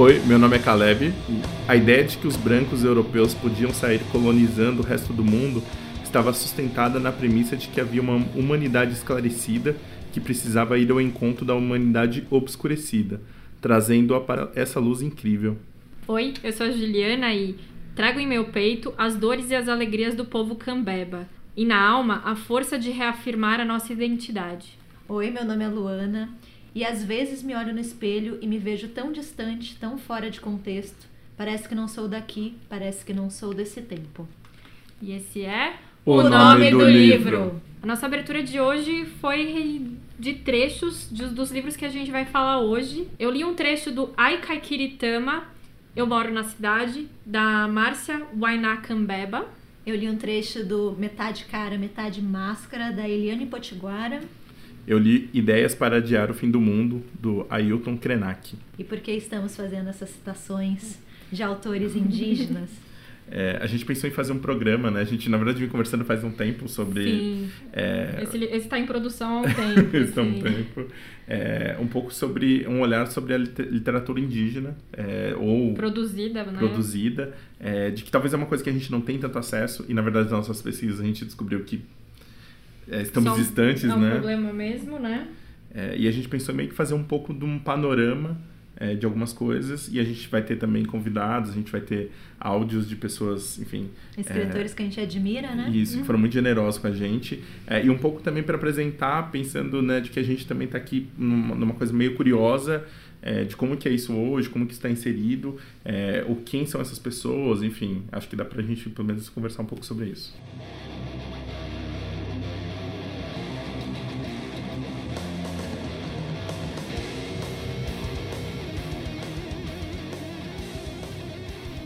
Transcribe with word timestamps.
Oi, 0.00 0.18
meu 0.20 0.38
nome 0.38 0.56
é 0.56 0.58
Caleb. 0.58 1.12
A 1.68 1.76
ideia 1.76 2.02
de 2.02 2.16
que 2.16 2.26
os 2.26 2.34
brancos 2.34 2.84
europeus 2.84 3.34
podiam 3.34 3.70
sair 3.70 4.00
colonizando 4.10 4.80
o 4.80 4.82
resto 4.82 5.12
do 5.12 5.22
mundo 5.22 5.62
estava 6.02 6.32
sustentada 6.32 6.98
na 6.98 7.12
premissa 7.12 7.54
de 7.54 7.68
que 7.68 7.78
havia 7.78 8.00
uma 8.00 8.16
humanidade 8.34 8.94
esclarecida 8.94 9.76
que 10.10 10.18
precisava 10.18 10.78
ir 10.78 10.90
ao 10.90 11.02
encontro 11.02 11.44
da 11.44 11.54
humanidade 11.54 12.26
obscurecida, 12.30 13.20
trazendo-a 13.60 14.22
para 14.22 14.50
essa 14.54 14.80
luz 14.80 15.02
incrível. 15.02 15.58
Oi, 16.08 16.32
eu 16.42 16.52
sou 16.54 16.68
a 16.68 16.70
Juliana 16.70 17.34
e 17.34 17.56
trago 17.94 18.18
em 18.18 18.26
meu 18.26 18.46
peito 18.46 18.94
as 18.96 19.16
dores 19.16 19.50
e 19.50 19.54
as 19.54 19.68
alegrias 19.68 20.14
do 20.14 20.24
povo 20.24 20.56
cambeba, 20.56 21.28
e 21.54 21.66
na 21.66 21.78
alma 21.78 22.22
a 22.24 22.34
força 22.34 22.78
de 22.78 22.90
reafirmar 22.90 23.60
a 23.60 23.66
nossa 23.66 23.92
identidade. 23.92 24.78
Oi, 25.06 25.30
meu 25.30 25.44
nome 25.44 25.62
é 25.62 25.68
Luana 25.68 26.30
e 26.74 26.84
às 26.84 27.02
vezes 27.04 27.42
me 27.42 27.54
olho 27.54 27.72
no 27.72 27.80
espelho 27.80 28.38
e 28.40 28.46
me 28.46 28.58
vejo 28.58 28.88
tão 28.88 29.10
distante, 29.12 29.76
tão 29.76 29.98
fora 29.98 30.30
de 30.30 30.40
contexto. 30.40 31.08
Parece 31.36 31.68
que 31.68 31.74
não 31.74 31.88
sou 31.88 32.06
daqui, 32.08 32.54
parece 32.68 33.04
que 33.04 33.12
não 33.14 33.30
sou 33.30 33.54
desse 33.54 33.80
tempo. 33.80 34.28
E 35.00 35.12
esse 35.12 35.42
é 35.42 35.76
O 36.04 36.22
nome 36.22 36.70
do 36.70 36.78
livro. 36.84 37.60
A 37.82 37.86
nossa 37.86 38.04
abertura 38.06 38.42
de 38.42 38.60
hoje 38.60 39.06
foi 39.20 39.86
de 40.18 40.34
trechos 40.34 41.08
de- 41.10 41.28
dos 41.28 41.50
livros 41.50 41.76
que 41.76 41.84
a 41.84 41.88
gente 41.88 42.10
vai 42.10 42.24
falar 42.26 42.58
hoje. 42.60 43.08
Eu 43.18 43.30
li 43.30 43.42
um 43.44 43.54
trecho 43.54 43.90
do 43.90 44.10
Ai 44.16 44.38
Kaikiritama, 44.40 45.44
Eu 45.96 46.06
Moro 46.06 46.30
na 46.32 46.44
Cidade, 46.44 47.08
da 47.24 47.66
Márcia 47.68 48.22
Wainakambeba. 48.38 49.46
Eu 49.86 49.96
li 49.96 50.08
um 50.08 50.16
trecho 50.16 50.64
do 50.64 50.94
Metade 50.98 51.46
Cara, 51.46 51.76
Metade 51.78 52.20
Máscara, 52.20 52.92
da 52.92 53.08
Eliane 53.08 53.46
Potiguara. 53.46 54.20
Eu 54.86 54.98
li 54.98 55.28
Ideias 55.32 55.74
para 55.74 55.96
Adiar 55.96 56.30
o 56.30 56.34
Fim 56.34 56.50
do 56.50 56.60
Mundo, 56.60 57.02
do 57.20 57.46
Ailton 57.50 57.96
Krenak. 57.96 58.54
E 58.78 58.84
por 58.84 58.98
que 59.00 59.12
estamos 59.12 59.54
fazendo 59.56 59.88
essas 59.88 60.10
citações 60.10 60.98
de 61.30 61.42
autores 61.42 61.94
indígenas? 61.96 62.70
É, 63.32 63.58
a 63.62 63.66
gente 63.68 63.84
pensou 63.84 64.10
em 64.10 64.12
fazer 64.12 64.32
um 64.32 64.40
programa, 64.40 64.90
né? 64.90 65.02
A 65.02 65.04
gente, 65.04 65.28
na 65.30 65.36
verdade, 65.36 65.60
vem 65.60 65.68
conversando 65.68 66.04
faz 66.04 66.24
um 66.24 66.32
tempo 66.32 66.68
sobre... 66.68 67.04
Sim, 67.04 67.48
é, 67.72 68.18
esse 68.24 68.44
está 68.44 68.76
em 68.76 68.84
produção 68.86 69.36
há 69.36 69.40
um 69.42 69.44
tempo. 69.76 69.96
Esse 69.96 70.18
é 70.18 70.22
um 70.22 70.40
tempo. 70.40 70.86
É, 71.28 71.76
um 71.78 71.86
pouco 71.86 72.12
sobre 72.12 72.66
um 72.66 72.80
olhar 72.80 73.06
sobre 73.06 73.32
a 73.32 73.38
lite- 73.38 73.62
literatura 73.62 74.18
indígena 74.18 74.76
é, 74.92 75.32
ou 75.38 75.74
Produzida, 75.74 76.42
né? 76.42 76.58
produzida, 76.58 77.32
é, 77.60 77.90
de 77.90 78.02
que 78.02 78.10
talvez 78.10 78.34
é 78.34 78.36
uma 78.36 78.46
coisa 78.46 78.64
que 78.64 78.70
a 78.70 78.72
gente 78.72 78.90
não 78.90 79.00
tem 79.00 79.16
tanto 79.16 79.38
acesso 79.38 79.84
e 79.88 79.94
na 79.94 80.02
verdade 80.02 80.24
nas 80.28 80.48
nossas 80.48 80.60
pesquisas 80.60 80.98
a 80.98 81.04
gente 81.04 81.24
descobriu 81.24 81.62
que 81.62 81.82
é, 82.90 83.02
estamos 83.02 83.30
Só 83.30 83.36
um- 83.36 83.38
distantes, 83.40 83.84
É 83.84 83.94
um 83.94 83.98
né? 84.00 84.10
problema 84.12 84.52
mesmo, 84.52 84.98
né? 84.98 85.28
É, 85.74 85.96
e 85.96 86.08
a 86.08 86.10
gente 86.10 86.28
pensou 86.28 86.54
meio 86.54 86.68
que 86.68 86.74
fazer 86.74 86.94
um 86.94 87.02
pouco 87.04 87.32
de 87.32 87.44
um 87.44 87.58
panorama 87.58 88.36
é, 88.76 88.94
de 88.94 89.04
algumas 89.06 89.32
coisas 89.32 89.88
e 89.92 90.00
a 90.00 90.04
gente 90.04 90.26
vai 90.28 90.42
ter 90.42 90.56
também 90.56 90.84
convidados, 90.84 91.50
a 91.50 91.54
gente 91.54 91.70
vai 91.70 91.80
ter 91.82 92.10
áudios 92.40 92.88
de 92.88 92.96
pessoas, 92.96 93.58
enfim, 93.60 93.90
Escritores 94.16 94.72
que 94.74 94.82
a 94.82 94.84
gente 94.86 94.98
admira, 94.98 95.54
né? 95.54 95.70
isso, 95.70 95.98
que 95.98 96.04
foram 96.04 96.18
muito 96.18 96.32
generosos 96.32 96.80
com 96.80 96.86
a 96.86 96.92
gente. 96.92 97.42
É, 97.66 97.84
e 97.84 97.90
um 97.90 97.98
pouco 97.98 98.22
também 98.22 98.42
para 98.42 98.56
apresentar, 98.56 99.30
pensando 99.30 99.82
né, 99.82 100.00
de 100.00 100.08
que 100.10 100.18
a 100.18 100.22
gente 100.22 100.46
também 100.46 100.64
está 100.66 100.78
aqui 100.78 101.08
numa, 101.16 101.54
numa 101.54 101.74
coisa 101.74 101.92
meio 101.92 102.14
curiosa 102.14 102.84
é, 103.22 103.44
de 103.44 103.54
como 103.54 103.76
que 103.76 103.86
é 103.86 103.92
isso 103.92 104.14
hoje, 104.14 104.48
como 104.48 104.64
que 104.66 104.72
está 104.72 104.88
inserido, 104.88 105.58
é, 105.84 106.24
o 106.26 106.36
quem 106.36 106.64
são 106.64 106.80
essas 106.80 106.98
pessoas, 106.98 107.62
enfim. 107.62 108.02
Acho 108.10 108.26
que 108.28 108.34
dá 108.34 108.46
para 108.46 108.60
a 108.60 108.64
gente, 108.64 108.88
pelo 108.88 109.06
menos, 109.06 109.28
conversar 109.28 109.62
um 109.62 109.66
pouco 109.66 109.84
sobre 109.84 110.06
isso. 110.06 110.34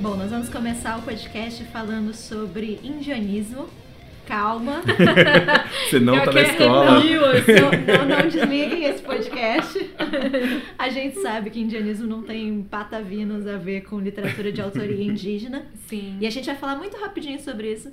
Bom, 0.04 0.16
nós 0.16 0.30
vamos 0.30 0.50
começar 0.50 0.98
o 0.98 1.02
podcast 1.02 1.64
falando 1.64 2.12
sobre 2.12 2.78
indianismo. 2.84 3.70
Calma, 4.26 4.82
Você 5.88 5.98
não 5.98 6.18
está 6.18 6.30
na 6.30 6.42
escola. 6.42 7.00
Não, 7.00 8.08
não, 8.08 8.18
não 8.18 8.28
desliguem 8.28 8.84
esse 8.84 9.02
podcast. 9.02 9.78
A 10.78 10.90
gente 10.90 11.22
sabe 11.22 11.48
que 11.48 11.58
indianismo 11.58 12.06
não 12.06 12.22
tem 12.22 12.62
patavinos 12.64 13.46
a 13.46 13.56
ver 13.56 13.84
com 13.84 13.98
literatura 13.98 14.52
de 14.52 14.60
autoria 14.60 15.02
indígena. 15.02 15.64
Sim. 15.86 16.18
E 16.20 16.26
a 16.26 16.30
gente 16.30 16.44
vai 16.44 16.56
falar 16.56 16.76
muito 16.76 16.98
rapidinho 16.98 17.40
sobre 17.40 17.72
isso, 17.72 17.90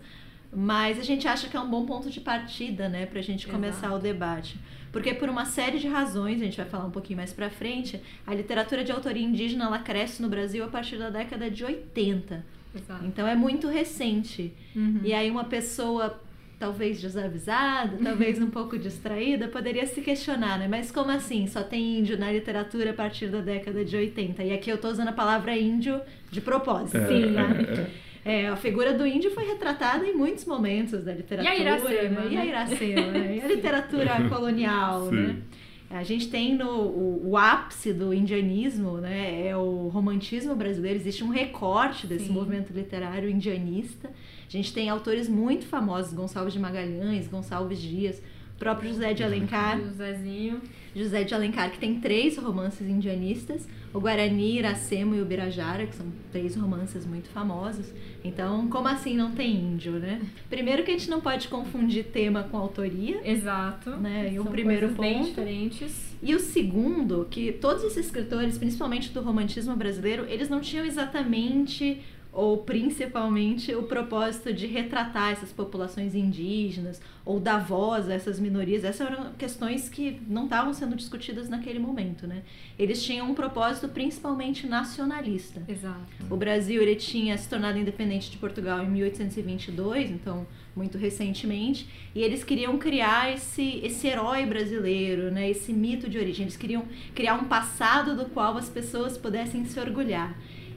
mas 0.53 0.99
a 0.99 1.03
gente 1.03 1.25
acha 1.29 1.47
que 1.47 1.55
é 1.55 1.59
um 1.61 1.69
bom 1.69 1.85
ponto 1.85 2.09
de 2.09 2.19
partida, 2.19 2.89
né, 2.89 3.05
pra 3.05 3.21
gente 3.21 3.47
começar 3.47 3.87
Exato. 3.87 3.95
o 3.95 3.99
debate. 3.99 4.59
Porque 4.91 5.13
por 5.13 5.29
uma 5.29 5.45
série 5.45 5.79
de 5.79 5.87
razões, 5.87 6.41
a 6.41 6.45
gente 6.45 6.57
vai 6.57 6.65
falar 6.65 6.85
um 6.85 6.91
pouquinho 6.91 7.17
mais 7.17 7.31
pra 7.31 7.49
frente, 7.49 8.01
a 8.27 8.33
literatura 8.33 8.83
de 8.83 8.91
autoria 8.91 9.23
indígena 9.23 9.65
ela 9.65 9.79
cresce 9.79 10.21
no 10.21 10.29
Brasil 10.29 10.63
a 10.63 10.67
partir 10.67 10.97
da 10.97 11.09
década 11.09 11.49
de 11.49 11.63
80. 11.63 12.45
Exato. 12.75 13.05
Então 13.05 13.27
é 13.27 13.35
muito 13.35 13.67
recente. 13.67 14.53
Uhum. 14.75 15.01
E 15.03 15.13
aí 15.13 15.29
uma 15.29 15.45
pessoa 15.45 16.19
talvez 16.61 17.01
desavisada, 17.01 17.97
talvez 18.03 18.39
um 18.39 18.51
pouco 18.51 18.77
distraída, 18.77 19.47
poderia 19.47 19.87
se 19.87 19.99
questionar, 19.99 20.59
né? 20.59 20.67
Mas 20.67 20.91
como 20.91 21.09
assim? 21.09 21.47
Só 21.47 21.63
tem 21.63 21.97
índio 21.99 22.19
na 22.19 22.31
literatura 22.31 22.91
a 22.91 22.93
partir 22.93 23.29
da 23.29 23.41
década 23.41 23.83
de 23.83 23.97
80. 23.97 24.43
E 24.43 24.53
aqui 24.53 24.69
eu 24.69 24.77
tô 24.77 24.87
usando 24.89 25.07
a 25.07 25.13
palavra 25.13 25.57
índio 25.57 25.99
de 26.29 26.39
propósito. 26.39 26.97
É, 26.97 27.07
Sim, 27.07 27.25
né? 27.31 27.89
É, 28.23 28.47
a 28.47 28.55
figura 28.55 28.93
do 28.93 29.05
índio 29.05 29.31
foi 29.31 29.45
retratada 29.45 30.05
em 30.05 30.13
muitos 30.13 30.45
momentos 30.45 31.03
da 31.03 31.13
literatura. 31.13 31.55
E 31.55 31.57
a 31.57 31.59
Iracema, 31.59 32.21
né? 32.21 32.27
E 32.29 32.37
a 32.37 32.39
né? 32.39 32.47
Iracema, 32.47 33.11
né? 33.11 33.37
E 33.37 33.41
a 33.41 33.47
literatura 33.53 34.29
colonial, 34.29 35.09
Sim. 35.09 35.15
né? 35.15 35.41
A 35.89 36.03
gente 36.03 36.29
tem 36.29 36.55
no, 36.55 36.69
o, 36.69 37.31
o 37.31 37.37
ápice 37.37 37.91
do 37.91 38.13
indianismo, 38.13 38.97
né? 38.97 39.47
É 39.47 39.57
o 39.57 39.89
romantismo 39.89 40.55
brasileiro. 40.55 40.97
Existe 40.97 41.21
um 41.23 41.29
recorte 41.29 42.07
desse 42.07 42.27
Sim. 42.27 42.33
movimento 42.33 42.71
literário 42.71 43.29
indianista. 43.29 44.07
A 44.07 44.51
gente 44.51 44.73
tem 44.73 44.87
autores 44.87 45.27
muito 45.27 45.65
famosos, 45.65 46.13
Gonçalves 46.13 46.53
de 46.53 46.59
Magalhães, 46.59 47.27
Gonçalves 47.27 47.81
Dias, 47.81 48.21
o 48.55 48.59
próprio 48.59 48.89
José 48.89 49.13
de 49.13 49.23
Alencar. 49.23 49.79
O 49.79 49.89
Zezinho. 49.91 50.61
José 50.95 51.23
de 51.23 51.33
Alencar, 51.33 51.71
que 51.71 51.79
tem 51.79 51.99
três 51.99 52.37
romances 52.37 52.87
indianistas, 52.87 53.67
o 53.93 53.99
Guarani, 53.99 54.57
Iracema 54.57 55.15
e 55.15 55.21
o 55.21 55.25
Birajara, 55.25 55.85
que 55.87 55.95
são 55.95 56.05
três 56.31 56.55
romances 56.55 57.05
muito 57.05 57.29
famosos. 57.29 57.91
Então, 58.23 58.67
como 58.69 58.87
assim 58.87 59.15
não 59.15 59.31
tem 59.31 59.53
índio, 59.55 59.93
né? 59.93 60.21
Primeiro 60.49 60.83
que 60.83 60.91
a 60.91 60.93
gente 60.97 61.09
não 61.09 61.19
pode 61.21 61.47
confundir 61.47 62.05
tema 62.05 62.43
com 62.43 62.57
autoria. 62.57 63.19
Exato. 63.23 63.91
Né, 63.91 64.31
e 64.33 64.39
o 64.39 64.45
primeiro 64.45 64.87
coisas 64.87 64.99
bem 64.99 65.17
ponto- 65.19 65.29
diferentes. 65.29 66.15
E 66.23 66.35
o 66.35 66.39
segundo, 66.39 67.25
que 67.29 67.51
todos 67.53 67.83
esses 67.83 68.05
escritores, 68.05 68.57
principalmente 68.57 69.11
do 69.11 69.21
romantismo 69.21 69.75
brasileiro, 69.75 70.25
eles 70.29 70.49
não 70.49 70.59
tinham 70.61 70.85
exatamente 70.85 71.99
ou 72.33 72.59
principalmente 72.59 73.75
o 73.75 73.83
propósito 73.83 74.53
de 74.53 74.65
retratar 74.65 75.31
essas 75.31 75.51
populações 75.51 76.15
indígenas 76.15 77.01
ou 77.25 77.39
dar 77.39 77.57
voz 77.57 78.09
a 78.09 78.13
essas 78.13 78.39
minorias. 78.39 78.83
Essas 78.83 79.07
eram 79.07 79.33
questões 79.33 79.89
que 79.89 80.21
não 80.27 80.45
estavam 80.45 80.73
sendo 80.73 80.95
discutidas 80.95 81.49
naquele 81.49 81.77
momento, 81.77 82.25
né? 82.25 82.43
Eles 82.79 83.03
tinham 83.03 83.29
um 83.29 83.35
propósito 83.35 83.89
principalmente 83.89 84.65
nacionalista. 84.65 85.61
Exato. 85.67 85.99
O 86.29 86.37
Brasil 86.37 86.81
ele 86.81 86.95
tinha 86.95 87.37
se 87.37 87.49
tornado 87.49 87.77
independente 87.77 88.31
de 88.31 88.37
Portugal 88.37 88.81
em 88.81 88.89
1822, 88.89 90.09
então 90.09 90.47
muito 90.73 90.97
recentemente, 90.97 91.87
e 92.15 92.21
eles 92.21 92.45
queriam 92.45 92.77
criar 92.77 93.33
esse, 93.33 93.81
esse 93.83 94.07
herói 94.07 94.45
brasileiro, 94.45 95.29
né, 95.29 95.49
esse 95.49 95.73
mito 95.73 96.09
de 96.09 96.17
origem. 96.17 96.43
Eles 96.45 96.55
queriam 96.55 96.85
criar 97.13 97.33
um 97.33 97.43
passado 97.43 98.15
do 98.15 98.25
qual 98.29 98.57
as 98.57 98.69
pessoas 98.69 99.17
pudessem 99.17 99.65
se 99.65 99.77
orgulhar. 99.79 100.33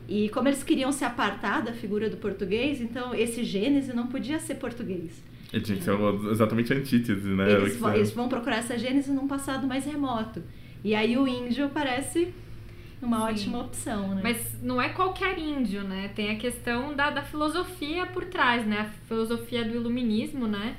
E 0.09 0.29
como 0.29 0.49
eles 0.49 0.63
queriam 0.63 0.93
se 0.93 1.05
apartar 1.05 1.63
da 1.63 1.73
figura 1.73 2.11
do 2.11 2.17
português, 2.19 2.81
então 2.81 3.15
esse 3.15 3.43
Gênese 3.43 3.95
não 3.95 4.07
podia 4.07 4.39
ser 4.39 4.57
português. 4.57 5.23
Ele 5.53 5.63
tinha 5.63 5.79
que 5.79 5.85
ser 5.85 5.93
exatamente 6.31 6.73
a 6.73 6.77
antítese, 6.77 7.29
né? 7.29 7.51
Eles, 7.53 7.77
vão- 7.77 7.95
eles 7.95 8.11
vão 8.13 8.29
procurar 8.29 8.57
essa 8.57 8.77
Gênese 8.79 9.11
num 9.13 9.27
passado 9.29 9.67
mais 9.67 9.85
remoto. 9.87 10.43
E 10.83 10.95
aí 10.95 11.17
o 11.17 11.27
índio 11.27 11.71
parece 11.73 12.35
uma 13.01 13.19
Sim. 13.19 13.23
ótima 13.33 13.61
opção, 13.61 14.15
né? 14.15 14.21
Mas 14.23 14.61
não 14.63 14.81
é 14.83 14.89
qualquer 14.91 15.39
índio, 15.39 15.83
né? 15.85 16.11
Tem 16.15 16.31
a 16.31 16.37
questão 16.37 16.95
da, 16.95 17.11
da 17.11 17.23
filosofia 17.23 18.05
por 18.07 18.25
trás, 18.27 18.67
né? 18.67 18.81
A 18.81 18.85
filosofia 19.09 19.65
do 19.65 19.75
iluminismo, 19.75 20.47
né? 20.47 20.77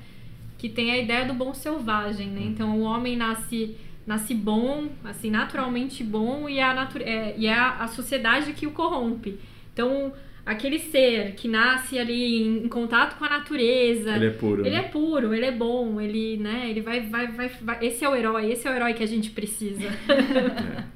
Que 0.57 0.69
tem 0.69 0.91
a 0.91 0.97
ideia 0.97 1.25
do 1.25 1.33
bom 1.33 1.53
selvagem, 1.53 2.27
né? 2.29 2.41
Então 2.45 2.77
o 2.79 2.81
homem 2.81 3.15
nasce 3.15 3.75
nasce 4.05 4.33
bom, 4.33 4.87
assim, 5.03 5.29
naturalmente 5.29 6.03
bom 6.03 6.47
e, 6.47 6.59
a 6.59 6.73
natu 6.73 6.99
é, 6.99 7.35
e 7.37 7.47
é 7.47 7.53
a, 7.53 7.83
a 7.83 7.87
sociedade 7.87 8.53
que 8.53 8.67
o 8.67 8.71
corrompe. 8.71 9.39
Então 9.73 10.13
aquele 10.45 10.77
ser 10.77 11.33
que 11.33 11.47
nasce 11.47 11.97
ali 11.97 12.43
em, 12.43 12.65
em 12.65 12.67
contato 12.67 13.17
com 13.17 13.25
a 13.25 13.29
natureza, 13.29 14.15
Ele 14.15 14.27
é 14.27 14.29
puro. 14.29 14.61
ele 14.61 14.75
né? 14.75 14.77
é 14.77 14.83
puro, 14.83 15.33
ele 15.33 15.45
é 15.45 15.51
bom, 15.51 15.99
ele, 15.99 16.37
né, 16.37 16.69
ele 16.69 16.81
vai, 16.81 17.01
vai, 17.01 17.31
vai, 17.31 17.49
vai. 17.61 17.85
Esse 17.85 18.05
é 18.05 18.09
o 18.09 18.15
herói, 18.15 18.51
esse 18.51 18.67
é 18.67 18.71
o 18.71 18.75
herói 18.75 18.93
que 18.93 19.03
a 19.03 19.07
gente 19.07 19.31
precisa. 19.31 19.89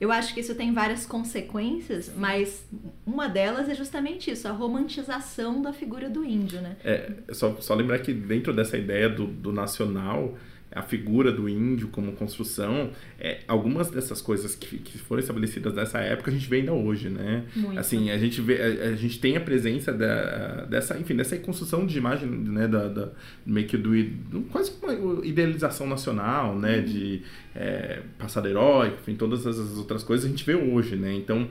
Eu 0.00 0.10
acho 0.10 0.34
que 0.34 0.40
isso 0.40 0.54
tem 0.54 0.72
várias 0.74 1.06
consequências, 1.06 2.12
mas 2.16 2.68
uma 3.06 3.28
delas 3.28 3.68
é 3.68 3.74
justamente 3.74 4.30
isso, 4.30 4.46
a 4.46 4.50
romantização 4.50 5.62
da 5.62 5.72
figura 5.72 6.10
do 6.10 6.24
índio, 6.24 6.60
né? 6.60 6.76
É, 6.84 7.12
só, 7.32 7.54
só 7.60 7.74
lembrar 7.74 8.00
que 8.00 8.12
dentro 8.12 8.52
dessa 8.52 8.76
ideia 8.76 9.08
do, 9.08 9.26
do 9.26 9.52
nacional, 9.52 10.36
a 10.74 10.82
figura 10.82 11.30
do 11.30 11.48
índio 11.48 11.88
como 11.88 12.12
construção, 12.12 12.90
é, 13.18 13.40
algumas 13.46 13.90
dessas 13.90 14.20
coisas 14.20 14.54
que, 14.54 14.78
que 14.78 14.98
foram 14.98 15.20
estabelecidas 15.20 15.74
nessa 15.74 15.98
época 16.00 16.30
a 16.30 16.34
gente 16.34 16.48
vê 16.48 16.56
ainda 16.56 16.72
hoje, 16.72 17.08
né? 17.08 17.44
Muito. 17.54 17.78
Assim, 17.78 18.10
a 18.10 18.18
gente 18.18 18.40
vê, 18.40 18.60
a, 18.60 18.88
a 18.88 18.96
gente 18.96 19.18
tem 19.20 19.36
a 19.36 19.40
presença 19.40 19.92
da, 19.92 20.64
dessa, 20.64 20.98
enfim, 20.98 21.14
dessa 21.14 21.36
construção 21.38 21.86
de 21.86 21.96
imagem, 21.96 22.28
né, 22.28 22.66
da, 22.66 22.88
da 22.88 23.08
meio 23.46 23.66
que 23.66 23.76
do, 23.76 23.90
do 24.02 24.42
quase 24.50 24.72
uma 24.82 25.24
idealização 25.24 25.86
nacional, 25.86 26.58
né, 26.58 26.78
Uhum. 26.78 26.84
de 26.84 27.22
é, 27.54 28.00
passado 28.18 28.48
heróico, 28.48 28.98
enfim, 29.00 29.14
todas 29.14 29.46
as 29.46 29.76
outras 29.78 30.02
coisas 30.02 30.26
a 30.26 30.28
gente 30.28 30.44
vê 30.44 30.54
hoje, 30.54 30.96
né? 30.96 31.14
Então, 31.14 31.48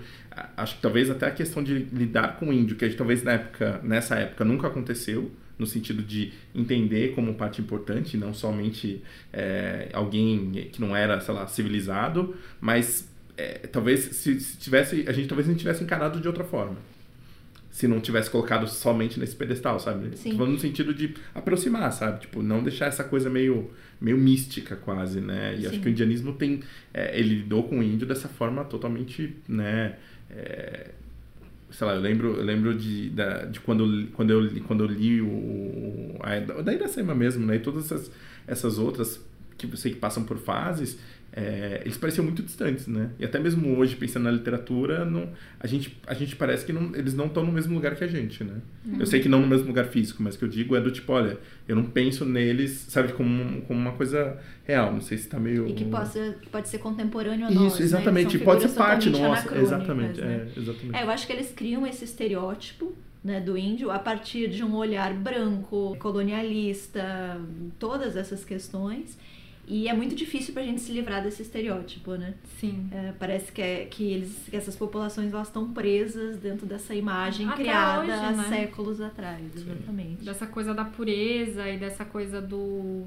acho 0.57 0.75
que 0.75 0.81
talvez 0.81 1.09
até 1.09 1.27
a 1.27 1.31
questão 1.31 1.63
de 1.63 1.87
lidar 1.93 2.37
com 2.37 2.49
o 2.49 2.53
índio, 2.53 2.75
que 2.75 2.83
a 2.83 2.87
gente, 2.87 2.97
talvez 2.97 3.23
na 3.23 3.33
época, 3.33 3.79
nessa 3.83 4.15
época 4.15 4.43
nunca 4.43 4.67
aconteceu, 4.67 5.31
no 5.57 5.65
sentido 5.65 6.01
de 6.01 6.33
entender 6.53 7.13
como 7.13 7.33
parte 7.35 7.61
importante, 7.61 8.17
não 8.17 8.33
somente 8.33 9.01
é, 9.31 9.89
alguém 9.94 10.69
que 10.71 10.81
não 10.81 10.95
era, 10.95 11.19
sei 11.21 11.33
lá, 11.33 11.47
civilizado, 11.47 12.35
mas 12.59 13.07
é, 13.38 13.67
talvez 13.67 14.01
se, 14.01 14.39
se 14.39 14.57
tivesse, 14.57 15.05
a 15.07 15.11
gente 15.11 15.27
talvez 15.27 15.47
não 15.47 15.55
tivesse 15.55 15.83
encarado 15.83 16.19
de 16.19 16.27
outra 16.27 16.44
forma. 16.44 16.77
Se 17.71 17.88
não 17.88 18.00
tivesse 18.00 18.29
colocado 18.29 18.67
somente 18.67 19.19
nesse 19.19 19.35
pedestal, 19.35 19.79
sabe? 19.79 20.15
Sim. 20.15 20.38
Falando 20.38 20.53
no 20.53 20.59
sentido 20.59 20.94
de 20.94 21.15
aproximar, 21.33 21.91
sabe? 21.91 22.21
Tipo, 22.21 22.44
não 22.44 22.61
deixar 22.61 22.85
essa 22.85 23.03
coisa 23.03 23.31
meio, 23.31 23.71
meio 24.00 24.15
mística 24.15 24.75
quase, 24.75 25.19
né? 25.19 25.55
E 25.57 25.65
acho 25.65 25.77
Sim. 25.77 25.81
que 25.81 25.88
o 25.88 25.89
indianismo 25.89 26.33
tem... 26.33 26.59
é, 26.94 27.17
ele 27.17 27.35
lidou 27.39 27.63
com 27.63 27.79
o 27.79 27.83
índio 27.83 28.05
dessa 28.05 28.27
forma 28.27 28.63
totalmente, 28.63 29.35
né? 29.47 29.95
é, 30.35 30.89
sei 31.73 31.87
lá, 31.87 31.95
eu 31.95 32.01
lembro, 32.01 32.35
eu 32.35 32.43
lembro 32.43 32.75
de, 32.75 33.09
da, 33.09 33.45
de 33.45 33.59
quando, 33.59 34.07
quando, 34.13 34.29
eu, 34.29 34.63
quando 34.63 34.83
eu 34.83 34.87
li 34.87 35.21
o... 35.21 36.17
A, 36.21 36.39
da 36.61 36.73
Iracema 36.73 37.15
mesmo, 37.15 37.45
né? 37.45 37.55
E 37.55 37.59
todas 37.59 37.85
essas, 37.85 38.11
essas 38.47 38.77
outras 38.77 39.19
que 39.57 39.65
eu 39.65 39.77
sei 39.77 39.93
que 39.93 39.99
passam 39.99 40.23
por 40.23 40.37
fases, 40.37 40.99
é, 41.35 41.81
eles 41.83 41.97
pareciam 41.97 42.24
muito 42.24 42.44
distantes, 42.44 42.85
né? 42.85 43.09
E 43.18 43.25
até 43.25 43.39
mesmo 43.39 43.75
hoje, 43.75 43.95
pensando 43.95 44.24
na 44.24 44.31
literatura, 44.31 45.03
não, 45.03 45.30
a, 45.59 45.65
gente, 45.65 46.00
a 46.06 46.13
gente 46.13 46.35
parece 46.35 46.63
que 46.63 46.71
não, 46.71 46.95
eles 46.95 47.15
não 47.15 47.25
estão 47.25 47.44
no 47.44 47.51
mesmo 47.51 47.74
lugar 47.74 47.95
que 47.95 48.03
a 48.03 48.07
gente, 48.07 48.44
né? 48.44 48.62
Eu 49.00 49.07
sei 49.07 49.19
que 49.19 49.27
não 49.27 49.41
no 49.41 49.47
mesmo 49.47 49.65
lugar 49.65 49.85
físico, 49.85 50.21
mas 50.21 50.35
o 50.35 50.38
que 50.38 50.45
eu 50.45 50.50
digo 50.50 50.75
é 50.75 50.81
do 50.81 50.91
tipo, 50.91 51.12
olha, 51.12 51.39
eu 51.68 51.75
não 51.75 51.85
penso 51.85 52.24
neles, 52.24 52.85
sabe, 52.88 53.13
como, 53.13 53.63
como 53.63 53.80
uma 53.80 53.94
coisa 53.94 54.38
real. 54.63 54.94
Não 54.94 55.01
sei 55.01 55.18
se 55.18 55.27
tá 55.27 55.39
meio... 55.39 55.68
E 55.68 55.74
que 55.74 55.85
possa, 55.85 56.35
pode 56.51 56.69
ser 56.69 56.77
contemporâneo 56.77 57.47
a 57.47 57.51
nós. 57.51 57.74
Isso, 57.74 57.79
né? 57.79 57.86
exatamente. 57.86 58.38
São 58.38 58.45
Pode 58.45 58.62
ser 58.62 58.69
parte 58.69 59.09
nossa. 59.09 59.57
Exatamente, 59.57 60.21
né? 60.21 60.47
é, 60.56 60.59
exatamente. 60.59 60.95
É, 60.95 61.03
eu 61.03 61.09
acho 61.09 61.25
que 61.25 61.33
eles 61.33 61.51
criam 61.51 61.88
esse 61.88 62.06
estereótipo 62.06 62.94
né, 63.24 63.39
do 63.41 63.57
índio 63.57 63.89
a 63.89 63.97
partir 63.97 64.50
de 64.50 64.63
um 64.63 64.75
olhar 64.75 65.12
branco, 65.15 65.95
colonialista, 65.97 67.41
todas 67.79 68.15
essas 68.15 68.45
questões. 68.45 69.18
E 69.65 69.88
é 69.88 69.94
muito 69.94 70.13
difícil 70.13 70.54
pra 70.54 70.62
gente 70.62 70.81
se 70.81 70.92
livrar 70.92 71.24
desse 71.24 71.42
estereótipo, 71.42 72.15
né? 72.15 72.33
Sim. 72.60 72.89
É, 72.92 73.13
parece 73.18 73.51
que, 73.51 73.62
é, 73.62 73.86
que, 73.86 74.04
eles, 74.12 74.48
que 74.50 74.56
essas 74.56 74.75
populações 74.75 75.31
elas 75.33 75.48
estão 75.48 75.71
presas 75.71 76.38
dentro 76.38 76.65
dessa 76.65 76.94
imagem 76.94 77.48
Até 77.48 77.63
criada 77.63 78.01
hoje, 78.01 78.12
há 78.12 78.31
né? 78.31 78.44
séculos 78.50 79.00
atrás, 79.00 79.42
exatamente. 79.56 80.24
Dessa 80.24 80.45
coisa 80.45 80.74
da 80.74 80.83
pureza 80.83 81.69
e 81.69 81.77
dessa 81.77 82.04
coisa 82.04 82.42
do. 82.42 83.06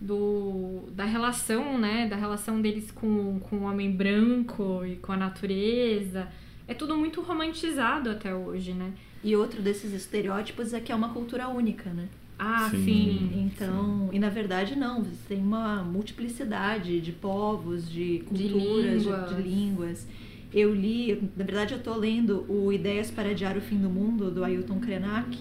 do 0.00 0.88
da 0.92 1.04
relação, 1.04 1.76
né? 1.76 2.06
Da 2.06 2.16
relação 2.16 2.60
deles 2.60 2.90
com, 2.92 3.40
com 3.40 3.56
o 3.56 3.62
homem 3.64 3.90
branco 3.90 4.84
e 4.84 4.94
com 4.96 5.10
a 5.10 5.16
natureza. 5.16 6.28
É 6.68 6.74
tudo 6.74 6.96
muito 6.96 7.20
romantizado 7.20 8.10
até 8.10 8.32
hoje, 8.32 8.72
né? 8.72 8.92
E 9.24 9.34
outro 9.34 9.60
desses 9.60 9.92
estereótipos 9.92 10.72
é 10.72 10.78
que 10.78 10.92
é 10.92 10.94
uma 10.94 11.08
cultura 11.08 11.48
única, 11.48 11.90
né? 11.90 12.08
Ah, 12.42 12.68
Sim. 12.70 12.84
sim. 12.84 13.30
Então, 13.54 14.08
e 14.12 14.18
na 14.18 14.30
verdade 14.30 14.74
não, 14.74 15.04
você 15.04 15.10
tem 15.28 15.38
uma 15.42 15.82
multiplicidade 15.82 16.98
de 17.00 17.12
povos, 17.12 17.88
de 17.90 18.20
De 18.32 18.48
culturas, 18.48 19.02
de 19.02 19.08
línguas. 19.08 19.28
de 19.36 19.42
línguas. 19.42 20.06
Eu 20.52 20.74
li, 20.74 21.22
na 21.36 21.44
verdade 21.44 21.74
eu 21.74 21.80
tô 21.82 21.94
lendo 21.94 22.44
o 22.50 22.72
Ideias 22.72 23.10
para 23.10 23.28
Adiar 23.30 23.56
o 23.56 23.60
Fim 23.60 23.76
do 23.78 23.90
Mundo, 23.90 24.30
do 24.30 24.42
Ailton 24.42 24.80
Krenak, 24.80 25.38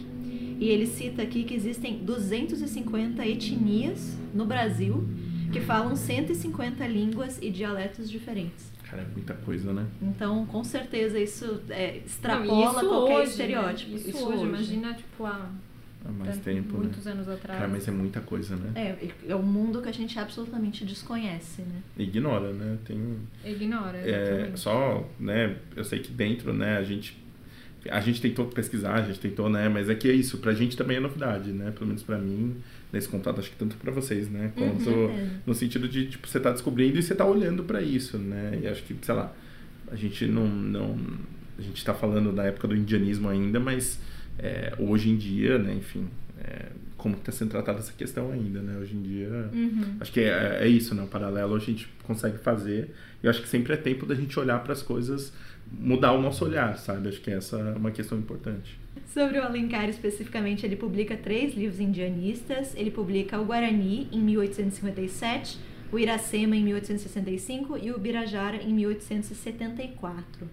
e 0.60 0.68
ele 0.68 0.86
cita 0.86 1.22
aqui 1.22 1.44
que 1.46 1.54
existem 1.54 2.00
250 2.00 3.26
etnias 3.26 4.18
no 4.34 4.46
Brasil 4.46 5.08
que 5.54 5.62
falam 5.62 5.96
150 5.96 6.86
línguas 6.86 7.40
e 7.42 7.50
dialetos 7.50 8.10
diferentes. 8.10 8.70
Cara, 8.84 9.04
é 9.04 9.06
muita 9.16 9.34
coisa, 9.36 9.72
né? 9.74 9.86
Então, 10.02 10.46
com 10.48 10.64
certeza, 10.64 11.18
isso 11.20 11.62
é, 11.70 11.92
Não, 11.94 12.06
extrapola 12.06 12.80
isso 12.82 12.90
qualquer 12.90 13.14
hoje, 13.14 13.24
né? 13.24 13.30
estereótipo. 13.30 13.96
Isso, 13.96 14.28
hoje, 14.28 14.44
imagina, 14.44 14.94
tipo, 14.94 15.26
há 15.26 15.50
Há 16.06 16.12
mais 16.12 16.36
tanto- 16.36 16.44
tempo, 16.46 16.74
né? 16.78 16.84
muitos 16.84 17.06
anos 17.08 17.28
atrás. 17.28 17.60
Cara, 17.60 17.70
mas 17.72 17.88
é 17.88 17.92
muita 17.92 18.22
coisa, 18.22 18.56
né? 18.56 18.72
É, 18.76 19.32
é 19.32 19.36
um 19.36 19.44
mundo 19.44 19.82
que 19.82 19.90
a 19.90 19.92
gente 19.92 20.18
absolutamente 20.18 20.86
desconhece, 20.86 21.62
né? 21.64 21.82
Ignora, 21.98 22.54
né? 22.54 22.78
Tem... 22.86 23.18
Ignora, 23.46 23.98
É, 23.98 24.22
exatamente. 24.32 24.60
só, 24.60 25.10
né, 25.20 25.58
eu 25.76 25.84
sei 25.84 26.00
que 26.00 26.12
dentro, 26.12 26.54
né, 26.54 26.78
a 26.78 26.84
gente 26.84 27.18
a 27.90 28.02
gente 28.02 28.20
tentou 28.22 28.46
pesquisar, 28.48 28.96
a 28.96 29.02
gente 29.04 29.22
tentou, 29.22 29.50
né, 29.50 29.70
mas 29.70 29.90
é 29.90 29.96
que 29.96 30.10
é 30.10 30.14
isso, 30.14 30.40
pra 30.40 30.54
gente 30.54 30.76
também 30.76 30.98
é 30.98 31.00
novidade, 31.00 31.50
né, 31.54 31.72
pelo 31.72 31.88
menos 31.88 32.04
pra 32.04 32.18
mim, 32.18 32.58
nesse 32.92 33.08
contato, 33.08 33.40
acho 33.40 33.50
que 33.52 33.56
tanto 33.56 33.78
pra 33.78 33.90
vocês, 33.90 34.30
né, 34.30 34.52
Uhum. 34.58 34.68
quanto 34.70 34.84
certeza. 34.84 35.32
no 35.48 35.54
sentido 35.54 35.88
de, 35.88 36.08
tipo, 36.08 36.28
você 36.28 36.42
tá 36.42 36.52
descobrindo 36.52 37.00
e 37.00 37.02
você 37.02 37.16
tá 37.16 37.26
olhando 37.26 37.64
pra 37.64 37.82
isso, 37.82 38.18
né, 38.18 38.60
e 38.62 38.68
acho 38.68 38.84
que, 38.84 38.94
sei 39.02 39.16
lá, 39.16 39.34
a 39.90 39.96
gente 39.96 40.26
não, 40.26 40.46
não 40.46 40.98
a 41.58 41.62
gente 41.62 41.84
tá 41.86 41.94
falando 41.94 42.34
da 42.34 42.44
época 42.44 42.68
do 42.68 42.76
indianismo 42.76 43.30
ainda, 43.30 43.62
mas 43.62 43.98
é, 44.40 44.74
hoje 44.80 45.10
em 45.10 45.18
dia, 45.18 45.58
né, 45.58 45.74
enfim, 45.74 46.08
é, 46.44 46.68
como 46.98 47.16
que 47.16 47.22
tá 47.22 47.32
sendo 47.32 47.50
tratada 47.50 47.80
essa 47.80 47.94
questão 47.94 48.32
ainda, 48.32 48.62
né, 48.62 48.78
hoje 48.78 48.96
em 48.96 49.02
dia... 49.02 49.50
Uhum. 49.54 49.98
Acho 50.00 50.12
que 50.12 50.22
é, 50.22 50.60
é 50.62 50.68
isso, 50.68 50.96
né? 50.96 51.04
O 51.04 51.08
paralelo 51.08 51.56
a 51.56 51.60
gente 51.60 51.88
consegue 52.04 52.38
fazer. 52.38 52.90
E 53.22 53.26
eu 53.26 53.30
acho 53.30 53.42
que 53.42 53.48
sempre 53.48 53.74
é 53.74 53.78
tempo 53.78 54.06
da 54.06 54.16
gente 54.16 54.40
olhar 54.40 54.62
para 54.64 54.74
as 54.74 54.82
coisas, 54.82 55.34
mudar 55.72 56.14
o 56.14 56.22
nosso 56.22 56.44
olhar, 56.46 56.78
sabe? 56.78 57.10
Acho 57.10 57.22
que 57.22 57.32
essa 57.32 57.58
é 57.58 57.74
uma 57.74 57.92
questão 57.92 58.18
importante. 58.18 58.78
Sobre 59.14 59.40
o 59.40 59.44
Alencar 59.44 59.90
especificamente, 59.90 60.66
ele 60.66 60.76
publica 60.76 61.18
três 61.18 61.56
livros 61.56 61.80
indianistas. 61.80 62.74
Ele 62.76 62.92
publica 62.92 63.40
o 63.40 63.46
Guarani 63.46 64.08
em 64.12 64.20
1857, 64.20 65.58
o 65.92 65.98
Iracema 65.98 66.56
em 66.56 66.64
1865 66.64 67.78
e 67.78 67.92
o 67.92 68.00
Birajara 68.00 68.58
em 68.58 68.74
1874. 68.74 70.48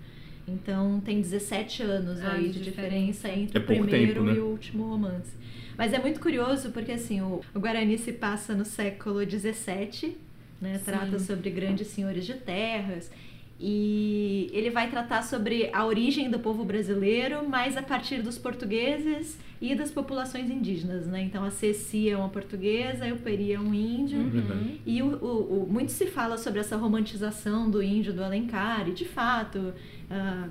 Então 0.47 1.01
tem 1.01 1.21
17 1.21 1.83
anos 1.83 2.21
Ah, 2.23 2.33
aí 2.35 2.49
de 2.49 2.59
de 2.59 2.65
diferença 2.65 3.29
entre 3.29 3.59
É 3.59 3.61
o 3.61 3.65
primeiro 3.65 4.15
tempo, 4.15 4.27
né? 4.27 4.35
e 4.35 4.39
o 4.39 4.47
último 4.47 4.89
romance. 4.89 5.33
Mas 5.77 5.93
é 5.93 5.99
muito 5.99 6.21
curioso 6.21 6.71
porque 6.71 6.93
assim, 6.93 7.21
o, 7.21 7.43
Guarani 7.55 7.99
se 7.99 8.13
passa 8.13 8.55
no 8.55 8.65
século 8.65 9.27
17, 9.27 10.17
né? 10.61 10.81
Trata 10.85 11.19
sobre 11.19 11.51
grandes 11.51 11.89
senhores 11.89 12.25
de 12.25 12.35
terras. 12.35 13.11
E 13.59 14.51
ele 14.53 14.69
vai 14.71 14.91
tratar 14.91 15.23
sobre 15.23 15.71
a 15.73 15.85
origem 15.87 16.31
do 16.31 16.39
povo 16.39 16.63
brasileiro, 16.65 17.49
mas 17.49 17.77
a 17.77 17.83
partir 17.83 18.21
dos 18.23 18.37
portugueses 18.37 19.39
e 19.63 19.75
das 19.75 19.91
populações 19.91 20.51
indígenas, 20.51 21.07
né? 21.07 21.23
Então 21.23 21.43
a 21.43 21.51
Ceci 21.51 22.11
é 22.11 22.17
uma 22.17 22.29
portuguesa, 22.29 23.07
o 23.13 23.17
Peri 23.17 23.53
é 23.53 23.59
um 23.59 23.73
índio. 23.73 24.19
Uhum. 24.19 24.77
E 24.85 25.03
o, 25.03 25.07
o, 25.25 25.63
o- 25.63 25.69
muito 25.71 25.91
se 25.91 26.07
fala 26.07 26.37
sobre 26.37 26.61
essa 26.61 26.77
romantização 26.77 27.71
do 27.71 27.83
índio 27.83 28.13
do 28.13 28.23
Alencar, 28.23 28.87
e 28.89 28.93
de 28.93 29.07
fato, 29.07 29.73
ah, 30.11 30.49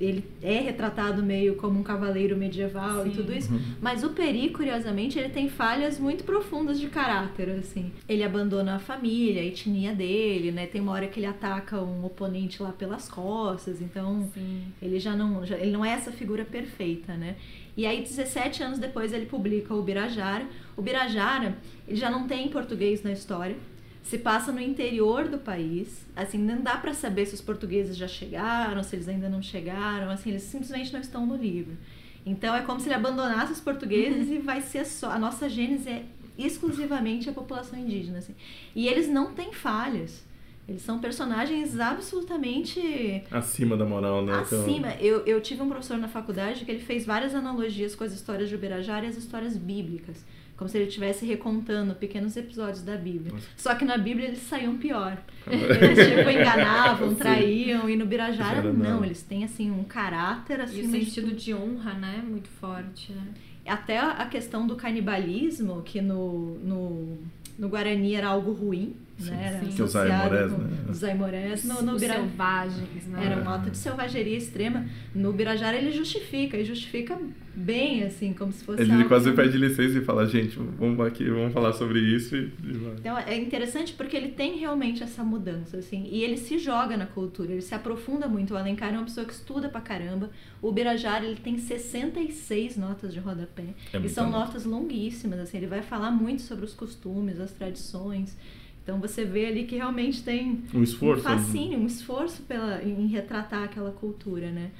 ele 0.00 0.24
é 0.42 0.58
retratado 0.60 1.22
meio 1.22 1.54
como 1.56 1.78
um 1.78 1.82
cavaleiro 1.82 2.36
medieval 2.36 3.06
e 3.06 3.10
Sim. 3.10 3.16
tudo 3.16 3.32
isso. 3.32 3.50
Mas 3.80 4.02
o 4.02 4.10
Peri, 4.10 4.50
curiosamente, 4.50 5.18
ele 5.18 5.28
tem 5.28 5.48
falhas 5.48 5.98
muito 5.98 6.24
profundas 6.24 6.78
de 6.80 6.88
caráter, 6.88 7.48
assim. 7.50 7.90
Ele 8.08 8.22
abandona 8.22 8.76
a 8.76 8.78
família, 8.78 9.40
a 9.40 9.44
etnia 9.44 9.94
dele, 9.94 10.50
né? 10.52 10.66
Tem 10.66 10.80
uma 10.80 10.92
hora 10.92 11.06
que 11.06 11.18
ele 11.20 11.26
ataca 11.26 11.80
um 11.80 12.04
oponente 12.04 12.62
lá 12.62 12.72
pelas 12.72 13.08
costas, 13.08 13.80
então 13.80 14.28
Sim. 14.34 14.62
ele 14.82 14.98
já 14.98 15.14
não, 15.16 15.44
já- 15.46 15.56
ele 15.58 15.70
não 15.70 15.84
é 15.84 15.90
essa 15.90 16.10
figura 16.12 16.44
perfeita, 16.44 17.14
né? 17.14 17.36
E 17.76 17.86
aí, 17.86 18.02
17 18.02 18.62
anos 18.62 18.78
depois, 18.78 19.12
ele 19.12 19.26
publica 19.26 19.74
o 19.74 19.82
Birajara. 19.82 20.44
O 20.76 20.82
Birajara, 20.82 21.56
ele 21.88 21.96
já 21.96 22.08
não 22.08 22.26
tem 22.28 22.48
português 22.48 23.02
na 23.02 23.10
história. 23.12 23.56
Se 24.04 24.18
passa 24.18 24.52
no 24.52 24.60
interior 24.60 25.28
do 25.28 25.38
país. 25.38 26.04
Assim, 26.14 26.38
não 26.38 26.60
dá 26.60 26.76
pra 26.76 26.94
saber 26.94 27.26
se 27.26 27.34
os 27.34 27.40
portugueses 27.40 27.96
já 27.96 28.06
chegaram, 28.06 28.82
se 28.82 28.94
eles 28.94 29.08
ainda 29.08 29.28
não 29.28 29.42
chegaram. 29.42 30.10
Assim, 30.10 30.30
eles 30.30 30.42
simplesmente 30.42 30.92
não 30.92 31.00
estão 31.00 31.26
no 31.26 31.34
livro. 31.34 31.76
Então, 32.24 32.54
é 32.54 32.62
como 32.62 32.78
se 32.78 32.86
ele 32.86 32.94
abandonasse 32.94 33.52
os 33.52 33.60
portugueses 33.60 34.30
e 34.30 34.38
vai 34.38 34.60
ser 34.62 34.84
só... 34.84 35.10
A 35.10 35.18
nossa 35.18 35.48
gênese 35.48 35.88
é 35.88 36.04
exclusivamente 36.38 37.28
a 37.28 37.32
população 37.32 37.78
indígena, 37.78 38.18
assim. 38.18 38.34
E 38.74 38.86
eles 38.86 39.08
não 39.08 39.32
têm 39.32 39.52
falhas. 39.52 40.22
Eles 40.66 40.82
são 40.82 40.98
personagens 40.98 41.78
absolutamente 41.78 43.22
Acima 43.30 43.76
da 43.76 43.84
moral, 43.84 44.24
né? 44.24 44.42
Então, 44.46 44.62
Acima, 44.62 44.94
eu, 44.94 45.20
eu 45.26 45.40
tive 45.40 45.60
um 45.60 45.68
professor 45.68 45.98
na 45.98 46.08
faculdade 46.08 46.64
que 46.64 46.70
ele 46.70 46.82
fez 46.82 47.04
várias 47.04 47.34
analogias 47.34 47.94
com 47.94 48.02
as 48.02 48.12
histórias 48.12 48.48
de 48.48 48.54
Ubirajara 48.54 49.04
e 49.04 49.08
as 49.08 49.16
histórias 49.16 49.56
bíblicas. 49.56 50.24
Como 50.56 50.68
se 50.70 50.78
ele 50.78 50.86
estivesse 50.86 51.26
recontando 51.26 51.94
pequenos 51.94 52.36
episódios 52.36 52.82
da 52.82 52.96
Bíblia. 52.96 53.32
Nossa. 53.32 53.48
Só 53.56 53.74
que 53.74 53.84
na 53.84 53.98
Bíblia 53.98 54.28
eles 54.28 54.38
saíam 54.40 54.76
pior. 54.78 55.18
Caramba. 55.44 55.84
Eles 55.84 56.08
tipo 56.08 56.30
enganavam, 56.30 57.08
Sim. 57.10 57.14
traíam, 57.16 57.90
e 57.90 57.96
no 57.96 58.06
Birajara 58.06 58.62
não. 58.62 58.72
não. 58.72 59.04
Eles 59.04 59.22
têm 59.22 59.42
assim 59.44 59.70
um 59.70 59.82
caráter 59.82 60.60
E 60.60 60.62
assim. 60.62 60.86
o 60.86 60.90
sentido 60.90 61.32
de 61.34 61.52
honra, 61.52 61.94
né? 61.94 62.22
Muito 62.24 62.48
forte, 62.48 63.12
né? 63.12 63.34
Até 63.66 63.98
a 63.98 64.26
questão 64.26 64.66
do 64.66 64.76
canibalismo, 64.76 65.82
que 65.82 66.00
no, 66.00 66.58
no, 66.58 67.18
no 67.58 67.68
Guarani 67.68 68.14
era 68.14 68.28
algo 68.28 68.52
ruim, 68.52 68.94
Sim, 69.18 69.30
né? 69.30 69.46
Era 69.46 69.60
sim. 69.60 69.66
Que 69.76 69.82
os 69.82 69.94
associado 69.96 70.22
aimorés, 70.34 70.52
com 70.52 70.58
né? 70.58 70.76
Os 70.90 71.04
aimorés. 71.04 71.64
No, 71.64 71.82
no 71.82 71.92
Os 71.94 72.00
Bira- 72.00 72.14
selvagens, 72.14 73.06
né? 73.06 73.26
Era 73.26 73.42
um 73.42 73.48
ato 73.48 73.70
de 73.70 73.76
selvageria 73.76 74.36
extrema. 74.36 74.86
No 75.14 75.32
Birajara 75.32 75.76
ele 75.76 75.92
justifica, 75.92 76.56
e 76.56 76.64
justifica 76.64 77.18
bem, 77.56 78.02
assim, 78.02 78.32
como 78.32 78.52
se 78.52 78.64
fosse 78.64 78.82
Ele 78.82 78.90
algo- 78.92 79.06
quase 79.06 79.30
pede 79.32 79.56
licença 79.56 79.96
e 79.96 80.04
fala, 80.04 80.26
gente, 80.26 80.58
vamos 80.58 80.98
aqui, 81.06 81.30
vamos 81.30 81.52
falar 81.52 81.72
sobre 81.72 82.00
isso 82.00 82.34
e. 82.36 82.52
Então 82.98 83.16
é 83.16 83.36
interessante 83.36 83.92
porque 83.92 84.16
ele 84.16 84.28
tem 84.30 84.58
realmente 84.58 85.02
essa 85.04 85.22
mudança, 85.22 85.76
assim, 85.76 86.08
e 86.10 86.24
ele 86.24 86.36
se 86.36 86.58
joga 86.58 86.96
na 86.96 87.06
cultura, 87.06 87.52
ele 87.52 87.60
se 87.60 87.74
aprofunda 87.74 88.26
muito. 88.26 88.54
O 88.54 88.56
Alencar 88.56 88.92
é 88.92 88.96
uma 88.96 89.04
pessoa 89.04 89.24
que 89.24 89.32
estuda 89.32 89.68
pra 89.68 89.80
caramba. 89.80 90.30
O 90.60 90.72
Birajara, 90.72 91.24
ele 91.24 91.36
tem 91.36 91.56
66 91.56 92.76
notas 92.76 93.12
de 93.12 93.20
rodapé. 93.20 93.66
É 93.92 93.98
e 93.98 94.08
são 94.08 94.30
nota. 94.30 94.46
notas 94.46 94.64
longuíssimas, 94.64 95.38
assim, 95.38 95.58
ele 95.58 95.66
vai 95.68 95.82
falar 95.82 96.10
muito 96.10 96.42
sobre 96.42 96.64
os 96.64 96.74
costumes, 96.74 97.38
as 97.40 97.52
tradições. 97.52 98.36
Então 98.84 99.00
você 99.00 99.24
vê 99.24 99.46
ali 99.46 99.64
que 99.64 99.76
realmente 99.76 100.22
tem 100.22 100.62
Um 100.74 100.82
esforço. 100.82 101.20
um 101.22 101.24
fascínio, 101.24 101.78
um 101.78 101.86
esforço 101.86 102.42
pela, 102.42 102.82
em 102.82 103.06
retratar 103.06 103.64
aquela 103.64 103.90
cultura, 103.90 104.50
né? 104.50 104.70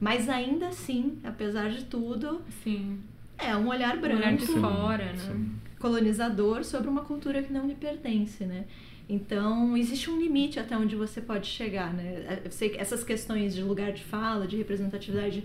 Mas 0.00 0.28
ainda 0.28 0.68
assim, 0.68 1.18
apesar 1.24 1.68
de 1.68 1.84
tudo, 1.86 2.40
Sim. 2.62 2.98
é 3.36 3.56
um 3.56 3.66
olhar 3.68 3.96
Um 3.96 4.00
branco 4.00 4.16
olhar 4.18 4.36
de 4.36 4.46
Sim, 4.46 4.60
fora, 4.60 5.06
né? 5.06 5.16
sim. 5.18 5.50
colonizador 5.80 6.62
sobre 6.64 6.88
uma 6.88 7.02
cultura 7.02 7.42
que 7.42 7.52
não 7.52 7.66
lhe 7.66 7.74
pertence, 7.74 8.44
né? 8.44 8.64
Então, 9.08 9.76
existe 9.76 10.08
um 10.10 10.20
limite 10.20 10.60
até 10.60 10.76
onde 10.76 10.94
você 10.94 11.20
pode 11.20 11.46
chegar, 11.48 11.92
né? 11.94 12.40
Eu 12.44 12.50
sei 12.52 12.68
que 12.68 12.78
essas 12.78 13.02
questões 13.02 13.54
de 13.56 13.62
lugar 13.62 13.90
de 13.92 14.04
fala, 14.04 14.46
de 14.46 14.56
representatividade, 14.56 15.42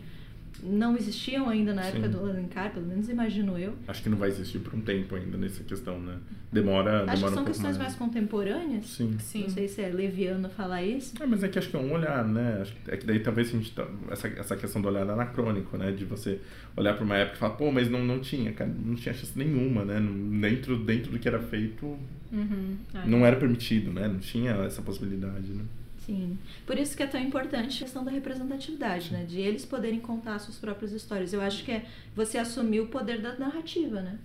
não 0.63 0.95
existiam 0.97 1.49
ainda 1.49 1.73
na 1.73 1.83
época 1.83 2.07
Sim. 2.07 2.11
do 2.17 2.19
Alencar, 2.25 2.71
pelo 2.73 2.85
menos 2.87 3.09
imagino 3.09 3.57
eu. 3.57 3.73
Acho 3.87 4.01
que 4.01 4.09
não 4.09 4.17
vai 4.17 4.29
existir 4.29 4.59
por 4.59 4.73
um 4.73 4.81
tempo 4.81 5.15
ainda 5.15 5.37
nessa 5.37 5.63
questão, 5.63 5.99
né? 5.99 6.17
Demora, 6.51 7.03
Acho 7.03 7.05
que 7.05 7.15
demora 7.15 7.31
um 7.31 7.35
são 7.35 7.43
pouco 7.43 7.45
questões 7.51 7.77
mais 7.77 7.89
mais. 7.89 7.95
contemporâneas. 7.95 8.85
Sim. 8.85 9.15
Sim. 9.19 9.41
Não 9.43 9.49
sei 9.49 9.67
se 9.67 9.81
é 9.81 9.89
leviano 9.89 10.47
falar 10.49 10.83
isso. 10.83 11.13
É, 11.21 11.25
mas 11.25 11.43
é 11.43 11.47
que 11.47 11.57
acho 11.59 11.69
que 11.69 11.75
é 11.75 11.79
um 11.79 11.91
olhar, 11.91 12.23
né? 12.27 12.59
Acho 12.61 12.73
que- 12.73 12.91
É 12.91 12.97
que 12.97 13.05
daí 13.05 13.19
talvez 13.19 13.49
a 13.49 13.51
gente 13.51 13.71
tá, 13.71 13.87
essa, 14.09 14.27
essa 14.27 14.55
questão 14.55 14.81
do 14.81 14.87
olhar 14.87 15.09
anacrônico, 15.09 15.75
né? 15.77 15.91
De 15.91 16.05
você 16.05 16.39
olhar 16.77 16.93
para 16.95 17.03
uma 17.03 17.15
época 17.15 17.35
e 17.37 17.39
falar, 17.39 17.53
pô, 17.55 17.71
mas 17.71 17.89
não, 17.89 18.03
não 18.05 18.19
tinha, 18.19 18.51
cara, 18.53 18.69
não 18.85 18.95
tinha 18.95 19.13
chance 19.13 19.37
nenhuma, 19.37 19.83
né? 19.83 19.99
Dentro, 20.39 20.77
dentro 20.77 21.11
do 21.11 21.19
que 21.19 21.27
era 21.27 21.39
feito, 21.39 21.97
Uhum. 22.31 22.77
É. 22.93 23.07
não 23.07 23.25
era 23.25 23.35
permitido, 23.35 23.91
né? 23.91 24.07
Não 24.07 24.19
tinha 24.19 24.51
essa 24.65 24.81
possibilidade, 24.81 25.47
né? 25.53 25.63
Sim. 26.05 26.37
Por 26.65 26.77
isso 26.77 26.95
que 26.97 27.03
é 27.03 27.07
tão 27.07 27.19
importante 27.19 27.77
a 27.77 27.85
questão 27.85 28.03
da 28.03 28.11
representatividade, 28.11 29.11
né? 29.11 29.25
De 29.25 29.39
eles 29.39 29.65
poderem 29.65 29.99
contar 29.99 30.37
suas 30.39 30.57
próprias 30.57 30.91
histórias. 30.91 31.33
Eu 31.33 31.41
acho 31.41 31.63
que 31.63 31.71
é 31.71 31.85
você 32.15 32.37
assumir 32.37 32.81
o 32.81 32.87
poder 32.87 33.21
da 33.21 33.37
narrativa, 33.37 34.01
né? 34.01 34.19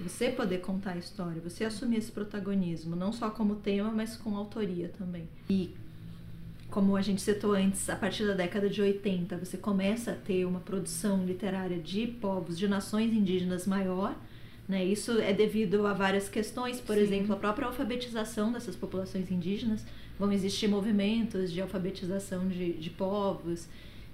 Você 0.00 0.30
poder 0.30 0.58
contar 0.58 0.92
a 0.92 0.96
história, 0.96 1.40
você 1.40 1.64
assumir 1.64 1.98
esse 1.98 2.10
protagonismo, 2.10 2.96
não 2.96 3.12
só 3.12 3.30
como 3.30 3.56
tema, 3.56 3.90
mas 3.90 4.16
com 4.16 4.36
autoria 4.36 4.90
também. 4.98 5.28
E 5.48 5.70
como 6.70 6.96
a 6.96 7.02
gente 7.02 7.20
citou 7.20 7.52
antes, 7.52 7.88
a 7.90 7.94
partir 7.94 8.26
da 8.26 8.32
década 8.32 8.68
de 8.68 8.80
80, 8.80 9.36
você 9.36 9.58
começa 9.58 10.12
a 10.12 10.14
ter 10.14 10.46
uma 10.46 10.60
produção 10.60 11.24
literária 11.24 11.78
de 11.78 12.06
povos, 12.06 12.58
de 12.58 12.66
nações 12.66 13.12
indígenas 13.12 13.66
maior. 13.66 14.16
Né? 14.66 14.82
Isso 14.82 15.20
é 15.20 15.34
devido 15.34 15.86
a 15.86 15.92
várias 15.92 16.30
questões, 16.30 16.80
por 16.80 16.96
Sim. 16.96 17.02
exemplo, 17.02 17.34
a 17.34 17.36
própria 17.36 17.66
alfabetização 17.66 18.50
dessas 18.50 18.74
populações 18.74 19.30
indígenas. 19.30 19.84
Vão 20.18 20.32
existir 20.32 20.68
movimentos 20.68 21.52
de 21.52 21.60
alfabetização 21.60 22.48
de, 22.48 22.74
de 22.74 22.90
povos. 22.90 23.68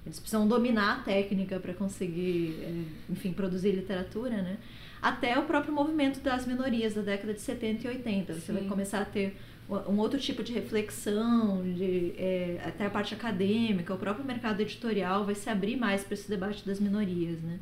Eles 0.06 0.18
precisam 0.18 0.48
dominar 0.48 0.98
a 0.98 1.02
técnica 1.02 1.60
para 1.60 1.74
conseguir, 1.74 2.56
eh, 2.62 2.84
enfim, 3.10 3.32
produzir 3.32 3.72
literatura, 3.72 4.42
né? 4.42 4.56
Até 5.02 5.38
o 5.38 5.42
próprio 5.42 5.72
movimento 5.72 6.20
das 6.20 6.46
minorias 6.46 6.94
da 6.94 7.02
década 7.02 7.34
de 7.34 7.40
70 7.40 7.86
e 7.86 7.90
80. 7.90 8.34
Você 8.34 8.52
vai 8.52 8.62
Sim. 8.62 8.68
começar 8.68 9.00
a 9.00 9.04
ter 9.04 9.36
um 9.68 9.98
outro 9.98 10.18
tipo 10.18 10.42
de 10.42 10.52
reflexão, 10.52 11.62
de, 11.62 12.14
eh, 12.16 12.58
até 12.64 12.86
a 12.86 12.90
parte 12.90 13.12
acadêmica, 13.12 13.92
o 13.92 13.98
próprio 13.98 14.24
mercado 14.24 14.60
editorial 14.60 15.26
vai 15.26 15.34
se 15.34 15.50
abrir 15.50 15.76
mais 15.76 16.02
para 16.02 16.14
esse 16.14 16.28
debate 16.28 16.64
das 16.66 16.80
minorias, 16.80 17.38
né? 17.42 17.58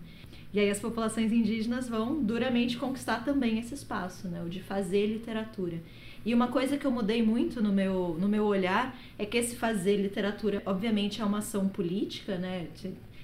E 0.54 0.60
aí 0.60 0.70
as 0.70 0.78
populações 0.78 1.32
indígenas 1.32 1.88
vão 1.88 2.22
duramente 2.22 2.76
conquistar 2.76 3.24
também 3.24 3.58
esse 3.58 3.74
espaço, 3.74 4.28
né? 4.28 4.40
O 4.42 4.48
de 4.48 4.62
fazer 4.62 5.06
literatura. 5.06 5.80
E 6.26 6.34
uma 6.34 6.48
coisa 6.48 6.76
que 6.76 6.84
eu 6.84 6.90
mudei 6.90 7.22
muito 7.22 7.62
no 7.62 7.72
meu, 7.72 8.16
no 8.18 8.26
meu 8.28 8.44
olhar 8.46 8.98
é 9.16 9.24
que 9.24 9.36
esse 9.36 9.54
fazer 9.54 9.96
literatura, 9.96 10.60
obviamente, 10.66 11.22
é 11.22 11.24
uma 11.24 11.38
ação 11.38 11.68
política, 11.68 12.36
né? 12.36 12.66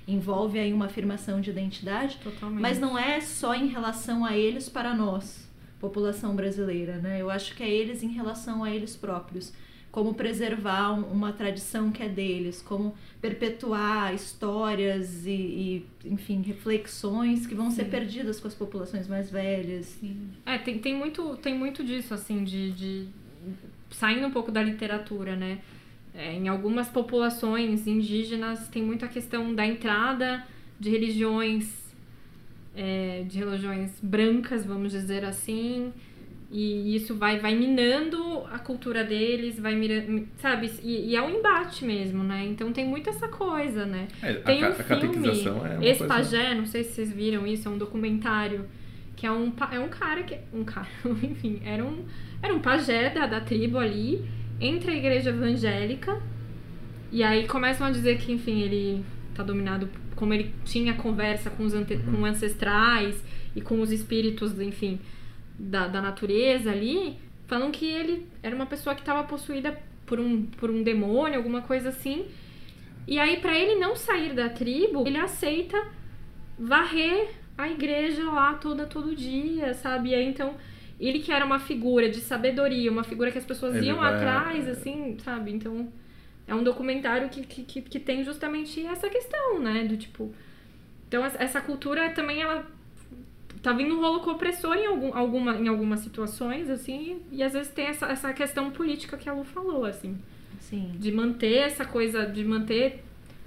Envolve 0.06 0.56
aí 0.56 0.72
uma 0.72 0.86
afirmação 0.86 1.40
de 1.40 1.50
identidade, 1.50 2.18
Totalmente. 2.22 2.62
mas 2.62 2.78
não 2.78 2.96
é 2.96 3.20
só 3.20 3.56
em 3.56 3.66
relação 3.66 4.24
a 4.24 4.36
eles 4.36 4.68
para 4.68 4.94
nós, 4.94 5.50
população 5.80 6.36
brasileira, 6.36 6.98
né? 6.98 7.20
Eu 7.20 7.28
acho 7.28 7.56
que 7.56 7.64
é 7.64 7.68
eles 7.68 8.04
em 8.04 8.12
relação 8.12 8.62
a 8.62 8.70
eles 8.70 8.94
próprios. 8.94 9.52
Como 9.92 10.14
preservar 10.14 10.92
um- 10.94 11.04
uma 11.12 11.32
tradição 11.34 11.92
que 11.92 12.02
é 12.02 12.08
deles, 12.08 12.62
como 12.62 12.94
perpetuar 13.20 14.12
histórias 14.14 15.26
e, 15.26 15.30
e, 15.30 15.86
enfim, 16.06 16.42
reflexões 16.42 17.46
que 17.46 17.54
vão 17.54 17.70
ser 17.70 17.84
Sim. 17.84 17.90
perdidas 17.90 18.40
com 18.40 18.48
as 18.48 18.54
populações 18.54 19.06
mais 19.06 19.30
velhas. 19.30 19.84
Sim. 20.00 20.30
É, 20.46 20.56
tem, 20.58 20.78
tem, 20.78 20.94
muito, 20.96 21.36
tem 21.36 21.54
muito 21.56 21.84
disso, 21.84 22.14
assim, 22.14 22.42
de, 22.42 22.72
de. 22.72 23.06
Saindo 23.90 24.26
um 24.26 24.30
pouco 24.30 24.50
da 24.50 24.62
literatura, 24.62 25.36
né? 25.36 25.58
É, 26.14 26.32
em 26.34 26.48
algumas 26.48 26.88
populações 26.88 27.86
indígenas 27.86 28.68
tem 28.68 28.82
muito 28.82 29.04
a 29.04 29.08
questão 29.08 29.54
da 29.54 29.66
entrada 29.66 30.42
de 30.80 30.88
religiões. 30.90 31.80
é, 32.74 33.24
de 33.28 33.38
religiões 33.38 33.90
brancas, 34.02 34.64
vamos 34.64 34.92
dizer 34.92 35.24
assim. 35.26 35.92
E 36.54 36.94
isso 36.94 37.14
vai, 37.14 37.38
vai 37.38 37.54
minando 37.54 38.44
a 38.52 38.58
cultura 38.58 39.02
deles, 39.02 39.58
vai 39.58 39.74
mirando, 39.74 40.28
sabe? 40.36 40.70
E, 40.82 41.10
e 41.10 41.16
é 41.16 41.22
um 41.22 41.30
embate 41.30 41.82
mesmo, 41.82 42.22
né? 42.22 42.44
Então 42.44 42.70
tem 42.72 42.84
muito 42.86 43.08
essa 43.08 43.26
coisa, 43.26 43.86
né? 43.86 44.06
É, 44.22 44.34
Tem 44.34 44.62
a, 44.62 44.68
um 44.68 44.70
a 44.72 44.74
filme, 44.74 45.28
é 45.28 45.90
Esse 45.90 46.00
coisa... 46.00 46.14
Pajé, 46.14 46.54
não 46.54 46.66
sei 46.66 46.84
se 46.84 46.92
vocês 46.92 47.10
viram 47.10 47.46
isso, 47.46 47.66
é 47.66 47.70
um 47.70 47.78
documentário 47.78 48.66
que 49.16 49.26
é 49.26 49.30
um, 49.32 49.52
é 49.70 49.78
um 49.78 49.88
cara 49.88 50.22
que. 50.24 50.36
Um 50.52 50.62
cara, 50.64 50.88
enfim, 51.22 51.62
era 51.64 51.82
um, 51.84 52.04
era 52.42 52.52
um 52.52 52.58
pajé 52.60 53.08
da, 53.08 53.26
da 53.26 53.40
tribo 53.40 53.78
ali, 53.78 54.22
entra 54.60 54.90
a 54.90 54.94
igreja 54.94 55.30
evangélica, 55.30 56.20
e 57.10 57.22
aí 57.22 57.46
começam 57.46 57.86
a 57.86 57.90
dizer 57.90 58.18
que, 58.18 58.32
enfim, 58.32 58.60
ele 58.62 59.04
tá 59.34 59.42
dominado, 59.42 59.88
como 60.16 60.34
ele 60.34 60.52
tinha 60.64 60.94
conversa 60.94 61.50
com 61.50 61.64
os 61.64 61.72
ante, 61.72 61.94
Uhum. 61.94 62.16
com 62.16 62.26
ancestrais 62.26 63.22
e 63.54 63.60
com 63.60 63.80
os 63.80 63.92
espíritos, 63.92 64.58
enfim, 64.60 64.98
da, 65.62 65.86
da 65.86 66.02
natureza 66.02 66.70
ali, 66.70 67.16
falam 67.46 67.70
que 67.70 67.86
ele 67.86 68.26
era 68.42 68.54
uma 68.54 68.66
pessoa 68.66 68.94
que 68.94 69.00
estava 69.02 69.22
possuída 69.22 69.78
por 70.04 70.18
um, 70.18 70.44
por 70.46 70.70
um 70.70 70.82
demônio, 70.82 71.36
alguma 71.36 71.62
coisa 71.62 71.90
assim. 71.90 72.26
E 73.06 73.18
aí, 73.18 73.38
pra 73.38 73.56
ele 73.56 73.76
não 73.76 73.94
sair 73.94 74.32
da 74.32 74.48
tribo, 74.48 75.06
ele 75.06 75.18
aceita 75.18 75.80
varrer 76.58 77.30
a 77.56 77.68
igreja 77.68 78.24
lá 78.24 78.54
toda, 78.54 78.86
todo 78.86 79.14
dia, 79.14 79.74
sabe? 79.74 80.10
E 80.10 80.14
aí, 80.14 80.26
então, 80.26 80.54
ele 80.98 81.20
que 81.20 81.32
era 81.32 81.44
uma 81.44 81.58
figura 81.58 82.08
de 82.08 82.20
sabedoria, 82.20 82.90
uma 82.90 83.04
figura 83.04 83.30
que 83.30 83.38
as 83.38 83.44
pessoas 83.44 83.76
Ele 83.76 83.86
iam 83.86 83.98
vai- 83.98 84.14
atrás, 84.14 84.68
assim, 84.68 85.16
sabe? 85.20 85.52
Então, 85.52 85.92
é 86.46 86.54
um 86.54 86.62
documentário 86.62 87.28
que, 87.28 87.42
que, 87.42 87.82
que, 87.82 88.00
tem 88.00 88.24
justamente 88.24 88.84
essa 88.84 89.08
questão, 89.08 89.60
né? 89.60 89.84
Do 89.84 89.96
tipo. 89.96 90.34
Então, 91.06 91.24
essa 91.24 91.60
cultura 91.60 92.10
também, 92.10 92.40
ela 92.42 92.66
tá 93.62 93.72
vindo 93.72 93.94
um 93.94 94.00
rolo 94.00 94.20
compressor 94.20 94.74
em, 94.76 94.86
algum, 94.86 95.14
alguma, 95.14 95.56
em 95.56 95.68
algumas 95.68 96.00
situações, 96.00 96.68
assim, 96.68 97.20
e 97.30 97.42
às 97.42 97.52
vezes 97.52 97.72
tem 97.72 97.86
essa, 97.86 98.06
essa 98.06 98.32
questão 98.32 98.70
política 98.70 99.16
que 99.16 99.28
a 99.28 99.32
Lu 99.32 99.44
falou, 99.44 99.84
assim 99.84 100.16
Sim. 100.60 100.92
de 100.98 101.12
manter 101.12 101.58
essa 101.58 101.84
coisa, 101.84 102.24
de 102.24 102.44
manter 102.44 103.02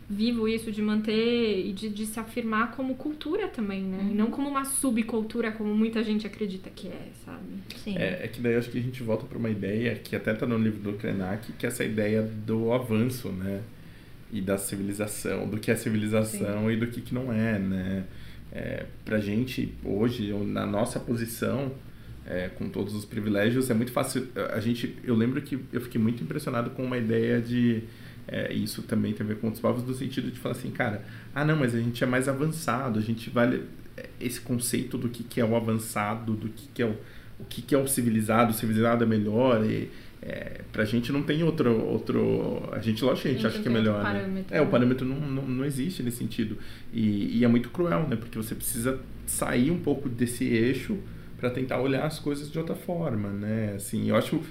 vivo 0.07 0.48
isso, 0.48 0.72
de 0.72 0.81
manter 0.81 1.65
e 1.65 1.74
de, 1.74 1.89
de 1.89 2.05
se 2.05 2.19
afirmar 2.19 2.72
como 2.75 2.95
cultura 2.95 3.48
também, 3.48 3.81
né? 3.81 4.10
E 4.12 4.13
não 4.13 4.29
como 4.29 4.48
uma 4.48 4.63
subcultura, 4.63 5.51
como 5.51 5.74
muita 5.74 6.03
gente 6.03 6.27
acredita 6.27 6.69
que 6.69 6.88
é, 6.88 7.07
sabe? 7.25 7.45
Sim. 7.84 7.98
É, 7.98 8.25
é 8.25 8.27
que 8.27 8.39
daí 8.39 8.55
acho 8.55 8.69
que 8.69 8.77
a 8.77 8.81
gente 8.81 9.01
volta 9.01 9.25
para 9.25 9.38
uma 9.38 9.50
ideia 9.50 9.95
que 9.95 10.15
até 10.15 10.34
tá 10.34 10.45
no 10.45 10.57
livro 10.57 10.79
do 10.79 10.93
Krenak, 10.93 11.51
que 11.53 11.65
é 11.65 11.69
essa 11.69 11.84
ideia 11.84 12.22
do 12.22 12.72
avanço, 12.72 13.29
né? 13.29 13.62
E 14.31 14.41
da 14.41 14.57
civilização, 14.57 15.48
do 15.48 15.57
que 15.57 15.72
é 15.72 15.75
civilização 15.75 16.69
e 16.69 16.75
do 16.75 16.88
que, 16.88 17.01
que 17.01 17.13
não 17.13 17.34
é, 17.34 17.57
né? 17.57 18.03
É, 18.52 18.86
pra 19.04 19.20
gente, 19.20 19.74
hoje, 19.84 20.32
na 20.46 20.66
nossa 20.66 21.00
posição, 21.00 21.72
é, 22.25 22.50
com 22.50 22.70
todos 22.70 22.96
os 22.96 23.06
privilégios, 23.06 23.70
é 23.70 23.74
muito 23.74 23.92
fácil. 23.92 24.28
A 24.54 24.60
gente, 24.60 24.98
eu 25.04 25.16
lembro 25.16 25.42
que 25.42 25.60
eu 25.72 25.82
fiquei 25.82 26.00
muito 26.02 26.24
impressionado 26.24 26.70
com 26.72 26.84
uma 26.84 26.98
ideia 26.98 27.42
de. 27.42 27.84
é, 28.28 28.52
isso 28.54 28.82
também 28.84 29.14
tem 29.14 29.25
a 29.25 29.28
ver 29.28 29.38
com 29.38 29.48
outros 29.48 29.62
povos, 29.62 29.84
no 29.84 29.94
sentido 29.94 30.32
de 30.32 30.40
falar 30.40 30.56
assim, 30.56 30.72
cara, 30.72 31.04
ah, 31.34 31.46
não, 31.46 31.56
mas 31.58 31.75
a 31.75 31.80
gente 31.80 32.04
é 32.04 32.08
mais 32.08 32.28
avançado, 32.28 32.98
a 33.00 33.02
gente 33.02 33.30
vale. 33.30 33.64
é, 33.98 34.10
Esse 34.20 34.42
conceito 34.42 34.98
do 34.98 35.10
que, 35.10 35.24
que 35.24 35.40
é 35.42 35.46
o 35.46 35.56
avançado, 35.56 36.34
do 36.34 36.50
que, 36.50 36.68
que 36.74 36.82
é 36.82 36.86
o, 36.86 36.96
o 37.40 37.46
que, 37.46 37.62
que 37.62 37.75
é 37.75 37.78
o 37.78 37.88
civilizado, 37.88 38.52
o 38.52 38.54
civilizado 38.54 39.04
é 39.04 39.08
melhor. 39.08 39.66
E, 39.66 39.90
é, 40.25 40.62
pra 40.72 40.84
gente 40.86 41.12
não 41.12 41.22
tem 41.22 41.44
outro. 41.44 41.72
outro 41.86 42.67
a 42.72 42.79
gente, 42.79 43.03
lógico, 43.03 43.27
a 43.27 43.32
gente, 43.32 43.46
a 43.46 43.50
gente 43.50 43.53
acha 43.53 43.63
que 43.63 43.70
é 43.70 43.72
melhor. 43.72 44.03
Né? 44.03 44.46
É, 44.50 44.60
o 44.60 44.67
parâmetro 44.67 45.05
não, 45.05 45.20
não, 45.20 45.44
não 45.44 45.65
existe 45.65 46.01
nesse 46.01 46.17
sentido. 46.17 46.58
E, 46.91 47.38
e 47.38 47.44
é 47.44 47.48
muito 47.48 47.70
cruel, 47.70 48.08
né? 48.08 48.15
Porque 48.15 48.38
você 48.38 48.55
precisa 48.55 49.00
sair 49.27 49.70
um 49.70 49.79
pouco 49.79 50.10
desse 50.10 50.44
eixo 50.46 50.98
para 51.38 51.50
tentar 51.50 51.79
olhar 51.79 52.05
as 52.05 52.20
coisas 52.20 52.51
de 52.51 52.58
outra 52.58 52.75
forma, 52.75 53.29
né? 53.29 53.74
Assim, 53.75 54.10
eu 54.10 54.15
acho 54.15 54.41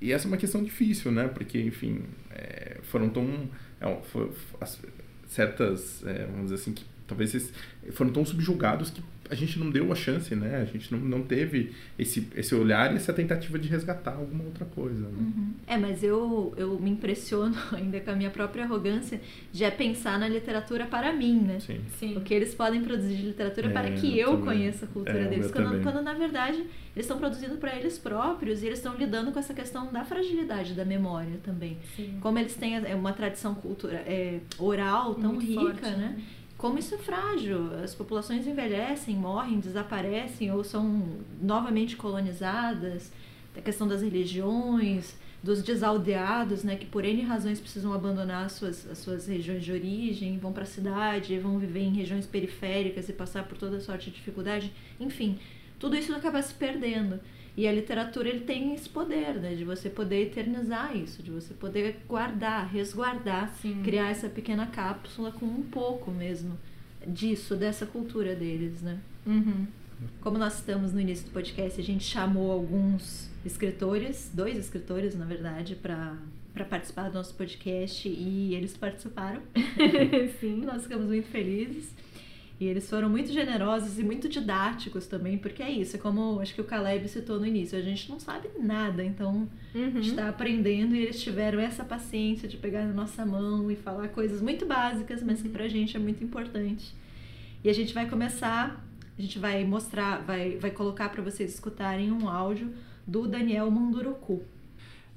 e 0.00 0.12
essa 0.12 0.26
é 0.26 0.28
uma 0.28 0.36
questão 0.36 0.62
difícil, 0.62 1.12
né? 1.12 1.28
Porque, 1.28 1.60
enfim, 1.60 2.02
é, 2.30 2.78
foram 2.82 3.10
tão 3.10 3.48
é, 3.80 3.96
for, 4.04 4.32
as, 4.60 4.80
certas, 5.28 6.02
é, 6.06 6.24
vamos 6.26 6.44
dizer 6.44 6.54
assim, 6.56 6.72
que 6.72 6.84
talvez 7.06 7.52
foram 7.92 8.10
tão 8.10 8.24
subjugados 8.24 8.90
que 8.90 9.02
a 9.30 9.34
gente 9.34 9.58
não 9.60 9.70
deu 9.70 9.92
a 9.92 9.94
chance, 9.94 10.34
né? 10.34 10.56
A 10.60 10.64
gente 10.64 10.92
não, 10.92 10.98
não 10.98 11.22
teve 11.22 11.72
esse, 11.96 12.28
esse 12.34 12.52
olhar 12.52 12.92
e 12.92 12.96
essa 12.96 13.12
tentativa 13.12 13.58
de 13.58 13.68
resgatar 13.68 14.14
alguma 14.14 14.42
outra 14.42 14.64
coisa. 14.64 15.08
Né? 15.08 15.18
Uhum. 15.18 15.52
É, 15.68 15.78
mas 15.78 16.02
eu, 16.02 16.52
eu 16.56 16.78
me 16.80 16.90
impressiono 16.90 17.54
ainda 17.72 18.00
com 18.00 18.10
a 18.10 18.16
minha 18.16 18.30
própria 18.30 18.64
arrogância 18.64 19.20
de 19.52 19.62
é 19.62 19.70
pensar 19.70 20.18
na 20.18 20.26
literatura 20.26 20.84
para 20.84 21.12
mim, 21.12 21.40
né? 21.40 21.60
Sim. 21.60 21.80
Sim. 21.98 22.16
O 22.16 22.22
que 22.22 22.34
eles 22.34 22.54
podem 22.54 22.82
produzir 22.82 23.14
de 23.14 23.22
literatura 23.22 23.68
é, 23.68 23.70
para 23.70 23.92
que 23.92 24.18
eu, 24.18 24.38
conheça 24.38 24.84
a 24.84 24.88
cultura 24.88 25.20
é, 25.20 25.28
deles. 25.28 25.50
Quando, 25.52 25.80
quando, 25.80 26.02
na 26.02 26.14
verdade, 26.14 26.56
eles 26.56 27.06
estão 27.06 27.16
produzindo 27.16 27.56
para 27.56 27.76
eles 27.76 27.98
próprios 27.98 28.64
e 28.64 28.66
eles 28.66 28.80
estão 28.80 28.96
lidando 28.96 29.30
com 29.30 29.38
essa 29.38 29.54
questão 29.54 29.92
da 29.92 30.04
fragilidade 30.04 30.74
da 30.74 30.84
memória 30.84 31.38
também. 31.44 31.78
Sim. 31.94 32.18
Como 32.20 32.36
eles 32.36 32.56
têm 32.56 32.74
é, 32.74 32.96
uma 32.96 33.12
tradição 33.12 33.54
cultura, 33.54 33.94
é, 33.94 34.40
oral 34.58 35.14
tão 35.14 35.34
Muito 35.34 35.46
rica, 35.46 35.60
forte, 35.60 35.82
né? 35.82 36.16
né? 36.16 36.22
Como 36.60 36.78
isso 36.78 36.94
é 36.94 36.98
frágil. 36.98 37.74
As 37.82 37.94
populações 37.94 38.46
envelhecem, 38.46 39.16
morrem, 39.16 39.58
desaparecem 39.58 40.52
ou 40.52 40.62
são 40.62 41.18
novamente 41.40 41.96
colonizadas. 41.96 43.10
A 43.56 43.62
questão 43.62 43.88
das 43.88 44.02
religiões, 44.02 45.16
dos 45.42 45.62
desaldeados, 45.62 46.62
né, 46.62 46.76
que 46.76 46.84
por 46.84 47.02
N 47.02 47.22
razões 47.22 47.58
precisam 47.58 47.94
abandonar 47.94 48.44
as 48.44 48.52
suas, 48.52 48.86
as 48.90 48.98
suas 48.98 49.26
regiões 49.26 49.64
de 49.64 49.72
origem, 49.72 50.38
vão 50.38 50.52
para 50.52 50.64
a 50.64 50.66
cidade, 50.66 51.38
vão 51.38 51.58
viver 51.58 51.80
em 51.80 51.94
regiões 51.94 52.26
periféricas 52.26 53.08
e 53.08 53.14
passar 53.14 53.44
por 53.44 53.56
toda 53.56 53.80
sorte 53.80 54.10
de 54.10 54.16
dificuldade. 54.16 54.70
Enfim, 55.00 55.38
tudo 55.78 55.96
isso 55.96 56.14
acaba 56.14 56.42
se 56.42 56.52
perdendo. 56.52 57.18
E 57.60 57.68
a 57.68 57.72
literatura 57.72 58.26
ele 58.26 58.40
tem 58.40 58.74
esse 58.74 58.88
poder, 58.88 59.34
né, 59.34 59.54
de 59.54 59.66
você 59.66 59.90
poder 59.90 60.22
eternizar 60.22 60.96
isso, 60.96 61.22
de 61.22 61.30
você 61.30 61.52
poder 61.52 62.00
guardar, 62.08 62.66
resguardar, 62.72 63.54
Sim. 63.60 63.82
criar 63.82 64.08
essa 64.08 64.30
pequena 64.30 64.66
cápsula 64.66 65.30
com 65.30 65.44
um 65.44 65.60
pouco 65.60 66.10
mesmo 66.10 66.58
disso, 67.06 67.54
dessa 67.54 67.84
cultura 67.84 68.34
deles, 68.34 68.80
né? 68.80 68.98
Uhum. 69.26 69.66
Como 70.22 70.38
nós 70.38 70.54
estamos 70.54 70.94
no 70.94 71.00
início 71.02 71.26
do 71.26 71.32
podcast, 71.32 71.78
a 71.78 71.84
gente 71.84 72.02
chamou 72.02 72.50
alguns 72.50 73.28
escritores, 73.44 74.30
dois 74.32 74.56
escritores, 74.56 75.14
na 75.14 75.26
verdade, 75.26 75.74
para 75.74 76.16
para 76.54 76.64
participar 76.64 77.10
do 77.10 77.14
nosso 77.14 77.34
podcast 77.34 78.08
e 78.08 78.54
eles 78.54 78.74
participaram. 78.74 79.42
Sim, 80.40 80.62
nós 80.64 80.84
ficamos 80.84 81.06
muito 81.06 81.28
felizes. 81.28 81.94
E 82.60 82.66
eles 82.66 82.90
foram 82.90 83.08
muito 83.08 83.32
generosos 83.32 83.98
e 83.98 84.02
muito 84.02 84.28
didáticos 84.28 85.06
também, 85.06 85.38
porque 85.38 85.62
é 85.62 85.70
isso, 85.70 85.96
é 85.96 85.98
como 85.98 86.38
acho 86.40 86.54
que 86.54 86.60
o 86.60 86.64
Caleb 86.64 87.08
citou 87.08 87.40
no 87.40 87.46
início, 87.46 87.78
a 87.78 87.80
gente 87.80 88.10
não 88.10 88.20
sabe 88.20 88.50
nada, 88.58 89.02
então 89.02 89.48
uhum. 89.74 89.86
a 89.86 89.88
gente 89.88 90.10
está 90.10 90.24
uhum. 90.24 90.28
aprendendo 90.28 90.94
e 90.94 90.98
eles 90.98 91.22
tiveram 91.22 91.58
essa 91.58 91.82
paciência 91.82 92.46
de 92.46 92.58
pegar 92.58 92.84
na 92.84 92.92
nossa 92.92 93.24
mão 93.24 93.70
e 93.70 93.76
falar 93.76 94.08
coisas 94.08 94.42
muito 94.42 94.66
básicas, 94.66 95.22
mas 95.22 95.40
que 95.40 95.48
pra 95.48 95.68
gente 95.68 95.96
é 95.96 95.98
muito 95.98 96.22
importante. 96.22 96.94
E 97.64 97.70
a 97.70 97.72
gente 97.72 97.94
vai 97.94 98.06
começar, 98.06 98.86
a 99.18 99.22
gente 99.22 99.38
vai 99.38 99.64
mostrar, 99.64 100.18
vai, 100.18 100.58
vai 100.58 100.70
colocar 100.70 101.08
para 101.08 101.22
vocês 101.22 101.54
escutarem 101.54 102.12
um 102.12 102.28
áudio 102.28 102.74
do 103.06 103.26
Daniel 103.26 103.70
Munduruku. 103.70 104.42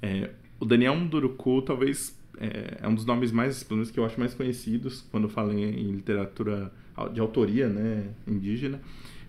É, 0.00 0.30
o 0.58 0.64
Daniel 0.64 0.96
Munduruku 0.96 1.60
talvez 1.60 2.18
é, 2.38 2.78
é 2.80 2.88
um 2.88 2.94
dos 2.94 3.04
nomes 3.04 3.30
mais, 3.30 3.62
pelo 3.62 3.76
menos 3.76 3.90
que 3.90 4.00
eu 4.00 4.04
acho 4.06 4.18
mais 4.18 4.32
conhecidos 4.32 5.06
quando 5.10 5.28
falo 5.28 5.52
em, 5.52 5.62
em 5.62 5.92
literatura 5.92 6.72
de 7.12 7.20
autoria 7.20 7.68
né, 7.68 8.08
indígena. 8.26 8.80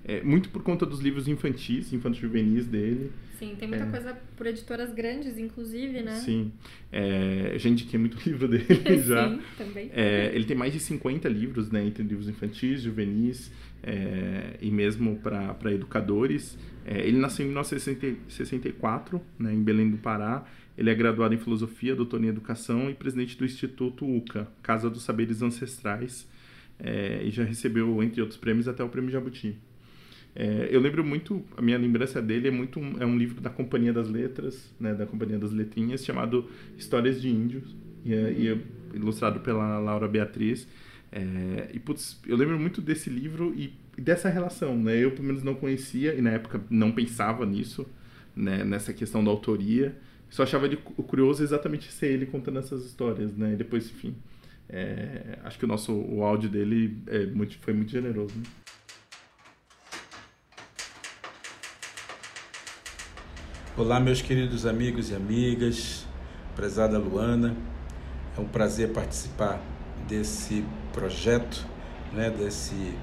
É, 0.07 0.21
muito 0.21 0.49
por 0.49 0.61
conta 0.61 0.85
dos 0.85 0.99
livros 0.99 1.27
infantis, 1.27 1.91
infantos 1.91 2.19
juvenis 2.19 2.67
dele. 2.67 3.11
Sim, 3.39 3.55
tem 3.57 3.67
muita 3.67 3.85
é, 3.85 3.89
coisa 3.89 4.17
por 4.37 4.45
editoras 4.45 4.93
grandes, 4.93 5.35
inclusive, 5.39 6.03
né? 6.03 6.13
Sim. 6.17 6.51
É, 6.91 7.55
gente 7.57 7.85
que 7.85 7.95
é 7.95 7.99
muito 7.99 8.17
livro 8.23 8.47
dele 8.47 9.01
já. 9.01 9.27
Sim, 9.27 9.39
também. 9.57 9.89
É, 9.91 10.31
ele 10.33 10.45
tem 10.45 10.55
mais 10.55 10.73
de 10.73 10.79
50 10.79 11.27
livros, 11.27 11.71
né? 11.71 11.83
Entre 11.83 12.03
livros 12.03 12.29
infantis, 12.29 12.81
juvenis 12.81 13.51
é, 13.81 14.57
e 14.61 14.69
mesmo 14.69 15.17
para 15.17 15.73
educadores. 15.73 16.55
É, 16.85 16.99
ele 16.99 17.17
nasceu 17.17 17.43
em 17.43 17.49
1964, 17.49 19.19
né, 19.39 19.51
em 19.51 19.63
Belém 19.63 19.89
do 19.89 19.97
Pará. 19.97 20.45
Ele 20.77 20.91
é 20.91 20.93
graduado 20.93 21.33
em 21.33 21.39
Filosofia, 21.39 21.95
doutor 21.95 22.23
em 22.23 22.27
Educação 22.27 22.91
e 22.91 22.93
presidente 22.93 23.35
do 23.35 23.43
Instituto 23.43 24.05
UCA, 24.05 24.47
Casa 24.61 24.87
dos 24.87 25.01
Saberes 25.01 25.41
Ancestrais 25.41 26.27
é, 26.79 27.21
e 27.23 27.31
já 27.31 27.43
recebeu, 27.43 28.01
entre 28.03 28.21
outros 28.21 28.39
prêmios, 28.39 28.67
até 28.67 28.83
o 28.83 28.89
Prêmio 28.89 29.11
Jabuti. 29.11 29.57
É, 30.35 30.67
eu 30.69 30.81
lembro 30.81 31.03
muito, 31.03 31.43
a 31.55 31.61
minha 31.61 31.77
lembrança 31.77 32.21
dele 32.21 32.49
é 32.49 32.51
muito 32.51 32.79
é 32.99 33.05
um 33.05 33.17
livro 33.17 33.39
da 33.39 33.49
Companhia 33.49 33.93
das 33.93 34.09
Letras, 34.09 34.73
né, 34.77 34.93
da 34.93 35.05
Companhia 35.05 35.39
das 35.39 35.51
Letrinhas, 35.51 36.03
chamado 36.03 36.49
Histórias 36.77 37.21
de 37.21 37.29
Índios, 37.29 37.73
e 38.03 38.13
é, 38.13 38.33
e 38.33 38.47
é 38.49 38.57
ilustrado 38.93 39.39
pela 39.39 39.79
Laura 39.79 40.07
Beatriz. 40.07 40.67
É, 41.11 41.69
e 41.73 41.79
putz, 41.79 42.19
eu 42.27 42.35
lembro 42.35 42.59
muito 42.59 42.81
desse 42.81 43.09
livro 43.09 43.53
e, 43.55 43.73
e, 43.97 44.01
dessa 44.01 44.27
relação, 44.27 44.77
né? 44.77 44.97
Eu 44.97 45.11
pelo 45.11 45.23
menos 45.23 45.41
não 45.41 45.55
conhecia 45.55 46.13
e 46.13 46.21
na 46.21 46.31
época 46.31 46.61
não 46.69 46.91
pensava 46.91 47.45
nisso, 47.45 47.87
né, 48.35 48.65
nessa 48.65 48.91
questão 48.93 49.23
da 49.23 49.31
autoria. 49.31 49.95
Só 50.29 50.43
achava 50.43 50.65
ele 50.65 50.75
curioso 50.75 51.41
exatamente 51.41 51.89
ser 51.91 52.07
ele 52.07 52.25
contando 52.25 52.59
essas 52.59 52.85
histórias, 52.85 53.33
né? 53.37 53.53
E 53.53 53.55
depois, 53.55 53.89
enfim, 53.89 54.13
é, 54.69 55.39
acho 55.43 55.59
que 55.59 55.65
o 55.65 55.67
nosso 55.67 55.93
o 55.93 56.23
áudio 56.23 56.49
dele 56.49 57.01
é 57.07 57.25
muito, 57.27 57.57
foi 57.59 57.73
muito 57.73 57.91
generoso. 57.91 58.35
Né? 58.35 58.43
Olá, 63.77 63.99
meus 63.99 64.21
queridos 64.21 64.65
amigos 64.65 65.09
e 65.09 65.15
amigas, 65.15 66.05
prezada 66.55 66.97
Luana. 66.97 67.55
É 68.37 68.41
um 68.41 68.47
prazer 68.47 68.91
participar 68.91 69.61
desse 70.07 70.65
projeto, 70.93 71.65
né, 72.11 72.29
desse, 72.29 72.93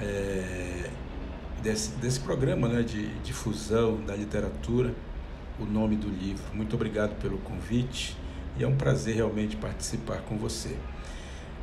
é, 0.00 0.90
desse, 1.62 1.90
desse 1.96 2.20
programa 2.20 2.68
né, 2.68 2.82
de 2.82 3.08
difusão 3.20 4.04
da 4.04 4.16
literatura, 4.16 4.94
o 5.60 5.64
nome 5.64 5.96
do 5.96 6.08
livro. 6.08 6.44
Muito 6.54 6.74
obrigado 6.74 7.20
pelo 7.20 7.38
convite 7.38 8.16
e 8.58 8.64
é 8.64 8.66
um 8.66 8.76
prazer 8.76 9.14
realmente 9.14 9.56
participar 9.56 10.22
com 10.22 10.36
você. 10.36 10.76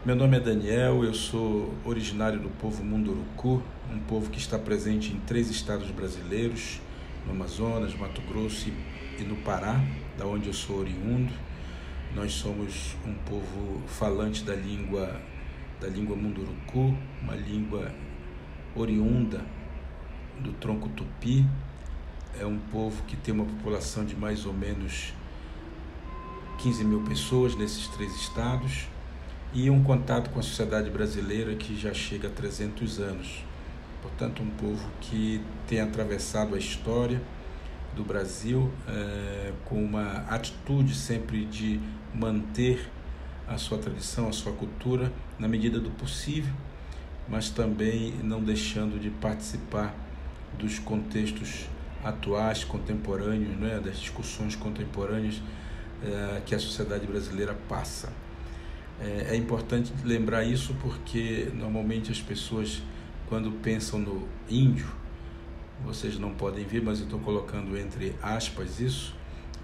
Meu 0.05 0.15
nome 0.15 0.37
é 0.37 0.39
Daniel, 0.39 1.03
eu 1.03 1.13
sou 1.13 1.73
originário 1.83 2.39
do 2.39 2.47
povo 2.49 2.83
Munduruku, 2.83 3.61
um 3.91 3.99
povo 3.99 4.29
que 4.29 4.39
está 4.39 4.57
presente 4.57 5.11
em 5.11 5.19
três 5.19 5.49
estados 5.49 5.91
brasileiros, 5.91 6.79
no 7.25 7.33
Amazonas, 7.33 7.93
Mato 7.95 8.21
Grosso 8.21 8.69
e 9.19 9.23
no 9.23 9.35
Pará, 9.37 9.83
da 10.17 10.25
onde 10.25 10.47
eu 10.47 10.53
sou 10.53 10.79
oriundo. 10.79 11.33
Nós 12.15 12.31
somos 12.31 12.95
um 13.05 13.13
povo 13.25 13.81
falante 13.87 14.43
da 14.43 14.55
língua 14.55 15.21
da 15.81 15.89
língua 15.89 16.15
Munduruku, 16.15 16.97
uma 17.21 17.35
língua 17.35 17.91
oriunda 18.73 19.43
do 20.39 20.53
tronco 20.53 20.87
tupi. 20.89 21.45
É 22.39 22.45
um 22.45 22.57
povo 22.57 23.03
que 23.03 23.17
tem 23.17 23.33
uma 23.33 23.43
população 23.43 24.05
de 24.05 24.15
mais 24.15 24.45
ou 24.45 24.53
menos 24.53 25.13
15 26.65 26.83
mil 26.83 27.01
pessoas 27.01 27.55
nesses 27.55 27.87
três 27.89 28.15
estados 28.15 28.87
e 29.53 29.69
um 29.69 29.83
contato 29.83 30.31
com 30.31 30.39
a 30.39 30.41
sociedade 30.41 30.89
brasileira 30.89 31.53
que 31.53 31.79
já 31.79 31.93
chega 31.93 32.27
a 32.27 32.31
300 32.31 32.99
anos. 32.99 33.43
Portanto, 34.01 34.41
um 34.41 34.49
povo 34.49 34.83
que 34.99 35.39
tem 35.67 35.79
atravessado 35.79 36.55
a 36.55 36.57
história 36.57 37.21
do 37.95 38.03
Brasil 38.03 38.71
é, 38.87 39.53
com 39.65 39.75
uma 39.75 40.25
atitude 40.27 40.95
sempre 40.95 41.45
de 41.45 41.79
manter 42.11 42.89
a 43.47 43.59
sua 43.59 43.77
tradição, 43.77 44.27
a 44.27 44.33
sua 44.33 44.51
cultura 44.51 45.13
na 45.37 45.47
medida 45.47 45.79
do 45.79 45.91
possível, 45.91 46.53
mas 47.29 47.51
também 47.51 48.11
não 48.23 48.43
deixando 48.43 48.99
de 48.99 49.11
participar 49.11 49.93
dos 50.57 50.79
contextos 50.79 51.67
atuais, 52.03 52.63
contemporâneos, 52.63 53.55
né, 53.55 53.79
das 53.85 53.99
discussões 53.99 54.55
contemporâneas 54.55 55.39
é, 56.03 56.41
que 56.45 56.55
a 56.55 56.59
sociedade 56.59 57.05
brasileira 57.05 57.53
passa. 57.67 58.11
É, 58.99 59.27
é 59.31 59.35
importante 59.35 59.93
lembrar 60.03 60.43
isso 60.43 60.75
porque 60.81 61.51
normalmente 61.53 62.11
as 62.11 62.21
pessoas, 62.21 62.81
quando 63.27 63.51
pensam 63.61 63.99
no 63.99 64.27
índio, 64.49 64.87
vocês 65.83 66.17
não 66.17 66.33
podem 66.33 66.63
ver, 66.63 66.81
mas 66.81 66.99
eu 66.99 67.05
estou 67.05 67.19
colocando 67.19 67.77
entre 67.77 68.15
aspas 68.21 68.79
isso. 68.79 69.15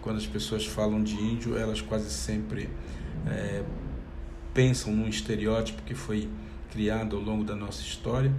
Quando 0.01 0.17
as 0.17 0.27
pessoas 0.27 0.65
falam 0.65 1.01
de 1.03 1.15
índio, 1.15 1.57
elas 1.57 1.79
quase 1.79 2.09
sempre 2.09 2.69
é, 3.27 3.63
pensam 4.53 4.93
num 4.93 5.07
estereótipo 5.07 5.81
que 5.83 5.93
foi 5.93 6.27
criado 6.71 7.15
ao 7.15 7.21
longo 7.21 7.43
da 7.43 7.55
nossa 7.55 7.81
história 7.81 8.33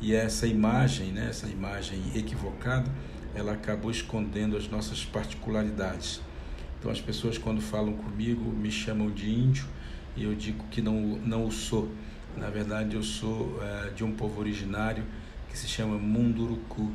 e 0.00 0.14
essa 0.14 0.48
imagem, 0.48 1.12
né, 1.12 1.28
essa 1.30 1.46
imagem 1.46 2.00
equivocada, 2.14 2.90
ela 3.34 3.52
acabou 3.52 3.90
escondendo 3.90 4.56
as 4.56 4.68
nossas 4.68 5.04
particularidades. 5.04 6.20
Então 6.82 6.90
as 6.90 7.00
pessoas 7.00 7.38
quando 7.38 7.60
falam 7.60 7.92
comigo 7.92 8.42
me 8.50 8.68
chamam 8.68 9.08
de 9.08 9.30
índio 9.30 9.66
e 10.16 10.24
eu 10.24 10.34
digo 10.34 10.64
que 10.68 10.82
não, 10.82 11.00
não 11.24 11.46
o 11.46 11.52
sou. 11.52 11.88
Na 12.36 12.50
verdade 12.50 12.96
eu 12.96 13.04
sou 13.04 13.56
é, 13.62 13.90
de 13.90 14.02
um 14.02 14.10
povo 14.10 14.40
originário 14.40 15.04
que 15.48 15.56
se 15.56 15.68
chama 15.68 15.96
Munduruku. 15.96 16.90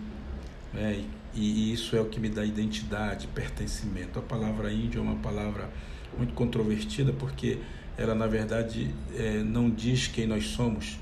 Né? 0.73 1.05
E, 1.33 1.39
e, 1.39 1.71
isso 1.71 1.95
é 1.95 2.01
o 2.01 2.05
que 2.07 2.19
me 2.19 2.27
dá 2.27 2.43
identidade, 2.43 3.27
pertencimento. 3.27 4.19
A 4.19 4.21
palavra 4.21 4.73
índio 4.73 4.99
é 4.99 5.01
uma 5.01 5.15
palavra 5.15 5.69
muito 6.17 6.33
controvertida 6.33 7.13
porque 7.13 7.59
ela 7.97 8.13
na 8.13 8.27
verdade 8.27 8.93
é, 9.15 9.41
não 9.41 9.69
diz 9.69 10.05
quem 10.05 10.27
nós 10.27 10.47
somos, 10.47 10.99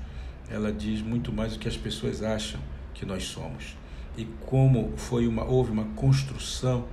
ela 0.48 0.72
diz 0.72 1.02
muito 1.02 1.32
mais 1.32 1.56
o 1.56 1.58
que 1.58 1.66
as 1.66 1.76
pessoas 1.76 2.22
acham 2.22 2.60
que 2.94 3.04
nós 3.04 3.24
somos 3.24 3.76
e 4.16 4.24
como 4.46 4.92
foi 4.96 5.26
uma 5.26 5.42
houve 5.42 5.72
uma 5.72 5.86
construção 5.96 6.86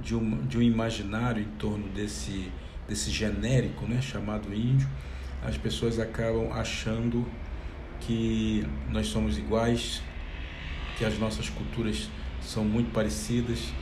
de 0.00 0.14
um, 0.14 0.46
de 0.46 0.58
um 0.58 0.62
imaginário 0.62 1.42
em 1.42 1.58
torno 1.58 1.88
desse 1.88 2.50
desse 2.88 3.10
genérico 3.10 3.84
né 3.86 4.00
chamado 4.00 4.54
índio 4.54 4.88
as 5.44 5.56
pessoas 5.56 5.98
acabam 5.98 6.52
achando 6.52 7.26
que 8.00 8.64
nós 8.90 9.08
somos 9.08 9.38
iguais 9.38 10.02
que 10.96 11.04
as 11.04 11.18
nossas 11.18 11.48
culturas 11.48 12.08
são 12.40 12.64
muito 12.64 12.90
parecidas. 12.92 13.72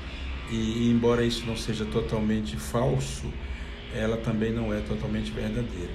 E, 0.50 0.90
embora 0.90 1.24
isso 1.24 1.46
não 1.46 1.56
seja 1.56 1.84
totalmente 1.86 2.56
falso 2.56 3.32
ela 3.94 4.16
também 4.16 4.52
não 4.52 4.74
é 4.74 4.80
totalmente 4.80 5.30
verdadeira. 5.30 5.92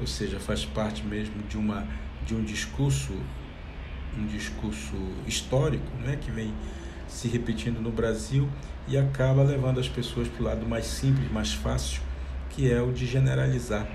Ou 0.00 0.06
seja 0.06 0.40
faz 0.40 0.64
parte 0.64 1.04
mesmo 1.04 1.42
de 1.48 1.56
uma 1.56 1.86
de 2.26 2.34
um 2.34 2.42
discurso 2.42 3.12
um 4.18 4.26
discurso 4.26 4.96
histórico 5.26 5.90
né, 5.98 6.16
que 6.20 6.30
vem 6.30 6.52
se 7.06 7.28
repetindo 7.28 7.80
no 7.80 7.90
Brasil 7.90 8.48
e 8.88 8.96
acaba 8.96 9.42
levando 9.42 9.80
as 9.80 9.88
pessoas 9.88 10.28
para 10.28 10.42
o 10.42 10.44
lado 10.44 10.66
mais 10.66 10.86
simples, 10.86 11.30
mais 11.30 11.52
fácil, 11.52 12.00
que 12.50 12.70
é 12.70 12.80
o 12.80 12.92
de 12.92 13.06
generalizar, 13.06 13.86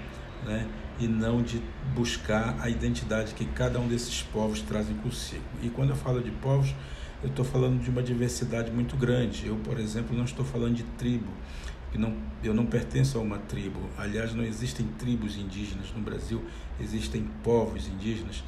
né, 0.45 0.67
e 0.99 1.07
não 1.07 1.41
de 1.41 1.61
buscar 1.95 2.55
a 2.59 2.69
identidade 2.69 3.33
que 3.33 3.45
cada 3.45 3.79
um 3.79 3.87
desses 3.87 4.21
povos 4.21 4.61
trazem 4.61 4.95
consigo. 4.97 5.43
E 5.61 5.69
quando 5.69 5.91
eu 5.91 5.95
falo 5.95 6.21
de 6.21 6.31
povos, 6.31 6.73
eu 7.23 7.29
estou 7.29 7.45
falando 7.45 7.81
de 7.81 7.89
uma 7.89 8.01
diversidade 8.01 8.71
muito 8.71 8.95
grande. 8.97 9.47
Eu, 9.47 9.55
por 9.57 9.79
exemplo, 9.79 10.15
não 10.15 10.25
estou 10.25 10.43
falando 10.43 10.75
de 10.75 10.83
tribo, 10.83 11.31
não, 11.93 12.15
eu 12.43 12.53
não 12.53 12.65
pertenço 12.65 13.17
a 13.17 13.21
uma 13.21 13.37
tribo. 13.37 13.79
Aliás, 13.97 14.33
não 14.33 14.43
existem 14.43 14.85
tribos 14.97 15.37
indígenas 15.37 15.91
no 15.95 16.01
Brasil, 16.01 16.43
existem 16.79 17.27
povos 17.43 17.87
indígenas 17.87 18.43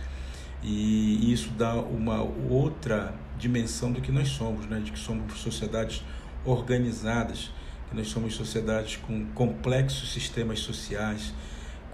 e 0.64 1.32
isso 1.32 1.50
dá 1.58 1.76
uma 1.76 2.22
outra 2.50 3.14
dimensão 3.38 3.92
do 3.92 4.00
que 4.00 4.12
nós 4.12 4.30
somos, 4.30 4.66
né? 4.66 4.80
de 4.80 4.92
que 4.92 5.00
somos 5.00 5.38
sociedades 5.40 6.04
organizadas, 6.46 7.52
que 7.90 7.96
nós 7.96 8.08
somos 8.08 8.36
sociedades 8.36 8.98
com 8.98 9.26
complexos 9.28 10.12
sistemas 10.12 10.60
sociais, 10.60 11.34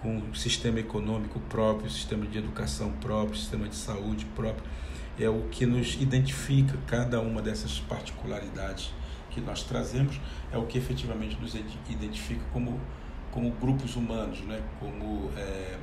com 0.02 0.34
sistema 0.34 0.80
econômico 0.80 1.40
próprio, 1.42 1.90
sistema 1.90 2.26
de 2.26 2.38
educação 2.38 2.92
próprio, 2.94 3.38
sistema 3.38 3.68
de 3.68 3.76
saúde 3.76 4.26
próprio. 4.36 4.64
É 5.20 5.30
o 5.30 5.42
que 5.50 5.66
nos 5.66 6.02
identifica, 6.02 6.78
cada 6.88 7.20
uma 7.20 7.42
dessas 7.42 7.80
particularidades 7.80 8.94
que 9.30 9.42
nós 9.42 9.64
trazemos, 9.64 10.20
é 10.52 10.58
o 10.58 10.66
que 10.66 10.78
efetivamente 10.78 11.38
nos 11.40 11.54
identifica 11.90 12.42
como, 12.54 12.80
como 13.32 13.52
grupos 13.52 13.96
humanos, 13.96 14.40
né? 14.42 14.62
como 14.80 15.30
é, 15.36 15.78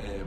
é, 0.00 0.24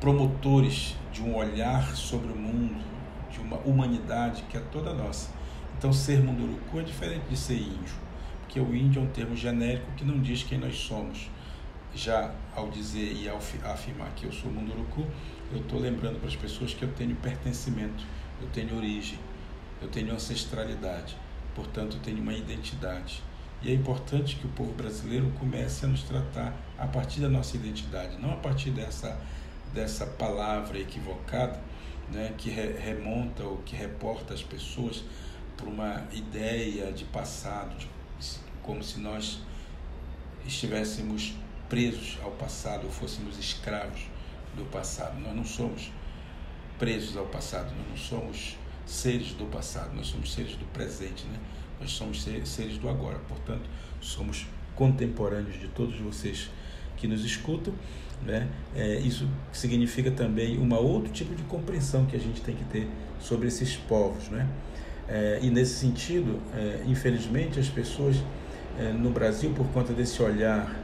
promotores 0.00 0.96
de 1.12 1.22
um 1.22 1.36
olhar 1.36 1.94
sobre 1.94 2.32
o 2.32 2.36
mundo, 2.36 2.82
de 3.30 3.38
uma 3.40 3.58
humanidade 3.58 4.42
que 4.50 4.56
é 4.56 4.60
toda 4.72 4.92
nossa. 4.92 5.30
Então, 5.78 5.92
ser 5.92 6.22
munduruku 6.22 6.80
é 6.80 6.82
diferente 6.82 7.24
de 7.28 7.36
ser 7.36 7.58
índio, 7.58 7.94
porque 8.40 8.58
o 8.58 8.74
índio 8.74 9.00
é 9.00 9.04
um 9.04 9.08
termo 9.08 9.36
genérico 9.36 9.92
que 9.96 10.04
não 10.04 10.20
diz 10.20 10.42
quem 10.42 10.58
nós 10.58 10.76
somos. 10.76 11.28
Já 11.94 12.34
ao 12.54 12.70
dizer 12.70 13.12
e 13.12 13.28
ao 13.28 13.36
afirmar 13.36 14.10
que 14.16 14.24
eu 14.24 14.32
sou 14.32 14.50
munduruku, 14.50 15.06
eu 15.52 15.60
estou 15.60 15.78
lembrando 15.78 16.18
para 16.18 16.28
as 16.28 16.36
pessoas 16.36 16.74
que 16.74 16.82
eu 16.82 16.92
tenho 16.92 17.14
pertencimento, 17.16 18.04
eu 18.40 18.48
tenho 18.48 18.76
origem, 18.76 19.18
eu 19.80 19.88
tenho 19.88 20.12
ancestralidade, 20.12 21.16
portanto, 21.54 21.96
eu 21.96 22.02
tenho 22.02 22.20
uma 22.20 22.34
identidade. 22.34 23.22
E 23.62 23.70
é 23.70 23.74
importante 23.74 24.36
que 24.36 24.46
o 24.46 24.50
povo 24.50 24.72
brasileiro 24.72 25.32
comece 25.38 25.86
a 25.86 25.88
nos 25.88 26.02
tratar 26.02 26.54
a 26.78 26.86
partir 26.86 27.20
da 27.20 27.28
nossa 27.28 27.56
identidade, 27.56 28.20
não 28.20 28.32
a 28.32 28.36
partir 28.36 28.70
dessa 28.70 29.18
dessa 29.74 30.06
palavra 30.06 30.78
equivocada, 30.78 31.60
né, 32.10 32.32
que 32.38 32.48
re 32.48 32.72
remonta 32.78 33.44
ou 33.44 33.58
que 33.58 33.76
reporta 33.76 34.32
as 34.32 34.42
pessoas 34.42 35.04
para 35.56 35.66
uma 35.66 36.06
ideia 36.12 36.92
de 36.92 37.04
passado, 37.04 37.76
de, 37.76 37.88
como 38.62 38.82
se 38.82 39.00
nós 39.00 39.40
estivéssemos 40.46 41.34
presos 41.68 42.18
ao 42.22 42.30
passado 42.32 42.84
ou 42.84 42.90
fôssemos 42.90 43.38
escravos 43.38 44.02
do 44.56 44.64
passado. 44.66 45.18
Nós 45.20 45.34
não 45.34 45.44
somos 45.44 45.90
presos 46.78 47.16
ao 47.16 47.26
passado, 47.26 47.74
nós 47.74 47.88
não 47.88 47.96
somos 47.96 48.56
seres 48.84 49.32
do 49.32 49.46
passado, 49.46 49.94
nós 49.94 50.06
somos 50.06 50.32
seres 50.32 50.56
do 50.56 50.64
presente, 50.66 51.24
né? 51.26 51.38
nós 51.80 51.90
somos 51.90 52.22
seres 52.22 52.78
do 52.78 52.88
agora. 52.88 53.18
Portanto, 53.28 53.68
somos 54.00 54.46
contemporâneos 54.74 55.58
de 55.58 55.68
todos 55.68 55.98
vocês 55.98 56.50
que 56.96 57.08
nos 57.08 57.24
escutam 57.24 57.74
né? 58.22 58.48
É, 58.74 58.98
isso 59.00 59.28
significa 59.52 60.10
também 60.10 60.58
um 60.58 60.74
outro 60.74 61.12
tipo 61.12 61.34
de 61.34 61.42
compreensão 61.44 62.06
que 62.06 62.16
a 62.16 62.18
gente 62.18 62.40
tem 62.40 62.54
que 62.54 62.64
ter 62.64 62.88
sobre 63.20 63.48
esses 63.48 63.76
povos. 63.76 64.28
Né? 64.28 64.48
É, 65.08 65.38
e 65.42 65.50
nesse 65.50 65.74
sentido, 65.74 66.40
é, 66.54 66.82
infelizmente, 66.86 67.60
as 67.60 67.68
pessoas 67.68 68.16
é, 68.78 68.92
no 68.92 69.10
Brasil, 69.10 69.52
por 69.54 69.66
conta 69.68 69.92
desse 69.92 70.20
olhar 70.22 70.74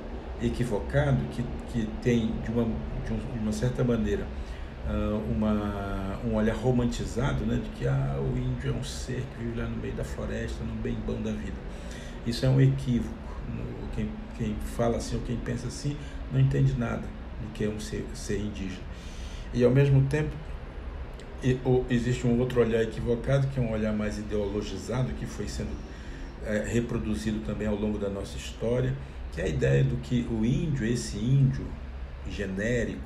equivocado, 0.41 1.19
que, 1.33 1.45
que 1.73 1.89
tem 2.03 2.33
de 2.43 2.51
uma, 2.51 2.65
de, 2.65 3.13
um, 3.13 3.17
de 3.17 3.39
uma 3.41 3.53
certa 3.53 3.85
maneira 3.85 4.27
uh, 4.89 5.33
uma, 5.33 6.19
um 6.25 6.35
olhar 6.35 6.57
romantizado 6.57 7.45
né? 7.45 7.61
de 7.63 7.69
que 7.71 7.87
ah, 7.87 8.19
o 8.19 8.37
índio 8.37 8.71
é 8.71 8.77
um 8.77 8.83
ser 8.83 9.25
que 9.33 9.45
vive 9.45 9.61
lá 9.61 9.67
no 9.67 9.77
meio 9.77 9.95
da 9.95 10.05
floresta, 10.05 10.65
no 10.65 10.75
bem 10.83 10.97
bom 11.07 11.21
da 11.21 11.31
vida. 11.31 11.57
Isso 12.27 12.45
é 12.47 12.49
um 12.49 12.61
equívoco. 12.61 13.23
Quem, 13.95 14.09
quem 14.39 14.57
fala 14.77 14.97
assim 14.97 15.17
ou 15.17 15.23
quem 15.23 15.37
pensa 15.37 15.69
assim 15.69 15.97
não 16.33 16.41
entende 16.41 16.75
nada 16.79 17.03
do 17.41 17.53
que 17.53 17.65
é 17.65 17.69
um 17.69 17.79
ser, 17.79 18.07
ser 18.15 18.39
indígena. 18.39 18.81
E 19.53 19.63
ao 19.65 19.71
mesmo 19.71 20.03
tempo, 20.07 20.31
existe 21.91 22.27
um 22.27 22.39
outro 22.39 22.61
olhar 22.61 22.83
equivocado, 22.83 23.49
que 23.49 23.59
é 23.59 23.63
um 23.63 23.73
olhar 23.73 23.93
mais 23.93 24.19
ideologizado, 24.19 25.13
que 25.15 25.27
foi 25.27 25.49
sendo 25.49 25.71
é, 26.45 26.65
reproduzido 26.67 27.41
também 27.41 27.67
ao 27.67 27.77
longo 27.77 27.99
da 27.99 28.09
nossa 28.09 28.37
história, 28.37 28.95
que 29.33 29.41
é 29.41 29.45
a 29.45 29.49
ideia 29.49 29.83
do 29.83 29.97
que 29.97 30.27
o 30.31 30.45
índio, 30.45 30.87
esse 30.87 31.17
índio 31.17 31.67
genérico, 32.29 33.01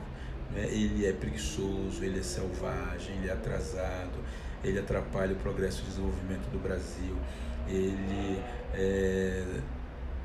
né, 0.54 0.66
ele 0.70 1.06
é 1.06 1.12
preguiçoso, 1.12 2.02
ele 2.02 2.18
é 2.18 2.22
selvagem, 2.22 3.16
ele 3.16 3.28
é 3.28 3.32
atrasado, 3.32 4.18
ele 4.62 4.78
atrapalha 4.78 5.32
o 5.32 5.36
progresso 5.36 5.82
e 5.82 5.88
desenvolvimento 5.88 6.50
do 6.50 6.58
Brasil, 6.58 7.16
ele 7.68 8.40
é, 8.74 9.60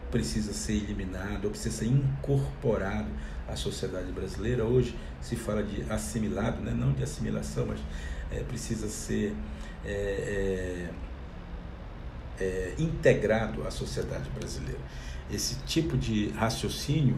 precisa 0.09 0.53
ser 0.53 0.73
eliminado, 0.73 1.45
ou 1.45 1.51
precisa 1.51 1.77
ser 1.77 1.85
incorporado 1.85 3.09
à 3.51 3.55
sociedade 3.55 4.11
brasileira. 4.11 4.63
Hoje 4.63 4.95
se 5.21 5.35
fala 5.35 5.61
de 5.61 5.83
assimilado, 5.91 6.61
né? 6.61 6.73
não 6.73 6.93
de 6.93 7.03
assimilação, 7.03 7.65
mas 7.67 7.79
é, 8.31 8.43
precisa 8.43 8.87
ser 8.87 9.35
é, 9.85 10.89
é, 12.39 12.43
é 12.43 12.75
integrado 12.79 13.65
à 13.67 13.71
sociedade 13.71 14.29
brasileira. 14.29 14.79
Esse 15.31 15.55
tipo 15.65 15.97
de 15.97 16.29
raciocínio 16.29 17.17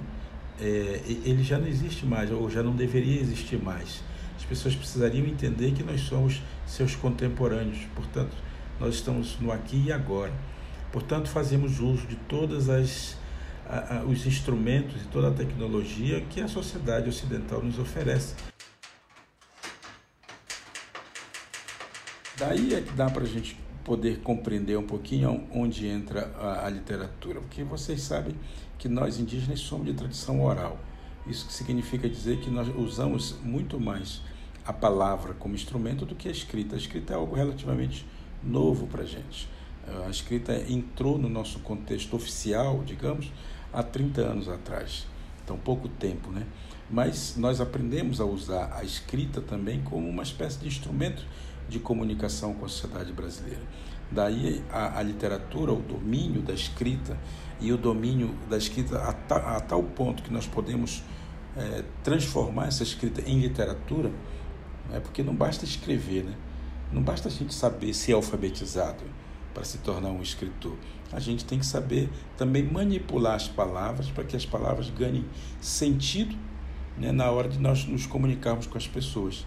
é, 0.60 1.02
ele 1.06 1.44
já 1.44 1.58
não 1.58 1.68
existe 1.68 2.06
mais, 2.06 2.32
ou 2.32 2.50
já 2.50 2.62
não 2.62 2.76
deveria 2.76 3.22
existir 3.22 3.62
mais. 3.62 4.02
As 4.38 4.46
pessoas 4.46 4.76
precisariam 4.76 5.26
entender 5.26 5.72
que 5.72 5.84
nós 5.84 6.02
somos 6.02 6.42
seus 6.66 6.96
contemporâneos, 6.96 7.80
portanto, 7.96 8.36
nós 8.80 8.96
estamos 8.96 9.40
no 9.40 9.52
aqui 9.52 9.86
e 9.88 9.92
agora. 9.92 10.34
Portanto, 10.92 11.30
fazemos 11.30 11.80
uso 11.80 12.06
de 12.06 12.16
todas 12.16 12.70
as 12.70 13.18
a, 13.74 14.04
os 14.04 14.26
instrumentos 14.26 15.02
e 15.02 15.06
toda 15.06 15.30
a 15.30 15.32
tecnologia 15.32 16.22
que 16.22 16.42
a 16.42 16.48
sociedade 16.48 17.10
ocidental 17.10 17.62
nos 17.62 17.80
oferece. 17.80 18.36
Daí 22.38 22.74
é 22.74 22.82
que 22.82 22.92
dá 22.94 23.10
para 23.10 23.24
a 23.24 23.28
gente 23.28 23.58
poder 23.84 24.20
compreender 24.20 24.78
um 24.78 24.86
pouquinho 24.86 25.48
onde 25.52 25.88
entra 25.88 26.32
a, 26.38 26.66
a, 26.66 26.70
literatura, 26.70 27.42
porque 27.42 27.64
vocês 27.64 28.02
sabem 28.02 28.36
que 28.78 28.88
nós 28.88 29.20
indígenas 29.20 29.60
somos 29.60 29.86
de 29.86 29.94
tradição 29.94 30.44
oral. 30.44 30.78
Isso 31.28 31.50
significa 31.52 32.10
dizer 32.10 32.40
que 32.40 32.50
nós 32.50 32.68
usamos 32.76 33.38
muito 33.44 33.80
mais 33.80 34.22
a 34.66 34.74
palavra 34.74 35.34
como 35.34 35.56
instrumento 35.56 36.06
do 36.06 36.16
que 36.16 36.28
a 36.28 36.32
escrita. 36.32 36.76
A 36.76 36.78
escrita 36.78 37.14
é 37.14 37.16
algo 37.16 37.36
relativamente 37.36 38.06
novo 38.44 38.88
para 38.88 39.04
a 39.04 39.06
gente. 39.06 39.48
A 40.06 40.10
escrita 40.10 40.54
entrou 40.70 41.18
no 41.18 41.28
nosso 41.28 41.60
contexto 41.60 42.16
oficial, 42.16 42.84
digamos, 42.86 43.32
há 43.74 43.82
30 43.82 44.22
anos 44.22 44.48
atrás. 44.48 45.08
Então, 45.44 45.58
pouco 45.58 45.88
tempo, 45.88 46.30
né? 46.32 46.46
Mas 46.90 47.36
nós 47.38 47.60
aprendemos 47.60 48.22
a 48.22 48.26
usar 48.26 48.72
a 48.74 48.84
escrita 48.84 49.42
também 49.42 49.82
como 49.82 50.08
uma 50.08 50.24
espécie 50.24 50.60
de 50.60 50.68
instrumento 50.68 51.26
de 51.68 51.80
comunicação 51.80 52.54
com 52.54 52.66
a 52.66 52.70
sociedade 52.70 53.12
brasileira. 53.12 53.62
Daí 54.12 54.64
a, 54.72 55.00
a 55.00 55.02
literatura, 55.02 55.74
o 55.74 55.82
domínio 55.82 56.42
da 56.42 56.54
escrita 56.54 57.18
e 57.60 57.72
o 57.72 57.78
domínio 57.78 58.36
da 58.50 58.58
escrita 58.58 59.00
a, 59.00 59.14
ta, 59.14 59.58
a 59.58 59.60
tal 59.60 59.82
ponto 59.84 60.22
que 60.22 60.32
nós 60.32 60.46
podemos 60.46 61.04
é, 61.58 61.84
transformar 62.04 62.68
essa 62.68 62.84
escrita 62.84 63.22
em 63.28 63.40
literatura, 63.40 64.12
é 64.92 65.00
porque 65.00 65.24
não 65.24 65.34
basta 65.34 65.66
escrever, 65.66 66.24
né? 66.26 66.36
não 66.92 67.02
basta 67.02 67.28
a 67.28 67.32
gente 67.32 67.54
saber 67.54 67.94
ser 67.94 68.14
alfabetizado 68.14 69.04
para 69.54 69.64
se 69.64 69.80
tornar 69.80 70.10
um 70.10 70.22
escritor. 70.22 70.78
A 71.12 71.20
gente 71.20 71.46
tem 71.46 71.60
que 71.60 71.66
saber 71.66 72.10
também 72.38 72.64
manipular 72.64 73.36
as 73.36 73.48
palavras 73.48 74.10
para 74.10 74.24
que 74.24 74.36
as 74.36 74.46
palavras 74.46 74.90
ganhem 74.90 75.26
sentido 75.62 76.36
né, 76.98 77.12
na 77.12 77.30
hora 77.30 77.48
de 77.48 77.60
nós 77.60 77.86
nos 77.86 78.06
comunicarmos 78.06 78.68
com 78.68 78.78
as 78.78 78.88
pessoas. 78.88 79.46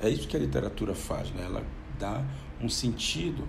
É 0.00 0.08
isso 0.08 0.28
que 0.28 0.36
a 0.36 0.40
literatura 0.40 0.94
faz, 0.94 1.30
né? 1.32 1.44
ela 1.44 1.64
dá 1.98 2.24
um 2.60 2.68
sentido 2.68 3.46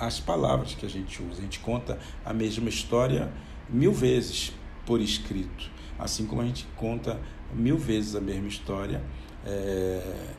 às 0.00 0.20
palavras 0.20 0.74
que 0.74 0.84
a 0.84 0.88
gente 0.88 1.22
usa. 1.22 1.40
A 1.40 1.42
gente 1.42 1.60
conta 1.60 1.98
a 2.24 2.32
mesma 2.32 2.68
história 2.68 3.30
mil 3.68 3.92
vezes 3.92 4.52
por 4.86 5.00
escrito, 5.00 5.70
assim 5.98 6.26
como 6.26 6.40
a 6.40 6.44
gente 6.44 6.66
conta 6.76 7.20
mil 7.52 7.76
vezes 7.76 8.14
a 8.14 8.20
mesma 8.20 8.48
história 8.48 9.02
é, 9.44 10.34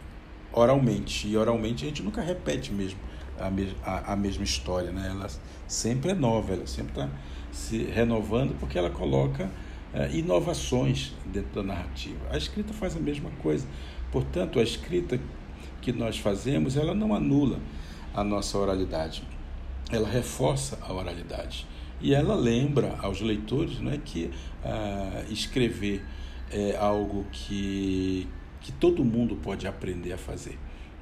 oralmente. 0.51 1.27
E 1.27 1.37
oralmente 1.37 1.85
a 1.85 1.87
gente 1.87 2.03
nunca 2.03 2.21
repete 2.21 2.71
mesmo 2.71 2.99
a, 3.37 3.49
a, 3.89 4.13
a 4.13 4.15
mesma 4.15 4.43
história, 4.43 4.91
né? 4.91 5.15
Sempre 5.69 6.11
é 6.11 6.13
nova, 6.13 6.53
ela 6.53 6.67
sempre 6.67 6.91
está 6.91 7.09
se 7.51 7.83
renovando 7.83 8.57
porque 8.59 8.77
ela 8.77 8.89
coloca 8.89 9.49
é, 9.93 10.11
inovações 10.11 11.13
dentro 11.25 11.55
da 11.55 11.63
narrativa. 11.63 12.19
A 12.29 12.37
escrita 12.37 12.73
faz 12.73 12.97
a 12.97 12.99
mesma 12.99 13.29
coisa. 13.41 13.65
Portanto, 14.11 14.59
a 14.59 14.63
escrita 14.63 15.19
que 15.81 15.93
nós 15.93 16.17
fazemos, 16.17 16.75
ela 16.75 16.93
não 16.93 17.13
anula 17.15 17.59
a 18.13 18.23
nossa 18.23 18.57
oralidade, 18.57 19.23
ela 19.91 20.09
reforça 20.09 20.77
a 20.81 20.91
oralidade. 20.91 21.65
E 22.01 22.13
ela 22.13 22.35
lembra 22.35 22.97
aos 23.01 23.21
leitores 23.21 23.79
né, 23.79 23.99
que 24.03 24.31
ah, 24.63 25.23
escrever 25.29 26.03
é 26.51 26.75
algo 26.77 27.25
que, 27.31 28.27
que 28.61 28.71
todo 28.71 29.03
mundo 29.03 29.35
pode 29.35 29.67
aprender 29.67 30.13
a 30.13 30.17
fazer. 30.17 30.57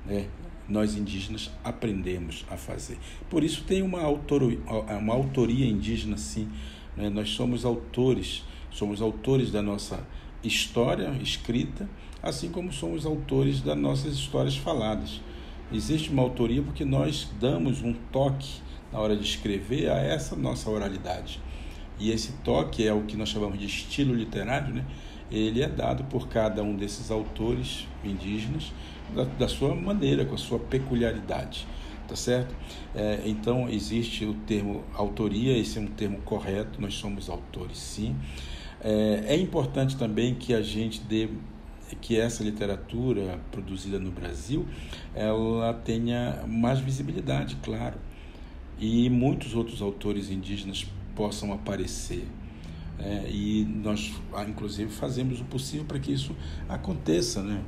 Né? 0.05 0.27
Nós 0.67 0.95
indígenas 0.95 1.49
aprendemos 1.63 2.45
a 2.49 2.57
fazer. 2.57 2.97
Por 3.29 3.43
isso 3.43 3.63
tem 3.63 3.81
uma 3.81 4.01
autoria, 4.01 4.59
uma 4.99 5.13
autoria 5.13 5.65
indígena, 5.65 6.17
sim. 6.17 6.49
Né? 6.95 7.09
Nós 7.09 7.29
somos 7.29 7.63
autores, 7.63 8.43
somos 8.69 9.01
autores 9.01 9.51
da 9.51 9.61
nossa 9.61 10.05
história 10.43 11.09
escrita, 11.21 11.89
assim 12.21 12.49
como 12.49 12.71
somos 12.71 13.05
autores 13.05 13.61
das 13.61 13.77
nossas 13.77 14.13
histórias 14.13 14.57
faladas. 14.57 15.21
Existe 15.71 16.09
uma 16.09 16.21
autoria 16.21 16.61
porque 16.61 16.85
nós 16.85 17.29
damos 17.39 17.81
um 17.81 17.93
toque 18.11 18.61
na 18.91 18.99
hora 18.99 19.15
de 19.15 19.23
escrever 19.23 19.89
a 19.89 19.97
essa 19.97 20.35
nossa 20.35 20.69
oralidade. 20.69 21.41
E 21.99 22.11
esse 22.11 22.33
toque 22.43 22.85
é 22.85 22.93
o 22.93 23.03
que 23.03 23.17
nós 23.17 23.29
chamamos 23.29 23.59
de 23.59 23.65
estilo 23.65 24.13
literário, 24.13 24.73
né? 24.73 24.85
ele 25.31 25.61
é 25.61 25.67
dado 25.67 26.03
por 26.05 26.27
cada 26.27 26.63
um 26.63 26.75
desses 26.75 27.11
autores 27.11 27.87
indígenas 28.03 28.71
da, 29.15 29.23
da 29.23 29.47
sua 29.47 29.75
maneira, 29.75 30.25
com 30.25 30.35
a 30.35 30.37
sua 30.37 30.59
peculiaridade, 30.59 31.67
tá 32.07 32.15
certo? 32.15 32.55
É, 32.95 33.21
então 33.25 33.69
existe 33.69 34.25
o 34.25 34.33
termo 34.33 34.83
autoria, 34.93 35.57
esse 35.57 35.77
é 35.77 35.81
um 35.81 35.87
termo 35.87 36.19
correto, 36.21 36.81
nós 36.81 36.95
somos 36.95 37.29
autores 37.29 37.77
sim. 37.77 38.15
É, 38.81 39.23
é 39.27 39.37
importante 39.37 39.97
também 39.97 40.35
que 40.35 40.53
a 40.53 40.61
gente 40.61 41.01
dê 41.01 41.29
que 42.01 42.19
essa 42.19 42.43
literatura 42.43 43.39
produzida 43.49 43.97
no 43.97 44.11
Brasil 44.11 44.65
ela 45.15 45.73
tenha 45.73 46.43
mais 46.47 46.79
visibilidade, 46.79 47.57
claro, 47.63 47.97
e 48.79 49.09
muitos 49.09 49.55
outros 49.55 49.81
autores 49.81 50.29
indígenas 50.29 50.85
possam 51.15 51.51
aparecer. 51.51 52.27
É, 52.99 53.29
e 53.29 53.63
nós, 53.65 54.13
inclusive, 54.47 54.91
fazemos 54.91 55.39
o 55.39 55.45
possível 55.45 55.85
para 55.85 55.99
que 55.99 56.11
isso 56.11 56.35
aconteça, 56.67 57.43
né? 57.43 57.61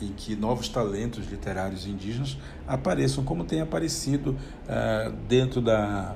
E 0.00 0.06
que 0.08 0.36
novos 0.36 0.68
talentos 0.68 1.28
literários 1.28 1.86
indígenas 1.86 2.36
apareçam, 2.66 3.24
como 3.24 3.44
tem 3.44 3.60
aparecido 3.60 4.36
ah, 4.68 5.12
dentro, 5.28 5.60
da, 5.60 6.14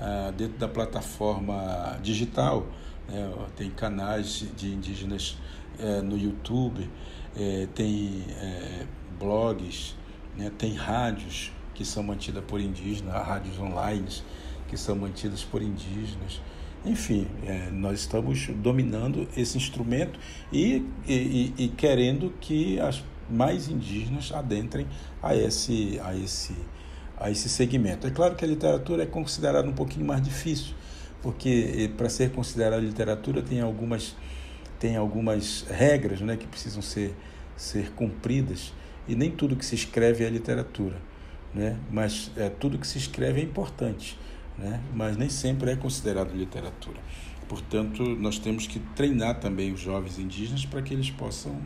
ah, 0.00 0.32
dentro 0.36 0.58
da 0.58 0.68
plataforma 0.68 1.98
digital. 2.02 2.66
Né? 3.08 3.32
Tem 3.56 3.70
canais 3.70 4.46
de 4.56 4.72
indígenas 4.72 5.36
é, 5.78 6.00
no 6.00 6.16
YouTube, 6.16 6.90
tem 7.74 8.24
blogs, 9.18 9.96
né, 10.36 10.50
tem 10.58 10.74
rádios 10.74 11.52
que 11.74 11.84
são 11.84 12.02
mantidas 12.02 12.44
por 12.44 12.60
indígenas, 12.60 13.14
rádios 13.14 13.58
online 13.58 14.06
que 14.68 14.76
são 14.76 14.94
mantidas 14.94 15.42
por 15.42 15.62
indígenas. 15.62 16.40
Enfim, 16.84 17.26
nós 17.72 18.00
estamos 18.00 18.46
dominando 18.56 19.28
esse 19.36 19.58
instrumento 19.58 20.18
e, 20.52 20.86
e, 21.06 21.52
e, 21.58 21.68
querendo 21.68 22.32
que 22.40 22.80
as 22.80 23.02
mais 23.30 23.68
indígenas 23.68 24.32
adentrem 24.32 24.86
a 25.22 25.34
esse, 25.34 26.00
a, 26.02 26.14
esse, 26.16 26.54
a 27.18 27.30
esse 27.30 27.48
segmento. 27.48 28.06
É 28.06 28.10
claro 28.10 28.34
que 28.34 28.44
a 28.44 28.48
literatura 28.48 29.02
é 29.02 29.06
considerada 29.06 29.68
um 29.68 29.72
pouquinho 29.72 30.06
mais 30.06 30.22
difícil, 30.22 30.74
porque 31.22 31.90
para 31.96 32.08
ser 32.08 32.32
considerada 32.32 32.82
literatura 32.82 33.42
tem 33.42 33.60
algumas 33.60 34.16
tem 34.80 34.96
algumas 34.96 35.66
regras 35.68 36.22
né, 36.22 36.38
que 36.38 36.46
precisam 36.46 36.80
ser, 36.80 37.14
ser 37.54 37.90
cumpridas 37.90 38.72
e 39.06 39.14
nem 39.14 39.30
tudo 39.30 39.54
que 39.54 39.64
se 39.64 39.74
escreve 39.74 40.24
é 40.24 40.30
literatura, 40.30 40.96
né? 41.54 41.78
mas 41.90 42.30
é, 42.36 42.48
tudo 42.48 42.78
que 42.78 42.86
se 42.86 42.96
escreve 42.96 43.40
é 43.40 43.44
importante, 43.44 44.18
né? 44.56 44.80
mas 44.94 45.18
nem 45.18 45.28
sempre 45.28 45.70
é 45.70 45.76
considerado 45.76 46.32
literatura. 46.32 46.98
Portanto, 47.46 48.02
nós 48.04 48.38
temos 48.38 48.66
que 48.66 48.78
treinar 48.94 49.40
também 49.40 49.72
os 49.72 49.80
jovens 49.80 50.18
indígenas 50.18 50.64
para 50.64 50.80
que 50.80 50.94
eles 50.94 51.10
possam, 51.10 51.60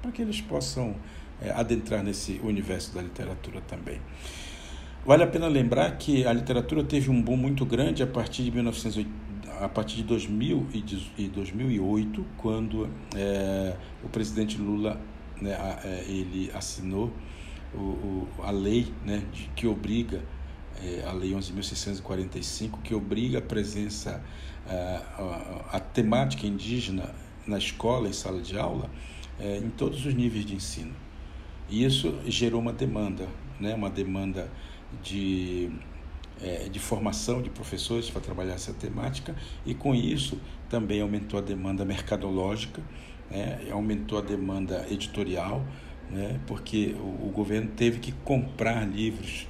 para 0.00 0.10
que 0.10 0.22
eles 0.22 0.40
possam 0.40 0.96
é, 1.40 1.50
adentrar 1.50 2.02
nesse 2.02 2.40
universo 2.42 2.94
da 2.94 3.02
literatura 3.02 3.60
também. 3.62 4.00
Vale 5.04 5.22
a 5.22 5.26
pena 5.26 5.48
lembrar 5.48 5.96
que 5.96 6.26
a 6.26 6.32
literatura 6.32 6.84
teve 6.84 7.10
um 7.10 7.22
boom 7.22 7.36
muito 7.36 7.64
grande 7.64 8.02
a 8.02 8.06
partir 8.06 8.44
de 8.44 8.50
1980 8.50 9.30
a 9.60 9.68
partir 9.68 9.96
de 9.96 10.04
2000 10.04 10.68
e 11.18 11.28
2008, 11.28 12.24
quando 12.38 12.88
é, 13.14 13.76
o 14.02 14.08
presidente 14.08 14.56
Lula 14.56 14.98
né, 15.40 15.52
é, 15.84 16.04
ele 16.08 16.50
assinou 16.54 17.12
o, 17.74 17.78
o, 17.78 18.28
a 18.42 18.50
lei 18.50 18.92
né, 19.04 19.22
de, 19.32 19.50
que 19.54 19.66
obriga, 19.66 20.22
é, 20.82 21.04
a 21.06 21.12
Lei 21.12 21.32
11.645, 21.32 22.80
que 22.82 22.94
obriga 22.94 23.38
a 23.38 23.42
presença, 23.42 24.22
a, 24.66 25.72
a, 25.72 25.76
a, 25.76 25.80
temática 25.80 26.46
indígena 26.46 27.14
na 27.46 27.58
escola, 27.58 28.08
em 28.08 28.12
sala 28.14 28.40
de 28.40 28.58
aula, 28.58 28.88
é, 29.40 29.58
em 29.58 29.70
todos 29.70 30.04
os 30.04 30.14
níveis 30.14 30.44
de 30.44 30.54
ensino. 30.54 30.94
E 31.68 31.84
isso 31.84 32.18
gerou 32.26 32.60
uma 32.60 32.72
demanda, 32.72 33.28
né, 33.58 33.74
uma 33.74 33.90
demanda 33.90 34.50
de 35.02 35.70
é, 36.42 36.68
de 36.68 36.78
formação 36.78 37.42
de 37.42 37.50
professores 37.50 38.08
para 38.08 38.20
trabalhar 38.20 38.54
essa 38.54 38.72
temática 38.72 39.36
e 39.66 39.74
com 39.74 39.94
isso 39.94 40.40
também 40.70 41.00
aumentou 41.00 41.38
a 41.38 41.42
demanda 41.42 41.84
mercadológica, 41.84 42.82
né, 43.30 43.68
aumentou 43.70 44.18
a 44.18 44.22
demanda 44.22 44.86
editorial, 44.90 45.62
né, 46.10 46.40
porque 46.46 46.96
o, 46.98 47.28
o 47.28 47.32
governo 47.32 47.70
teve 47.76 47.98
que 47.98 48.12
comprar 48.24 48.88
livros 48.88 49.46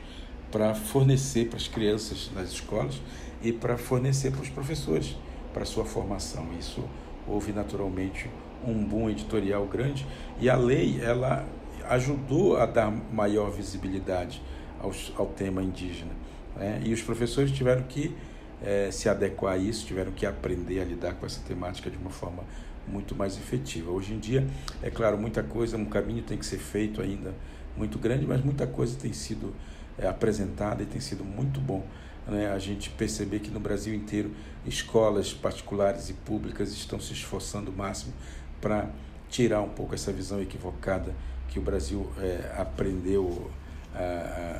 para 0.51 0.75
fornecer 0.75 1.49
para 1.49 1.59
as 1.59 1.69
crianças 1.69 2.31
nas 2.35 2.51
escolas 2.51 3.01
e 3.43 3.53
para 3.53 3.79
fornecer 3.79 4.33
para 4.33 4.43
os 4.43 4.49
professores 4.49 5.17
para 5.55 5.65
sua 5.65 5.85
formação. 5.85 6.49
Isso 6.59 6.85
houve 7.27 7.53
naturalmente 7.53 8.29
um 8.67 8.85
boom 8.85 9.11
editorial 9.11 9.67
grande 9.67 10.07
e 10.41 10.49
a 10.49 10.57
lei 10.57 11.01
ela 11.03 11.47
ajudou 11.89 12.57
a 12.57 12.67
dar 12.67 12.91
maior 12.91 13.51
visibilidade 13.51 14.43
aos, 14.81 15.13
ao 15.17 15.27
tema 15.27 15.63
indígena. 15.63 16.13
Né? 16.57 16.81
E 16.85 16.93
os 16.93 17.03
professores 17.03 17.51
tiveram 17.51 17.83
que 17.83 18.15
é, 18.63 18.91
se 18.91 19.09
adequar 19.09 19.55
a 19.55 19.59
isso, 19.59 19.87
tiveram 19.87 20.13
que 20.13 20.27
aprender 20.27 20.81
a 20.81 20.85
lidar 20.85 21.15
com 21.15 21.27
essa 21.27 21.41
temática 21.41 21.91
de 21.91 21.97
uma 21.97 22.11
forma 22.11 22.45
muito 22.87 23.15
mais 23.15 23.37
efetiva. 23.37 23.91
Hoje 23.91 24.13
em 24.15 24.19
dia, 24.19 24.47
é 24.83 24.91
claro, 24.91 25.17
muita 25.17 25.43
coisa, 25.43 25.77
um 25.77 25.85
caminho 25.85 26.23
tem 26.23 26.37
que 26.37 26.47
ser 26.47 26.59
feito 26.59 27.01
ainda 27.01 27.35
muito 27.77 27.99
grande, 27.99 28.27
mas 28.27 28.45
muita 28.45 28.67
coisa 28.67 28.97
tem 28.99 29.13
sido 29.13 29.55
é, 29.99 30.07
apresentada 30.07 30.83
e 30.83 30.87
tem 30.87 31.01
sido 31.01 31.25
muito 31.25 31.61
bom 31.61 31.85
né? 32.27 32.53
a 32.53 32.59
gente 32.59 32.91
perceber 32.91 33.41
que 33.41 33.51
no 33.51 33.61
Brasil 33.61 33.95
inteiro 33.95 34.31
escolas 34.67 35.33
particulares 35.33 36.09
e 36.11 36.13
públicas 36.13 36.73
estão 36.73 37.01
se 37.01 37.13
esforçando 37.13 37.71
o 37.71 37.75
máximo 37.75 38.13
para 38.61 38.89
tirar 39.29 39.61
um 39.61 39.69
pouco 39.69 39.95
essa 39.95 40.13
visão 40.13 40.41
equivocada 40.41 41.15
que 41.49 41.59
o 41.59 41.63
Brasil 41.63 42.11
é, 42.19 42.55
aprendeu 42.59 43.51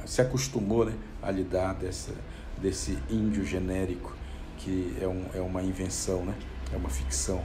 se 0.07 0.21
acostumou 0.21 0.85
né, 0.85 0.93
a 1.23 1.31
lidar 1.31 1.75
dessa, 1.75 2.13
desse 2.61 2.99
índio 3.09 3.45
genérico, 3.45 4.13
que 4.59 4.97
é, 5.01 5.07
um, 5.07 5.25
é 5.33 5.41
uma 5.41 5.63
invenção, 5.63 6.25
né, 6.25 6.35
é 6.73 6.77
uma 6.77 6.89
ficção 6.89 7.43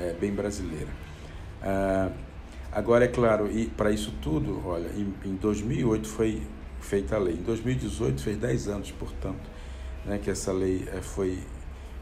é, 0.00 0.14
bem 0.14 0.32
brasileira. 0.32 0.88
Ah, 1.62 2.10
agora, 2.72 3.04
é 3.04 3.08
claro, 3.08 3.50
e 3.50 3.66
para 3.66 3.90
isso 3.90 4.12
tudo, 4.22 4.62
olha, 4.66 4.88
em, 4.96 5.14
em 5.24 5.34
2008 5.34 6.08
foi 6.08 6.42
feita 6.80 7.16
a 7.16 7.18
lei. 7.18 7.34
Em 7.34 7.42
2018 7.42 8.22
fez 8.22 8.36
10 8.36 8.68
anos, 8.68 8.90
portanto, 8.92 9.50
né, 10.04 10.18
que 10.22 10.30
essa 10.30 10.52
lei 10.52 10.88
é, 10.92 11.00
foi. 11.00 11.38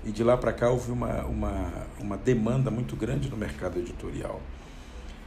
E 0.07 0.13
de 0.13 0.23
lá 0.23 0.37
para 0.37 0.53
cá 0.53 0.71
houve 0.71 0.93
uma, 0.93 1.25
uma, 1.25 1.73
uma 1.99 2.17
demanda 2.17 2.71
muito 2.71 2.95
grande 2.95 3.29
no 3.29 3.37
mercado 3.37 3.77
editorial. 3.77 4.41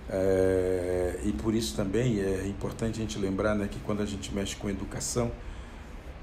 É, 0.10 1.20
e 1.26 1.34
por 1.34 1.54
isso 1.54 1.76
também 1.76 2.22
é 2.22 2.48
importante 2.48 2.96
a 2.96 3.02
gente 3.02 3.20
lembrar 3.20 3.56
né, 3.56 3.68
que 3.70 3.78
quando 3.82 4.02
a 4.02 4.06
gente 4.06 4.34
mexe 4.34 4.56
com 4.56 4.70
educação, 4.70 5.34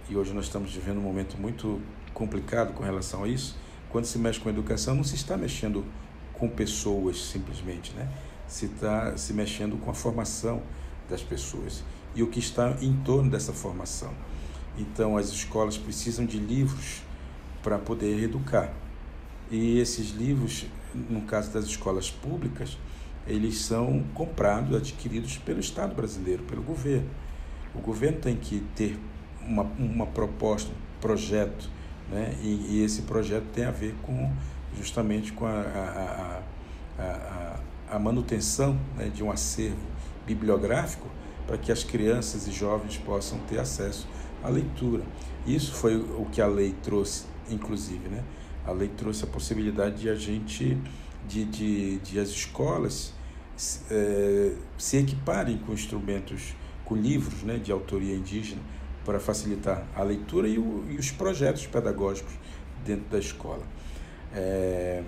e 0.09 0.16
hoje 0.16 0.33
nós 0.33 0.47
estamos 0.47 0.73
vivendo 0.73 0.97
um 0.97 1.03
momento 1.03 1.37
muito 1.37 1.83
complicado 2.14 2.73
com 2.73 2.83
relação 2.83 3.25
a 3.25 3.29
isso, 3.29 3.59
quando 3.90 4.07
se 4.07 4.19
mexe 4.19 4.40
com 4.40 4.49
educação 4.49 4.95
não 4.95 5.05
se 5.05 5.16
está 5.16 5.37
mexendo 5.37 5.85
com 6.33 6.49
pessoas 6.49 7.23
simplesmente, 7.27 7.92
né? 7.92 8.09
se 8.49 8.64
está 8.64 9.19
se 9.19 9.35
mexendo 9.35 9.79
com 9.79 9.90
a 9.90 9.95
formação 9.95 10.62
das 11.11 11.23
pessoas 11.23 11.85
e 12.14 12.23
o 12.23 12.29
que 12.29 12.38
está 12.38 12.75
em 12.81 12.95
torno 13.05 13.31
dessa 13.31 13.53
formação. 13.53 14.14
Então, 14.79 15.19
as 15.19 15.29
escolas 15.29 15.77
precisam 15.77 16.25
de 16.25 16.38
livros 16.38 17.03
para 17.67 17.79
poder 17.81 18.23
educar. 18.23 18.73
E 19.51 19.81
esses 19.81 20.11
livros, 20.11 20.67
no 20.95 21.23
caso 21.23 21.53
das 21.53 21.65
escolas 21.65 22.09
públicas, 22.09 22.79
eles 23.27 23.59
são 23.59 24.05
comprados, 24.15 24.77
adquiridos 24.77 25.37
pelo 25.39 25.59
Estado 25.59 25.93
brasileiro, 25.93 26.45
pelo 26.45 26.63
governo. 26.63 27.11
O 27.75 27.81
governo 27.81 28.21
tem 28.21 28.37
que 28.37 28.61
ter 28.77 28.97
uma, 29.45 29.65
uma 29.81 30.07
proposta, 30.07 30.71
um 30.71 31.01
projeto, 31.01 31.69
né? 32.09 32.39
e, 32.41 32.77
e 32.77 32.85
esse 32.85 33.03
projeto 33.03 33.47
tem 33.53 33.65
a 33.65 33.73
ver 33.73 33.97
com 34.01 34.33
justamente 34.79 35.33
com 35.33 35.45
a, 35.45 35.51
a, 35.51 36.43
a, 37.01 37.03
a, 37.03 37.97
a 37.97 37.99
manutenção 37.99 38.79
né, 38.97 39.11
de 39.13 39.25
um 39.25 39.31
acervo 39.33 39.89
bibliográfico 40.25 41.09
para 41.49 41.59
que 41.59 41.73
as 41.73 41.83
crianças 41.83 42.47
e 42.47 42.53
jovens 42.53 42.97
possam 42.97 43.41
ter 43.41 43.59
acesso 43.59 44.07
à 44.45 44.49
leitura. 44.49 45.03
Isso 45.45 45.75
foi 45.75 45.97
o 45.97 46.29
que 46.31 46.41
a 46.41 46.47
lei 46.47 46.73
trouxe, 46.85 47.25
inclusive, 47.51 48.09
né? 48.09 48.23
A 48.65 48.73
lei 48.73 48.89
trouxe 48.89 49.25
a 49.25 49.27
possibilidade 49.27 50.01
de 50.01 50.09
a 50.09 50.15
gente, 50.15 50.77
de, 51.29 51.45
de, 51.45 51.99
de 51.99 52.19
as 52.19 52.29
escolas 52.29 53.13
é, 53.91 54.53
se 54.77 54.97
equiparem 54.97 55.57
com 55.59 55.73
instrumentos, 55.73 56.55
com 56.85 56.95
livros 56.95 57.43
né, 57.43 57.59
de 57.59 57.73
autoria 57.73 58.15
indígena, 58.15 58.61
para 59.05 59.21
facilitar 59.21 59.87
a 59.95 60.03
leitura 60.03 60.49
e, 60.49 60.59
o, 60.59 60.85
e 60.91 60.97
os 60.97 61.11
projetos 61.13 61.67
pedagógicos 61.67 62.33
dentro 62.85 63.09
da 63.09 63.19
escola. 63.19 63.63
É, 64.35 65.03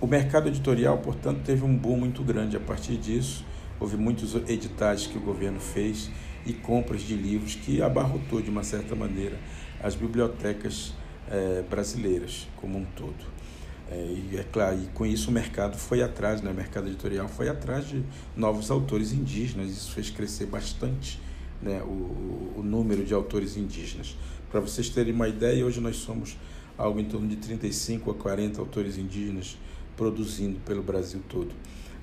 o 0.00 0.06
mercado 0.06 0.48
editorial, 0.48 0.96
portanto, 0.98 1.42
teve 1.44 1.62
um 1.62 1.76
boom 1.76 1.98
muito 1.98 2.22
grande 2.22 2.56
a 2.56 2.60
partir 2.60 2.96
disso. 2.96 3.44
Houve 3.78 3.98
muitos 3.98 4.34
editais 4.34 5.06
que 5.06 5.18
o 5.18 5.20
governo 5.20 5.60
fez 5.60 6.10
e 6.46 6.54
compras 6.54 7.02
de 7.02 7.14
livros 7.14 7.54
que 7.54 7.82
abarrotou, 7.82 8.40
de 8.40 8.48
uma 8.48 8.64
certa 8.64 8.94
maneira, 8.94 9.38
as 9.82 9.94
bibliotecas 9.94 10.92
é, 11.30 11.62
brasileiras 11.68 12.48
como 12.56 12.78
um 12.78 12.84
todo. 12.84 13.30
É, 13.90 13.96
e 13.96 14.36
é 14.36 14.44
claro, 14.44 14.78
e 14.80 14.86
com 14.88 15.04
isso 15.04 15.30
o 15.30 15.32
mercado 15.32 15.76
foi 15.76 16.02
atrás, 16.02 16.40
né? 16.42 16.50
o 16.50 16.54
mercado 16.54 16.86
editorial 16.86 17.28
foi 17.28 17.48
atrás 17.48 17.88
de 17.88 18.04
novos 18.36 18.70
autores 18.70 19.12
indígenas, 19.12 19.70
isso 19.70 19.90
fez 19.90 20.10
crescer 20.10 20.46
bastante 20.46 21.20
né? 21.60 21.82
o, 21.82 22.54
o 22.58 22.62
número 22.62 23.04
de 23.04 23.12
autores 23.12 23.56
indígenas. 23.56 24.16
Para 24.50 24.60
vocês 24.60 24.88
terem 24.88 25.12
uma 25.12 25.28
ideia, 25.28 25.64
hoje 25.66 25.80
nós 25.80 25.96
somos 25.96 26.36
algo 26.78 27.00
em 27.00 27.04
torno 27.04 27.28
de 27.28 27.36
35 27.36 28.10
a 28.10 28.14
40 28.14 28.60
autores 28.60 28.96
indígenas 28.96 29.58
produzindo 29.96 30.58
pelo 30.60 30.82
Brasil 30.82 31.20
todo, 31.28 31.50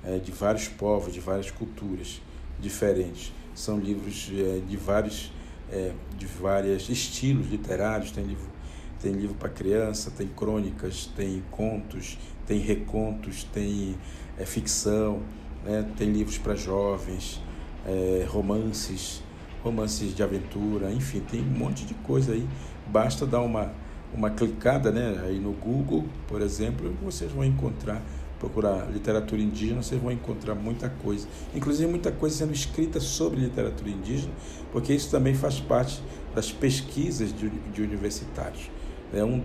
é, 0.04 0.18
de 0.18 0.30
vários 0.30 0.68
povos, 0.68 1.12
de 1.12 1.20
várias 1.20 1.50
culturas 1.50 2.20
diferentes. 2.60 3.32
São 3.54 3.78
livros 3.78 4.30
é, 4.32 4.60
de 4.60 4.76
vários 4.76 5.32
é, 5.70 5.92
de 6.16 6.26
vários 6.26 6.88
estilos 6.88 7.48
literários, 7.48 8.10
tem 8.10 8.24
livro 8.24 8.58
tem 9.00 9.12
livro 9.12 9.36
para 9.36 9.48
criança, 9.48 10.10
tem 10.10 10.26
crônicas, 10.26 11.06
tem 11.16 11.42
contos, 11.50 12.18
tem 12.46 12.58
recontos, 12.58 13.44
tem 13.44 13.96
é, 14.36 14.44
ficção, 14.44 15.22
né? 15.64 15.88
tem 15.96 16.10
livros 16.10 16.38
para 16.38 16.54
jovens, 16.54 17.40
é, 17.86 18.26
romances, 18.28 19.22
romances 19.62 20.14
de 20.14 20.22
aventura, 20.22 20.90
enfim, 20.92 21.20
tem 21.20 21.40
um 21.40 21.58
monte 21.58 21.84
de 21.84 21.94
coisa 21.94 22.32
aí. 22.32 22.46
Basta 22.88 23.26
dar 23.26 23.40
uma, 23.40 23.72
uma 24.12 24.30
clicada 24.30 24.90
né? 24.90 25.22
aí 25.24 25.38
no 25.38 25.52
Google, 25.52 26.04
por 26.26 26.42
exemplo, 26.42 26.92
vocês 27.02 27.30
vão 27.30 27.44
encontrar, 27.44 28.02
procurar 28.38 28.90
literatura 28.90 29.40
indígena, 29.40 29.82
vocês 29.82 30.00
vão 30.00 30.12
encontrar 30.12 30.54
muita 30.54 30.88
coisa. 30.88 31.26
Inclusive 31.54 31.88
muita 31.88 32.10
coisa 32.10 32.36
sendo 32.36 32.52
escrita 32.52 33.00
sobre 33.00 33.40
literatura 33.40 33.90
indígena, 33.90 34.32
porque 34.72 34.92
isso 34.92 35.10
também 35.10 35.34
faz 35.34 35.60
parte 35.60 36.02
das 36.34 36.52
pesquisas 36.52 37.32
de, 37.32 37.50
de 37.50 37.82
universitários. 37.82 38.70
É 39.12 39.24
um, 39.24 39.42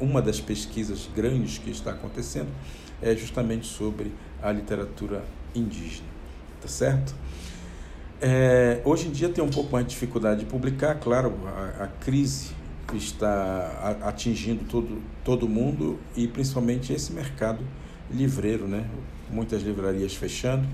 uma 0.00 0.22
das 0.22 0.40
pesquisas 0.40 1.08
grandes 1.14 1.58
que 1.58 1.70
está 1.70 1.90
acontecendo 1.92 2.48
é 3.00 3.14
justamente 3.14 3.66
sobre 3.66 4.12
a 4.42 4.50
literatura 4.50 5.24
indígena, 5.54 6.08
tá 6.60 6.68
certo? 6.68 7.14
É, 8.20 8.80
hoje 8.84 9.08
em 9.08 9.10
dia 9.10 9.28
tem 9.28 9.42
um 9.42 9.50
pouco 9.50 9.72
mais 9.72 9.84
de 9.84 9.90
dificuldade 9.90 10.40
de 10.40 10.46
publicar, 10.46 10.94
claro, 10.94 11.34
a, 11.46 11.84
a 11.84 11.86
crise 11.88 12.54
está 12.94 13.98
atingindo 14.02 14.64
todo, 14.64 15.02
todo 15.24 15.48
mundo 15.48 15.98
e 16.16 16.28
principalmente 16.28 16.92
esse 16.92 17.12
mercado 17.12 17.64
livreiro, 18.12 18.66
né? 18.66 18.88
Muitas 19.30 19.62
livrarias 19.62 20.14
fechando, 20.14 20.66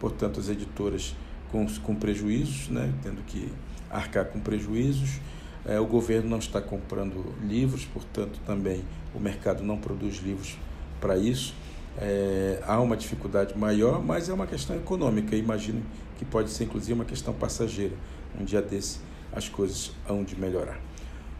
portanto 0.00 0.40
as 0.40 0.48
editoras 0.48 1.14
com, 1.50 1.66
com 1.82 1.94
prejuízos, 1.94 2.68
né? 2.68 2.92
Tendo 3.02 3.22
que 3.24 3.50
arcar 3.90 4.26
com 4.26 4.40
prejuízos 4.40 5.20
é, 5.66 5.80
o 5.80 5.86
governo 5.86 6.28
não 6.28 6.38
está 6.38 6.60
comprando 6.60 7.24
livros, 7.42 7.86
portanto, 7.86 8.38
também 8.44 8.84
o 9.14 9.18
mercado 9.18 9.62
não 9.62 9.78
produz 9.78 10.18
livros 10.18 10.58
para 11.00 11.16
isso. 11.16 11.54
É, 11.96 12.62
há 12.66 12.78
uma 12.80 12.96
dificuldade 12.96 13.56
maior, 13.56 14.04
mas 14.04 14.28
é 14.28 14.34
uma 14.34 14.46
questão 14.46 14.76
econômica. 14.76 15.34
Imagino 15.34 15.82
que 16.18 16.24
pode 16.24 16.50
ser, 16.50 16.64
inclusive, 16.64 16.92
uma 16.92 17.04
questão 17.04 17.32
passageira. 17.32 17.94
Um 18.38 18.44
dia 18.44 18.60
desse, 18.60 18.98
as 19.32 19.48
coisas 19.48 19.92
hão 20.06 20.22
de 20.22 20.38
melhorar. 20.38 20.78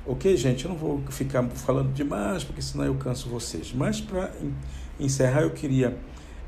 Ok, 0.06 0.34
gente, 0.36 0.64
eu 0.64 0.70
não 0.70 0.76
vou 0.76 1.02
ficar 1.10 1.42
falando 1.50 1.92
demais, 1.92 2.44
porque 2.44 2.62
senão 2.62 2.84
eu 2.84 2.94
canso 2.94 3.28
vocês. 3.28 3.72
Mas 3.74 4.00
para 4.00 4.30
encerrar, 4.98 5.42
eu 5.42 5.50
queria, 5.50 5.96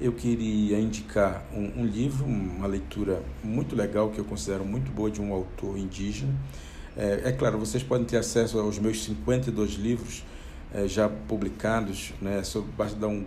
eu 0.00 0.12
queria 0.12 0.78
indicar 0.78 1.46
um, 1.52 1.82
um 1.82 1.86
livro, 1.86 2.24
uma 2.24 2.66
leitura 2.66 3.22
muito 3.42 3.74
legal, 3.76 4.10
que 4.10 4.18
eu 4.18 4.24
considero 4.24 4.64
muito 4.64 4.90
boa, 4.92 5.10
de 5.10 5.20
um 5.20 5.32
autor 5.32 5.76
indígena 5.76 6.34
é, 6.96 7.20
é, 7.24 7.32
claro, 7.32 7.58
vocês 7.58 7.82
podem 7.82 8.06
ter 8.06 8.16
acesso 8.16 8.58
aos 8.58 8.78
meus 8.78 9.04
52 9.04 9.72
livros 9.74 10.24
é, 10.72 10.88
já 10.88 11.06
publicados, 11.08 12.14
né? 12.22 12.42
Só 12.42 12.62
basta 12.62 12.98
dar 12.98 13.08
um, 13.08 13.22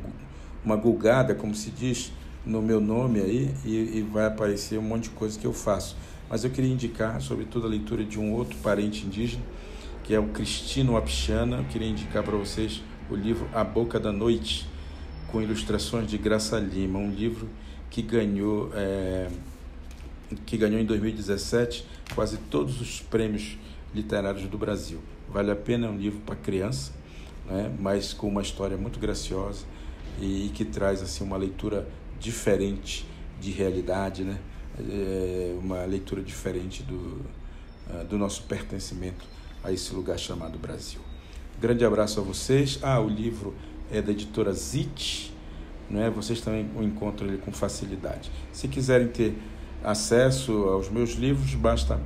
uma 0.65 0.75
gulgada, 0.75 1.35
como 1.35 1.53
se 1.53 1.69
diz, 1.69 2.11
no 2.43 2.63
meu 2.63 2.81
nome 2.81 3.19
aí 3.19 3.53
e, 3.63 3.99
e, 3.99 4.07
vai 4.11 4.25
aparecer 4.25 4.79
um 4.79 4.81
monte 4.81 5.03
de 5.03 5.09
coisa 5.11 5.37
que 5.37 5.45
eu 5.45 5.53
faço. 5.53 5.95
Mas 6.27 6.43
eu 6.43 6.49
queria 6.49 6.71
indicar, 6.71 7.21
sobretudo, 7.21 7.67
a 7.67 7.69
leitura 7.69 8.03
de 8.03 8.19
um 8.19 8.33
outro 8.33 8.57
parente 8.57 9.05
indígena, 9.05 9.43
que 10.03 10.15
é 10.15 10.19
o 10.19 10.29
Cristino 10.29 10.97
Apixana. 10.97 11.57
Eu 11.57 11.65
queria 11.65 11.87
indicar 11.87 12.23
para 12.23 12.35
vocês 12.35 12.81
o 13.07 13.15
livro 13.15 13.47
A 13.53 13.63
Boca 13.63 13.99
da 13.99 14.11
Noite, 14.11 14.67
com 15.31 15.41
ilustrações 15.41 16.07
de 16.07 16.17
Graça 16.17 16.59
Lima, 16.59 16.99
um 16.99 17.11
livro 17.11 17.47
que 17.89 18.01
ganhou, 18.01 18.71
é, 18.73 19.27
que 20.45 20.57
ganhou 20.57 20.79
em 20.79 20.85
2017 20.85 21.85
quase 22.13 22.37
todos 22.37 22.81
os 22.81 23.01
prêmios 23.01 23.57
literários 23.93 24.47
do 24.47 24.57
Brasil. 24.57 24.99
Vale 25.29 25.51
a 25.51 25.55
pena, 25.55 25.87
é 25.87 25.89
um 25.89 25.97
livro 25.97 26.19
para 26.21 26.35
criança, 26.35 26.91
né? 27.45 27.73
mas 27.79 28.13
com 28.13 28.27
uma 28.27 28.41
história 28.41 28.77
muito 28.77 28.99
graciosa 28.99 29.65
e, 30.19 30.51
que 30.53 30.65
traz 30.65 31.01
assim 31.01 31.23
uma 31.23 31.37
leitura 31.37 31.87
diferente 32.19 33.05
de 33.39 33.51
realidade, 33.51 34.23
né? 34.23 34.37
É 34.79 35.55
uma 35.59 35.83
leitura 35.85 36.21
diferente 36.21 36.83
do, 36.83 37.21
uh, 37.89 38.05
do 38.09 38.17
nosso 38.17 38.43
pertencimento 38.43 39.25
a 39.63 39.71
esse 39.71 39.93
lugar 39.93 40.17
chamado 40.17 40.57
Brasil. 40.57 41.01
Grande 41.59 41.83
abraço 41.83 42.19
a 42.19 42.23
vocês. 42.23 42.79
Ah, 42.81 42.99
o 43.01 43.09
livro 43.09 43.53
é 43.91 44.01
da 44.01 44.11
editora 44.11 44.51
Zit, 44.53 45.33
né? 45.89 46.09
vocês 46.09 46.41
também 46.41 46.69
o 46.75 46.83
encontram 46.83 47.27
ele 47.27 47.37
com 47.37 47.51
facilidade. 47.51 48.31
Se 48.51 48.67
quiserem 48.67 49.07
ter 49.07 49.37
acesso 49.83 50.51
aos 50.65 50.89
meus 50.89 51.11
livros, 51.11 51.53
basta 51.55 52.01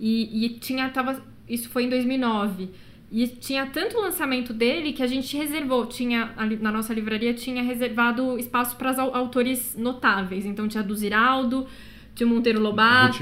E, 0.00 0.44
e 0.44 0.48
tinha, 0.50 0.88
tava, 0.88 1.22
isso 1.48 1.68
foi 1.68 1.84
em 1.84 1.88
2009. 1.88 2.70
E 3.12 3.28
tinha 3.28 3.66
tanto 3.66 4.00
lançamento 4.00 4.52
dele 4.52 4.92
que 4.92 5.02
a 5.02 5.06
gente 5.06 5.36
reservou, 5.36 5.86
tinha 5.86 6.34
na 6.60 6.72
nossa 6.72 6.92
livraria 6.92 7.32
tinha 7.32 7.62
reservado 7.62 8.36
espaço 8.38 8.76
para 8.76 8.90
autores 9.00 9.76
notáveis. 9.76 10.44
Então 10.44 10.66
tinha 10.66 10.82
do 10.82 10.94
Ziraldo, 10.96 11.66
tinha 12.14 12.26
o 12.26 12.30
Monteiro 12.30 12.60
Lobato, 12.60 13.18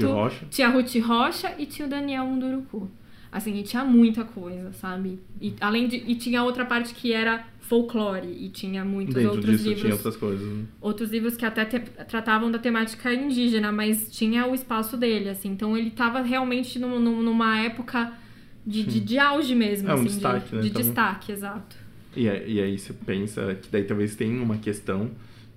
tinha 0.49 0.67
a 0.67 0.71
Ruth 0.71 0.95
Rocha 1.01 1.53
e 1.57 1.65
tinha 1.65 1.87
o 1.87 1.89
Daniel 1.89 2.25
Munduruku. 2.25 2.89
Assim, 3.31 3.57
e 3.57 3.63
tinha 3.63 3.83
muita 3.83 4.23
coisa, 4.23 4.71
sabe? 4.73 5.19
E 5.41 5.55
além 5.59 5.87
de 5.87 5.95
e 5.97 6.13
tinha 6.15 6.43
outra 6.43 6.65
parte 6.65 6.93
que 6.93 7.11
era 7.11 7.43
folclore 7.61 8.27
e 8.27 8.49
tinha 8.49 8.85
muitos 8.85 9.15
Dentro 9.15 9.31
outros 9.31 9.51
disso 9.53 9.63
livros. 9.69 9.81
tinha 9.81 9.93
outras 9.95 10.15
coisas. 10.17 10.47
Né? 10.47 10.65
Outros 10.79 11.09
livros 11.09 11.35
que 11.35 11.43
até 11.43 11.65
te, 11.65 11.79
tratavam 11.79 12.51
da 12.51 12.59
temática 12.59 13.11
indígena, 13.11 13.71
mas 13.71 14.11
tinha 14.15 14.45
o 14.45 14.53
espaço 14.53 14.95
dele, 14.97 15.29
assim. 15.29 15.49
Então 15.49 15.75
ele 15.75 15.87
estava 15.87 16.21
realmente 16.21 16.77
num, 16.77 16.99
numa 16.99 17.57
época 17.59 18.13
de, 18.67 18.83
de, 18.83 18.99
de, 18.99 19.17
auge 19.17 19.55
mesmo, 19.55 19.89
é 19.89 19.91
um 19.93 19.95
assim, 19.95 20.03
destaque, 20.05 20.49
de, 20.49 20.55
né? 20.55 20.61
de 20.61 20.67
Então- 20.67 20.81
destaque, 20.83 21.31
exato. 21.31 21.75
E, 22.15 22.29
aí- 22.29 22.53
e 22.53 22.61
aí 22.61 22.77
você 22.77 22.93
pensa 22.93 23.55
que 23.55 23.67
daí 23.71 23.83
talvez 23.83 24.15
tenha 24.15 24.43
uma 24.43 24.57
questão 24.57 25.09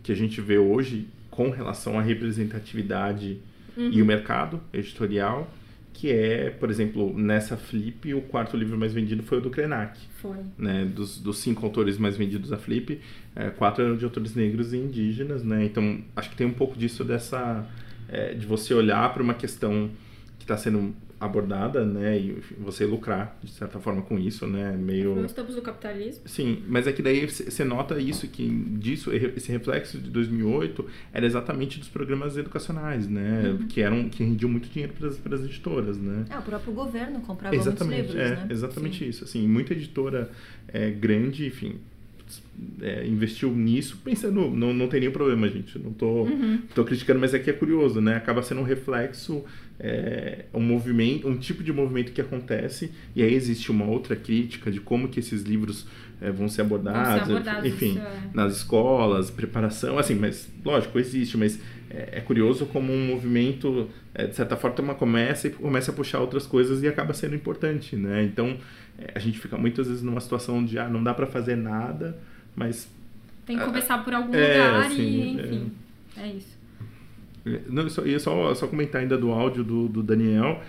que 0.02 0.10
a 0.10 0.16
gente 0.16 0.40
vê 0.40 0.56
hoje 0.56 1.06
com 1.36 1.50
relação 1.50 1.98
à 1.98 2.02
representatividade 2.02 3.38
e 3.76 4.00
o 4.00 4.06
mercado 4.06 4.58
editorial, 4.72 5.52
que 5.92 6.10
é, 6.10 6.48
por 6.48 6.70
exemplo, 6.70 7.12
nessa 7.16 7.58
Flip, 7.58 8.14
o 8.14 8.22
quarto 8.22 8.56
livro 8.56 8.78
mais 8.78 8.94
vendido 8.94 9.22
foi 9.22 9.38
o 9.38 9.40
do 9.42 9.50
Krenak. 9.50 9.98
Foi. 10.22 10.38
Né? 10.56 10.86
Dos, 10.86 11.18
dos 11.18 11.38
cinco 11.38 11.64
autores 11.66 11.98
mais 11.98 12.16
vendidos 12.16 12.48
da 12.48 12.56
Flip, 12.56 12.98
é, 13.34 13.50
quatro 13.50 13.84
eram 13.84 13.96
de 13.96 14.04
autores 14.04 14.34
negros 14.34 14.72
e 14.72 14.78
indígenas, 14.78 15.44
né? 15.44 15.64
Então, 15.64 16.00
acho 16.16 16.30
que 16.30 16.36
tem 16.36 16.46
um 16.46 16.54
pouco 16.54 16.78
disso 16.78 17.04
dessa... 17.04 17.66
é, 18.08 18.32
de 18.32 18.46
você 18.46 18.72
olhar 18.72 19.12
para 19.12 19.22
uma 19.22 19.34
questão 19.34 19.90
que 20.38 20.44
está 20.44 20.56
sendo 20.56 20.94
abordada, 21.18 21.84
né? 21.84 22.18
E 22.18 22.38
você 22.58 22.84
lucrar, 22.84 23.38
de 23.42 23.50
certa 23.50 23.78
forma, 23.80 24.02
com 24.02 24.18
isso, 24.18 24.46
né? 24.46 24.76
Meio... 24.76 25.14
Não 25.14 25.24
estamos 25.24 25.56
no 25.56 25.62
capitalismo. 25.62 26.22
Sim, 26.26 26.62
mas 26.68 26.86
é 26.86 26.92
que 26.92 27.02
daí 27.02 27.26
você 27.26 27.64
nota 27.64 27.98
isso, 27.98 28.28
que 28.28 28.46
disso, 28.48 29.10
esse 29.12 29.50
reflexo 29.50 29.98
de 29.98 30.10
2008 30.10 30.84
era 31.12 31.24
exatamente 31.24 31.78
dos 31.78 31.88
programas 31.88 32.36
educacionais, 32.36 33.08
né? 33.08 33.58
Que 33.68 33.80
eram 33.80 34.08
que 34.08 34.22
rendiam 34.22 34.50
muito 34.50 34.68
dinheiro 34.68 34.92
para 35.22 35.34
as 35.34 35.44
editoras, 35.44 35.96
né? 35.98 36.26
É, 36.28 36.38
o 36.38 36.42
próprio 36.42 36.72
governo 36.72 37.20
comprava 37.20 37.54
exatamente, 37.56 38.08
muitos 38.08 38.14
livros, 38.14 38.32
é, 38.32 38.36
né? 38.36 38.46
exatamente 38.50 39.08
isso. 39.08 39.24
Assim, 39.24 39.46
muita 39.48 39.72
editora 39.72 40.30
é, 40.68 40.90
grande, 40.90 41.46
enfim, 41.46 41.76
é, 42.80 43.06
investiu 43.06 43.52
nisso 43.52 43.98
pensando, 44.04 44.50
não, 44.50 44.72
não 44.72 44.88
tem 44.88 45.00
nenhum 45.00 45.12
problema, 45.12 45.48
gente. 45.48 45.78
Não 45.78 45.92
tô, 45.92 46.24
Uhum. 46.24 46.60
tô 46.74 46.84
criticando, 46.84 47.20
mas 47.20 47.32
é 47.34 47.38
que 47.38 47.50
é 47.50 47.52
curioso, 47.52 48.00
né? 48.00 48.16
Acaba 48.16 48.42
sendo 48.42 48.60
um 48.60 48.64
reflexo, 48.64 49.44
é, 49.78 50.46
um 50.54 50.60
movimento, 50.60 51.28
um 51.28 51.36
tipo 51.36 51.62
de 51.62 51.72
movimento 51.72 52.12
que 52.12 52.20
acontece, 52.20 52.92
e 53.14 53.22
aí 53.22 53.34
existe 53.34 53.70
uma 53.70 53.84
outra 53.84 54.16
crítica 54.16 54.70
de 54.70 54.80
como 54.80 55.08
que 55.08 55.20
esses 55.20 55.42
livros 55.42 55.86
é, 56.20 56.30
vão 56.30 56.48
ser 56.48 56.62
abordados, 56.62 57.30
abordados, 57.30 57.64
enfim, 57.66 57.98
é. 57.98 58.30
nas 58.32 58.56
escolas, 58.56 59.30
preparação, 59.30 59.98
assim, 59.98 60.14
mas 60.14 60.48
lógico, 60.64 60.98
existe, 60.98 61.36
mas 61.36 61.60
é, 61.90 62.18
é 62.18 62.20
curioso 62.20 62.66
como 62.66 62.92
um 62.92 63.06
movimento, 63.06 63.88
é, 64.14 64.26
de 64.26 64.34
certa 64.34 64.56
forma, 64.56 64.94
começa 64.94 65.48
e 65.48 65.50
começa 65.50 65.90
a 65.90 65.94
puxar 65.94 66.20
outras 66.20 66.46
coisas 66.46 66.82
e 66.82 66.88
acaba 66.88 67.12
sendo 67.12 67.34
importante, 67.34 67.96
né? 67.96 68.24
Então, 68.24 68.56
é, 68.98 69.12
a 69.14 69.18
gente 69.18 69.38
fica 69.38 69.58
muitas 69.58 69.86
vezes 69.88 70.02
numa 70.02 70.20
situação 70.20 70.64
de, 70.64 70.78
ah, 70.78 70.88
não 70.88 71.02
dá 71.02 71.12
para 71.12 71.26
fazer 71.26 71.56
nada, 71.56 72.18
mas 72.54 72.88
Tem 73.44 73.58
que 73.58 73.64
começar 73.64 73.98
por 74.02 74.14
algum 74.14 74.28
lugar 74.28 74.86
assim, 74.86 75.02
e, 75.02 75.32
enfim. 75.34 75.72
É, 76.16 76.28
isso. 76.28 76.56
Não, 77.68 77.88
só, 77.88 78.04
ia 78.04 78.18
só, 78.18 78.54
só 78.54 78.66
comentar 78.66 79.02
ainda 79.02 79.16
do 79.16 79.30
áudio 79.30 79.62
do, 79.62 79.88
do 79.88 80.02
Daniel, 80.02 80.62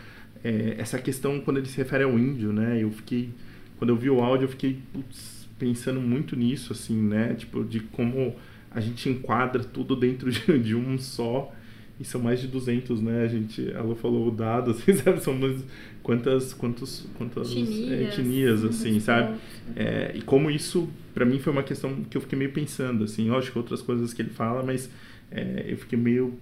é, 0.43 0.75
essa 0.77 0.99
questão 0.99 1.39
quando 1.39 1.57
ele 1.57 1.67
se 1.67 1.77
refere 1.77 2.03
ao 2.03 2.17
índio, 2.17 2.53
né? 2.53 2.81
Eu 2.81 2.91
fiquei, 2.91 3.29
quando 3.77 3.89
eu 3.89 3.95
vi 3.95 4.09
o 4.09 4.21
áudio, 4.21 4.45
eu 4.45 4.49
fiquei 4.49 4.79
putz, 4.93 5.47
pensando 5.57 5.99
muito 5.99 6.35
nisso, 6.35 6.73
assim, 6.73 6.95
né? 7.01 7.33
Tipo, 7.33 7.63
de 7.63 7.79
como 7.79 8.35
a 8.69 8.79
gente 8.79 9.09
enquadra 9.09 9.63
tudo 9.63 9.95
dentro 9.95 10.29
de, 10.31 10.59
de 10.59 10.75
um 10.75 10.97
só, 10.97 11.51
e 11.99 12.05
são 12.05 12.21
mais 12.21 12.39
de 12.39 12.47
200, 12.47 13.01
né? 13.01 13.23
A 13.23 13.27
gente, 13.27 13.71
ela 13.71 13.95
falou 13.95 14.27
o 14.27 14.31
dado, 14.31 14.71
assim, 14.71 14.93
sabe? 15.01 15.19
São 15.21 15.33
mais, 15.33 15.63
quantas, 16.03 16.53
quantos, 16.53 17.07
quantas 17.17 17.51
é, 17.51 17.59
Etnias, 17.59 18.13
etnias, 18.13 18.63
assim, 18.63 18.89
muitos 18.89 19.03
sabe? 19.03 19.37
É, 19.75 20.11
e 20.13 20.21
como 20.21 20.51
isso, 20.51 20.87
pra 21.13 21.25
mim, 21.25 21.39
foi 21.39 21.51
uma 21.51 21.63
questão 21.63 22.03
que 22.03 22.15
eu 22.15 22.21
fiquei 22.21 22.37
meio 22.37 22.51
pensando, 22.51 23.03
assim, 23.03 23.29
lógico, 23.29 23.57
outras 23.57 23.81
coisas 23.81 24.13
que 24.13 24.21
ele 24.21 24.29
fala, 24.29 24.61
mas 24.61 24.89
é, 25.31 25.65
eu 25.67 25.77
fiquei 25.77 25.97
meio 25.97 26.37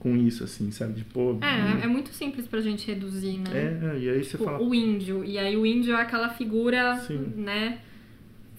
com 0.00 0.16
isso, 0.16 0.42
assim, 0.42 0.70
sabe? 0.72 0.94
De, 0.94 1.04
pô, 1.04 1.38
É, 1.40 1.84
é 1.84 1.86
muito 1.86 2.10
simples 2.12 2.48
pra 2.48 2.60
gente 2.60 2.86
reduzir, 2.88 3.38
né? 3.38 3.78
é, 3.94 3.98
e 3.98 4.08
aí 4.10 4.24
você 4.24 4.30
Tipo, 4.32 4.44
fala, 4.44 4.60
o 4.60 4.74
índio. 4.74 5.24
E 5.24 5.38
aí 5.38 5.56
o 5.56 5.64
índio 5.64 5.94
é 5.94 6.00
aquela 6.00 6.30
figura, 6.30 6.96
Sim. 7.06 7.32
né? 7.36 7.78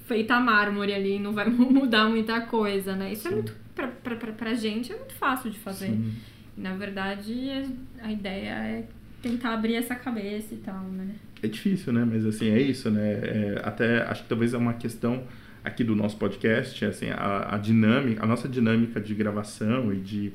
Feita 0.06 0.40
mármore 0.40 0.94
ali, 0.94 1.20
não 1.20 1.34
vai 1.34 1.48
mudar 1.50 2.08
muita 2.10 2.42
coisa, 2.42 2.96
né? 2.96 3.12
Isso 3.12 3.28
é 3.28 3.32
Sim. 3.32 3.36
muito. 3.38 3.54
Pra, 3.76 3.88
pra, 3.88 4.16
pra, 4.16 4.32
pra 4.34 4.54
gente 4.54 4.92
é 4.94 4.96
muito 4.98 5.14
fácil 5.16 5.50
de 5.50 5.58
fazer. 5.58 5.88
sim, 5.88 6.14
na 6.58 6.76
verdade, 6.76 7.66
a 8.02 8.12
ideia 8.12 8.50
é 8.52 8.84
tentar 9.22 9.54
abrir 9.54 9.76
essa 9.76 9.96
cabeça 9.96 10.54
e 10.54 10.58
tal, 10.58 10.84
né? 10.84 11.16
é 11.44 11.48
difícil, 11.48 11.92
né? 11.94 12.06
Mas 12.06 12.24
assim, 12.26 12.50
é 12.50 12.62
isso, 12.62 12.92
né? 12.92 13.14
É, 13.14 13.62
até 13.64 14.04
acho 14.04 14.22
que 14.24 14.30
talvez 14.30 14.54
é 14.54 14.58
uma 14.58 14.74
questão 14.74 15.24
aqui 15.64 15.84
do 15.84 15.96
nosso 15.96 16.18
podcast, 16.18 16.84
assim, 16.86 17.10
a, 17.10 17.56
a 17.56 17.58
dinâmica, 17.58 18.24
a 18.24 18.28
nossa 18.28 18.48
dinâmica 18.48 19.00
de 19.02 19.16
gravação 19.16 19.92
e 19.92 19.98
de, 19.98 20.34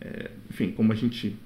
é, 0.00 0.30
enfim, 0.50 0.70
como 0.72 0.92
a 0.92 0.94
gente 0.94 1.36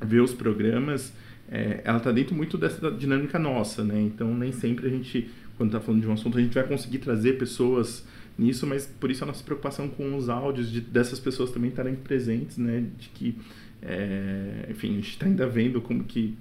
vê 0.00 0.20
os 0.20 0.34
programas, 0.34 1.12
é, 1.50 1.80
ela 1.84 2.00
tá 2.00 2.12
dentro 2.12 2.34
muito 2.34 2.58
dessa 2.58 2.90
dinâmica 2.90 3.38
nossa, 3.38 3.84
né? 3.84 4.00
Então 4.00 4.34
nem 4.34 4.52
sempre 4.52 4.86
a 4.86 4.90
gente, 4.90 5.30
quando 5.56 5.72
tá 5.72 5.80
falando 5.80 6.00
de 6.00 6.08
um 6.08 6.12
assunto, 6.12 6.38
a 6.38 6.40
gente 6.40 6.54
vai 6.54 6.64
conseguir 6.64 6.98
trazer 6.98 7.38
pessoas 7.38 8.04
nisso, 8.38 8.66
mas 8.66 8.86
por 8.86 9.10
isso 9.10 9.24
a 9.24 9.26
nossa 9.26 9.42
preocupação 9.42 9.88
com 9.88 10.16
os 10.16 10.28
áudios 10.28 10.70
de, 10.70 10.80
dessas 10.80 11.18
pessoas 11.18 11.50
também 11.50 11.70
estarem 11.70 11.94
presentes, 11.94 12.58
né? 12.58 12.84
De 12.98 13.08
que, 13.10 13.36
é, 13.82 14.66
enfim, 14.70 14.90
a 14.90 14.94
gente 14.96 15.10
está 15.10 15.26
ainda 15.26 15.46
vendo 15.46 15.80
como 15.80 16.04
que 16.04 16.36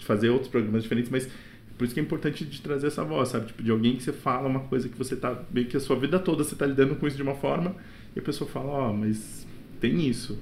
fazer 0.00 0.28
outros 0.28 0.50
programas 0.50 0.82
diferentes, 0.82 1.10
mas 1.10 1.28
por 1.76 1.84
isso 1.84 1.94
que 1.94 2.00
é 2.00 2.02
importante 2.02 2.44
de 2.44 2.60
trazer 2.60 2.88
essa 2.88 3.04
voz, 3.04 3.28
sabe? 3.28 3.46
Tipo, 3.46 3.62
de 3.62 3.70
alguém 3.70 3.96
que 3.96 4.02
você 4.02 4.12
fala 4.12 4.48
uma 4.48 4.60
coisa 4.60 4.88
que 4.88 4.98
você 4.98 5.14
tá, 5.14 5.40
meio 5.52 5.66
que 5.66 5.76
a 5.76 5.80
sua 5.80 5.96
vida 5.96 6.18
toda 6.18 6.42
você 6.42 6.56
tá 6.56 6.66
lidando 6.66 6.96
com 6.96 7.06
isso 7.06 7.16
de 7.16 7.22
uma 7.22 7.36
forma, 7.36 7.76
e 8.16 8.18
a 8.18 8.22
pessoa 8.22 8.50
fala, 8.50 8.66
ó, 8.66 8.92
mas 8.92 9.46
tem 9.80 10.06
isso. 10.08 10.38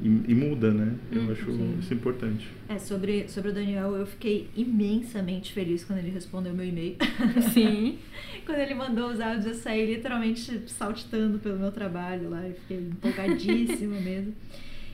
E, 0.00 0.06
e 0.06 0.34
muda, 0.34 0.70
né? 0.72 0.94
Eu 1.10 1.22
Hum, 1.22 1.32
acho 1.32 1.44
sim. 1.52 1.76
isso 1.80 1.92
importante. 1.92 2.46
É, 2.68 2.78
sobre, 2.78 3.26
sobre 3.28 3.50
o 3.50 3.52
Daniel, 3.52 3.96
eu 3.96 4.06
fiquei 4.06 4.48
imensamente 4.56 5.52
feliz 5.52 5.84
quando 5.84 5.98
ele 5.98 6.10
respondeu 6.10 6.54
meu 6.54 6.64
e-mail. 6.66 6.96
Sim. 7.52 7.98
quando 8.46 8.58
ele 8.58 8.74
mandou 8.74 9.10
os 9.10 9.18
áudios, 9.20 9.46
eu 9.46 9.54
saí 9.54 9.92
literalmente 9.92 10.62
saltitando 10.68 11.40
pelo 11.40 11.58
meu 11.58 11.72
trabalho 11.72 12.30
lá. 12.30 12.46
Eu 12.46 12.54
fiquei 12.54 12.76
empolgadíssima 12.78 13.98
mesmo. 14.00 14.34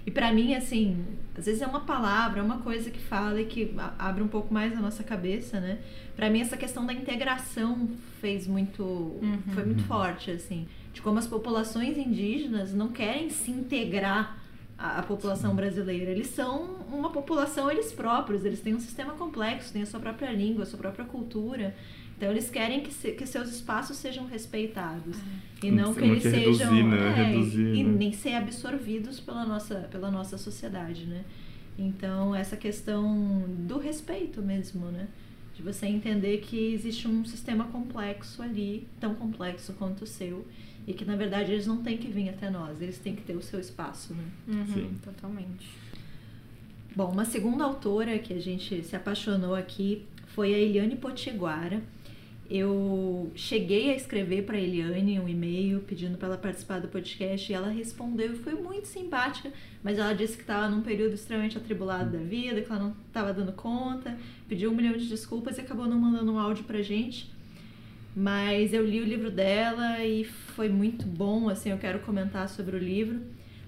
E 0.06 0.10
pra 0.10 0.32
mim, 0.32 0.54
assim, 0.54 0.98
às 1.36 1.44
vezes 1.46 1.60
é 1.62 1.66
uma 1.66 1.80
palavra, 1.80 2.40
é 2.40 2.42
uma 2.42 2.58
coisa 2.58 2.90
que 2.90 3.00
fala 3.00 3.40
e 3.40 3.44
que 3.46 3.74
abre 3.98 4.22
um 4.22 4.28
pouco 4.28 4.52
mais 4.52 4.72
a 4.76 4.80
nossa 4.80 5.02
cabeça, 5.02 5.60
né? 5.60 5.78
Pra 6.16 6.30
mim, 6.30 6.40
essa 6.40 6.56
questão 6.56 6.84
da 6.86 6.92
integração 6.92 7.88
fez 8.20 8.46
muito. 8.46 9.18
foi 9.54 9.64
muito 9.64 9.82
forte, 9.84 10.30
assim. 10.30 10.66
De 10.94 11.02
como 11.02 11.18
as 11.18 11.26
populações 11.26 11.98
indígenas 11.98 12.72
não 12.72 12.88
querem 12.88 13.28
se 13.28 13.50
integrar 13.50 14.38
à, 14.78 15.00
à 15.00 15.02
população 15.02 15.54
brasileira. 15.54 16.10
Eles 16.10 16.28
são 16.28 16.76
uma 16.90 17.10
população 17.10 17.70
eles 17.70 17.92
próprios, 17.92 18.44
eles 18.44 18.60
têm 18.60 18.74
um 18.74 18.80
sistema 18.80 19.12
complexo, 19.12 19.72
têm 19.72 19.82
a 19.82 19.86
sua 19.86 20.00
própria 20.00 20.30
língua, 20.30 20.62
a 20.62 20.66
sua 20.66 20.78
própria 20.78 21.04
cultura. 21.04 21.74
Então 22.16 22.30
eles 22.30 22.48
querem 22.48 22.80
que, 22.80 22.92
se- 22.94 23.10
que 23.10 23.26
seus 23.26 23.48
espaços 23.50 23.96
sejam 23.96 24.24
respeitados 24.26 25.16
e 25.62 25.68
não 25.70 25.92
que 25.92 26.04
eles 26.04 26.22
sejam 26.22 26.72
reduzir, 26.72 26.84
né? 26.84 27.08
é, 27.08 27.22
Reduzir, 27.24 27.74
e 27.74 27.82
né? 27.84 27.96
nem 27.98 28.12
ser 28.12 28.34
absorvidos 28.34 29.18
pela 29.18 29.44
nossa 29.44 29.74
pela 29.90 30.10
nossa 30.12 30.38
sociedade, 30.38 31.06
né? 31.06 31.24
Então 31.76 32.32
essa 32.32 32.56
questão 32.56 33.44
do 33.66 33.78
respeito 33.78 34.40
mesmo, 34.40 34.86
né? 34.86 35.08
de 35.56 35.62
você 35.62 35.86
entender 35.86 36.38
que 36.38 36.72
existe 36.72 37.06
um 37.06 37.24
sistema 37.24 37.64
complexo 37.66 38.42
ali, 38.42 38.86
tão 39.00 39.14
complexo 39.14 39.72
quanto 39.74 40.02
o 40.02 40.06
seu, 40.06 40.44
e 40.86 40.92
que 40.92 41.04
na 41.04 41.16
verdade 41.16 41.52
eles 41.52 41.66
não 41.66 41.82
têm 41.82 41.96
que 41.96 42.08
vir 42.08 42.28
até 42.28 42.50
nós, 42.50 42.80
eles 42.80 42.98
têm 42.98 43.14
que 43.14 43.22
ter 43.22 43.36
o 43.36 43.42
seu 43.42 43.58
espaço, 43.58 44.14
né? 44.14 44.24
Uhum, 44.48 44.66
Sim. 44.66 44.98
totalmente. 45.02 45.68
Bom, 46.94 47.10
uma 47.10 47.24
segunda 47.24 47.64
autora 47.64 48.18
que 48.18 48.32
a 48.32 48.40
gente 48.40 48.82
se 48.84 48.94
apaixonou 48.94 49.54
aqui 49.54 50.06
foi 50.28 50.54
a 50.54 50.58
Eliane 50.58 50.96
Potiguara. 50.96 51.82
Eu 52.48 53.32
cheguei 53.34 53.90
a 53.90 53.96
escrever 53.96 54.44
para 54.44 54.56
a 54.56 54.60
Eliane 54.60 55.18
um 55.18 55.28
e-mail 55.28 55.80
pedindo 55.80 56.18
para 56.18 56.28
ela 56.28 56.36
participar 56.36 56.78
do 56.78 56.88
podcast 56.88 57.50
e 57.50 57.54
ela 57.54 57.68
respondeu 57.68 58.34
e 58.34 58.36
foi 58.36 58.54
muito 58.54 58.86
simpática, 58.86 59.50
mas 59.82 59.98
ela 59.98 60.12
disse 60.12 60.36
que 60.36 60.42
estava 60.42 60.68
num 60.68 60.82
período 60.82 61.14
extremamente 61.14 61.56
atribulado 61.56 62.10
da 62.16 62.22
vida, 62.22 62.60
que 62.60 62.70
ela 62.70 62.80
não 62.80 62.94
estava 63.08 63.32
dando 63.32 63.52
conta, 63.52 64.16
pediu 64.46 64.70
um 64.70 64.74
milhão 64.74 64.96
de 64.96 65.08
desculpas 65.08 65.56
e 65.56 65.62
acabou 65.62 65.86
não 65.86 65.98
mandando 65.98 66.32
um 66.32 66.38
áudio 66.38 66.64
pra 66.64 66.82
gente. 66.82 67.33
Mas 68.14 68.72
eu 68.72 68.86
li 68.86 69.00
o 69.00 69.04
livro 69.04 69.30
dela 69.30 70.04
e 70.04 70.24
foi 70.24 70.68
muito 70.68 71.04
bom, 71.04 71.48
assim, 71.48 71.70
eu 71.70 71.78
quero 71.78 71.98
comentar 72.00 72.48
sobre 72.48 72.76
o 72.76 72.78
livro. 72.78 73.20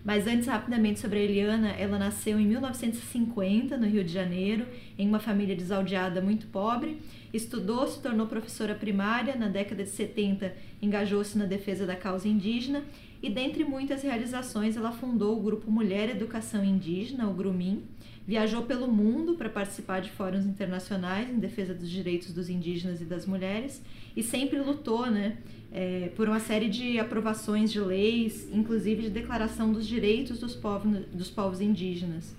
Mas 0.07 0.28
antes, 0.28 0.47
rapidamente, 0.47 1.01
sobre 1.01 1.18
a 1.18 1.22
Eliana, 1.22 1.70
ela 1.70 1.99
nasceu 1.99 2.38
em 2.38 2.47
1950, 2.47 3.76
no 3.76 3.88
Rio 3.88 4.05
de 4.05 4.12
Janeiro, 4.12 4.64
em 4.97 5.09
uma 5.09 5.18
família 5.18 5.57
desaldeada 5.57 6.20
muito 6.20 6.47
pobre. 6.47 7.03
Estudou, 7.34 7.88
se 7.88 8.01
tornou 8.01 8.28
professora 8.28 8.72
primária. 8.72 9.34
Na 9.34 9.49
década 9.49 9.82
de 9.82 9.90
70, 9.90 10.55
engajou-se 10.80 11.36
na 11.36 11.44
defesa 11.44 11.84
da 11.84 11.97
causa 11.97 12.28
indígena. 12.28 12.84
E, 13.20 13.28
dentre 13.28 13.64
muitas 13.64 14.05
realizações, 14.05 14.76
ela 14.76 14.92
fundou 14.92 15.36
o 15.36 15.42
grupo 15.42 15.68
Mulher 15.72 16.09
Educação 16.09 16.64
Indígena, 16.64 17.28
o 17.28 17.34
GRUMIN. 17.34 17.82
Viajou 18.26 18.62
pelo 18.62 18.88
mundo 18.88 19.34
para 19.34 19.48
participar 19.48 20.00
de 20.00 20.10
fóruns 20.10 20.44
internacionais 20.44 21.30
em 21.30 21.38
defesa 21.38 21.72
dos 21.72 21.88
direitos 21.88 22.32
dos 22.32 22.48
indígenas 22.48 23.00
e 23.00 23.04
das 23.04 23.24
mulheres. 23.24 23.80
E 24.16 24.22
sempre 24.22 24.58
lutou, 24.58 25.06
né? 25.10 25.36
é, 25.72 26.10
por 26.16 26.26
uma 26.26 26.40
série 26.40 26.68
de 26.70 26.98
aprovações 26.98 27.70
de 27.70 27.78
leis, 27.80 28.48
inclusive 28.52 29.02
de 29.02 29.10
declaração 29.10 29.72
dos 29.72 29.86
direitos 29.86 30.38
dos 30.38 30.54
povos, 30.54 31.04
dos 31.12 31.30
povos 31.30 31.60
indígenas. 31.60 32.34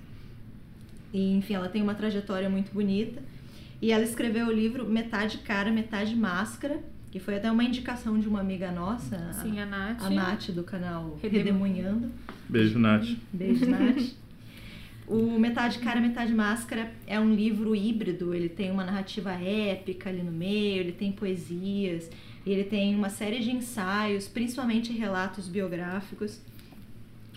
E, 1.14 1.36
enfim, 1.36 1.54
ela 1.54 1.70
tem 1.70 1.82
uma 1.82 1.96
trajetória 1.96 2.50
muito 2.50 2.74
bonita. 2.74 3.22
E 3.80 3.92
ela 3.92 4.04
escreveu 4.04 4.48
o 4.48 4.52
livro 4.52 4.90
Metade 4.90 5.38
Cara, 5.40 5.72
Metade 5.72 6.16
Máscara, 6.16 6.80
que 7.12 7.20
foi 7.20 7.36
até 7.36 7.52
uma 7.52 7.64
indicação 7.64 8.20
de 8.20 8.28
uma 8.28 8.40
amiga 8.40 8.72
nossa, 8.72 9.32
Sim, 9.34 9.60
a 9.60 9.66
Nath. 9.66 10.02
a 10.02 10.10
Nath 10.10 10.50
do 10.50 10.64
canal 10.64 11.18
Redemu- 11.22 11.64
Redemunhando. 11.64 12.12
Beijo, 12.50 12.80
Nath. 12.80 13.06
Beijo, 13.32 13.66
Nath. 13.70 14.16
O 15.08 15.40
Metade 15.40 15.80
Cara, 15.80 16.02
Metade 16.02 16.34
Máscara 16.34 16.92
é 17.08 17.18
um 17.18 17.34
livro 17.34 17.74
híbrido, 17.74 18.34
ele 18.34 18.50
tem 18.50 18.70
uma 18.70 18.84
narrativa 18.84 19.32
épica 19.32 20.10
ali 20.10 20.22
no 20.22 20.34
meio, 20.34 20.82
ele 20.82 20.92
tem 20.92 21.14
poesias, 21.14 22.12
ele 22.46 22.66
tem 22.66 22.94
uma 22.94 23.10
série 23.10 23.40
de 23.40 23.50
ensaios, 23.50 24.28
principalmente 24.28 24.92
relatos 24.92 25.48
biográficos. 25.48 26.42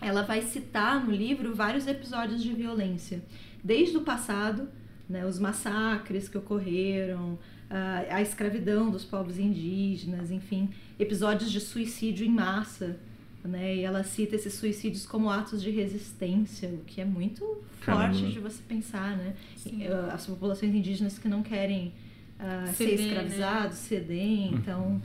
Ela 0.03 0.23
vai 0.23 0.43
citar 0.43 1.05
no 1.05 1.13
livro 1.13 1.55
vários 1.55 1.87
episódios 1.87 2.43
de 2.43 2.53
violência, 2.53 3.23
desde 3.63 3.97
o 3.97 4.01
passado, 4.01 4.69
né, 5.09 5.25
os 5.25 5.39
massacres 5.39 6.29
que 6.29 6.39
ocorreram, 6.39 7.39
a, 7.71 8.17
a 8.17 8.21
escravidão 8.21 8.91
dos 8.91 9.05
povos 9.05 9.39
indígenas, 9.39 10.33
enfim, 10.33 10.71
episódios 10.99 11.53
de 11.53 11.61
suicídio 11.61 12.27
em 12.27 12.31
massa, 12.31 12.99
né? 13.45 13.77
E 13.77 13.81
ela 13.83 14.03
cita 14.05 14.37
esses 14.37 14.55
suicídios 14.55 15.07
como 15.07 15.31
atos 15.31 15.63
de 15.63 15.71
resistência, 15.71 16.69
o 16.69 16.79
que 16.85 17.01
é 17.01 17.05
muito 17.05 17.45
Caramba. 17.81 18.15
forte 18.15 18.33
de 18.33 18.39
você 18.39 18.63
pensar, 18.69 19.17
né? 19.17 19.35
Sim. 19.57 19.83
Eh, 19.85 20.09
As 20.13 20.27
populações 20.27 20.75
indígenas 20.75 21.19
que 21.19 21.29
não 21.29 21.43
querem 21.43 21.93
ah, 22.39 22.67
ser 22.67 22.89
Ceder, 22.89 22.99
né? 22.99 23.07
escravizados, 23.07 23.79
ceder, 23.79 24.53
então, 24.55 25.01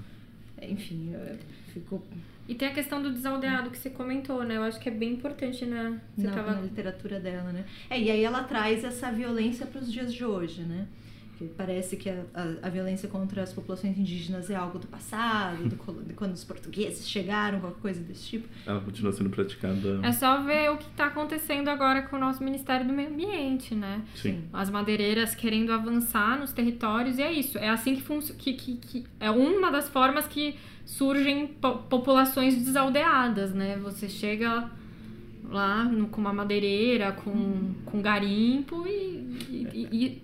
enfim, 0.62 1.14
ficou 1.74 2.02
E 2.48 2.56
tem 2.56 2.68
a 2.68 2.74
questão 2.74 3.02
do 3.02 3.12
desaldeado 3.12 3.70
que 3.70 3.78
você 3.78 3.90
comentou, 3.90 4.44
né? 4.44 4.58
Eu 4.58 4.64
acho 4.64 4.80
que 4.80 4.88
é 4.90 4.92
bem 4.92 5.14
importante, 5.14 5.66
né? 5.66 6.00
Você 6.16 6.28
na, 6.28 6.34
tava... 6.34 6.54
na 6.54 6.62
literatura 6.62 7.20
dela, 7.20 7.52
né? 7.52 7.66
É, 7.90 8.00
e 8.00 8.10
aí 8.12 8.24
ela 8.24 8.44
traz 8.44 8.84
essa 8.84 9.12
violência 9.12 9.66
para 9.66 9.82
os 9.82 9.92
dias 9.92 10.14
de 10.14 10.24
hoje, 10.24 10.62
né? 10.62 10.88
Que 11.38 11.46
parece 11.46 11.98
que 11.98 12.10
a, 12.10 12.24
a, 12.34 12.68
a 12.68 12.70
violência 12.70 13.10
contra 13.10 13.44
as 13.44 13.52
populações 13.52 13.98
indígenas 13.98 14.50
é 14.50 14.56
algo 14.56 14.80
do 14.80 14.88
passado, 14.88 15.64
do, 15.68 16.04
de 16.06 16.14
quando 16.14 16.32
os 16.34 16.44
portugueses 16.46 17.10
chegaram, 17.10 17.60
qualquer 17.60 17.82
coisa 17.82 18.00
desse 18.02 18.26
tipo. 18.26 18.48
Ela 18.66 18.80
continua 18.80 19.12
sendo 19.12 19.30
praticada. 19.30 20.00
É 20.02 20.14
só 20.14 20.42
ver 20.44 20.72
o 20.72 20.78
que 20.78 20.90
tá 20.92 21.08
acontecendo 21.08 21.68
agora 21.68 22.04
com 22.04 22.16
o 22.16 22.20
nosso 22.20 22.42
Ministério 22.42 22.88
do 22.88 22.94
Meio 22.94 23.10
Ambiente, 23.10 23.76
né? 23.76 24.02
Sim. 24.16 24.44
As 24.54 24.70
madeireiras 24.70 25.36
querendo 25.36 25.74
avançar 25.74 26.40
nos 26.40 26.54
territórios, 26.54 27.18
e 27.18 27.22
é 27.22 27.32
isso. 27.34 27.58
É 27.58 27.68
assim 27.70 27.96
que 27.96 28.02
funciona. 28.02 28.40
Que, 28.40 28.54
que, 28.54 28.76
que 28.78 29.06
é 29.20 29.30
uma 29.30 29.70
das 29.72 29.90
formas 29.90 30.26
que 30.28 30.56
surgem 30.86 31.48
po- 31.48 31.80
populações 31.90 32.56
desaldeadas, 32.64 33.54
né? 33.54 33.78
Você 33.84 34.08
chega 34.08 34.70
lá 35.44 35.84
no- 35.84 36.08
com 36.08 36.22
uma 36.22 36.32
madeireira, 36.34 37.12
com, 37.12 37.74
com 37.86 38.02
garimpo 38.02 38.86
e, 38.88 38.92
e- 39.50 39.68
e- 39.74 40.06
e 40.06 40.22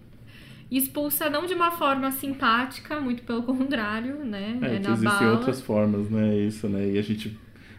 expulsa 0.77 1.29
não 1.29 1.45
de 1.45 1.53
uma 1.53 1.71
forma 1.71 2.11
simpática, 2.11 2.99
muito 3.01 3.23
pelo 3.23 3.43
contrário, 3.43 4.23
né? 4.23 4.57
É, 4.61 4.65
que 4.69 4.79
na 4.79 4.91
existem 4.93 5.03
bala. 5.19 5.31
outras 5.33 5.61
formas, 5.61 6.09
né? 6.09 6.35
Isso, 6.37 6.67
né? 6.69 6.91
E 6.91 6.97
a 6.97 7.01
gente, 7.01 7.37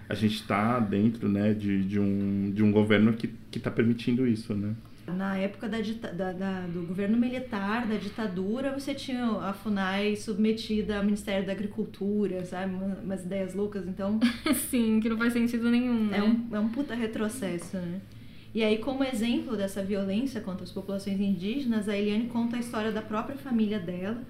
a 0.09 0.15
gente 0.15 0.43
tá 0.47 0.79
dentro, 0.79 1.29
né, 1.29 1.55
de, 1.55 1.83
de, 1.85 1.99
um, 1.99 2.51
de 2.55 2.63
um 2.63 2.71
governo 2.71 3.13
que, 3.15 3.29
que 3.51 3.59
tá 3.59 3.71
permitindo 3.71 4.27
isso, 4.27 4.55
né? 4.55 4.75
Na 5.05 5.37
época 5.37 5.69
da, 5.69 5.79
da- 6.13 6.33
da- 6.33 6.67
do 6.69 6.83
governo 6.87 7.17
militar, 7.19 7.87
da 7.89 7.97
ditadura, 7.97 8.73
você 8.73 8.95
tinha 8.95 9.25
a 9.27 9.53
FUNAI 9.53 10.15
submetida 10.15 10.99
ao 10.99 11.05
Ministério 11.05 11.45
da 11.45 11.53
Agricultura, 11.53 12.45
sabe? 12.45 12.73
Uma- 12.73 12.99
Umas 13.03 13.25
ideias 13.25 13.53
loucas, 13.53 13.87
então 13.89 14.21
Sim, 14.71 15.01
que 15.01 15.09
não 15.09 15.19
faz 15.19 15.33
sentido 15.33 15.69
nenhum, 15.71 16.05
né? 16.07 16.19
É 16.19 16.23
um, 16.23 16.47
é 16.53 16.61
um 16.61 16.69
puta 16.69 16.95
retrocesso, 16.95 17.77
né? 17.79 18.01
E 18.55 18.63
aí, 18.63 18.79
como 18.79 19.03
exemplo 19.03 19.57
dessa 19.57 19.83
violência 19.83 20.41
contra 20.41 20.63
as 20.63 20.71
populações 20.71 21.19
indígenas, 21.19 21.89
a 21.89 21.97
Eliane 21.97 22.27
conta 22.27 22.57
a 22.57 22.61
história 22.61 22.93
da 22.93 23.01
própria 23.01 23.37
família 23.37 23.79
dela. 23.79 24.23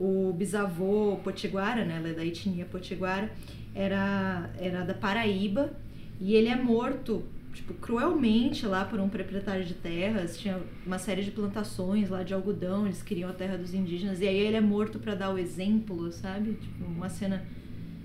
O 0.00 0.32
bisavô 0.32 1.20
potiguara, 1.22 1.84
né? 1.84 1.96
Ela 1.96 2.08
é 2.08 2.12
da 2.14 2.24
etnia 2.24 2.64
potiguara, 2.64 3.30
era, 3.74 4.50
era 4.58 4.84
da 4.84 4.94
Paraíba. 4.94 5.70
E 6.18 6.34
ele 6.34 6.48
é 6.48 6.56
morto, 6.56 7.22
tipo, 7.52 7.74
cruelmente 7.74 8.64
lá 8.64 8.86
por 8.86 9.00
um 9.00 9.08
proprietário 9.08 9.64
de 9.66 9.74
terras. 9.74 10.38
Tinha 10.38 10.58
uma 10.86 10.98
série 10.98 11.22
de 11.22 11.30
plantações 11.30 12.08
lá 12.08 12.22
de 12.22 12.32
algodão, 12.32 12.86
eles 12.86 13.02
queriam 13.02 13.28
a 13.28 13.34
terra 13.34 13.58
dos 13.58 13.74
indígenas. 13.74 14.22
E 14.22 14.26
aí 14.26 14.36
ele 14.36 14.56
é 14.56 14.62
morto 14.62 14.98
para 14.98 15.14
dar 15.14 15.34
o 15.34 15.36
exemplo, 15.36 16.10
sabe? 16.10 16.54
Tipo, 16.54 16.86
uma 16.86 17.10
cena 17.10 17.44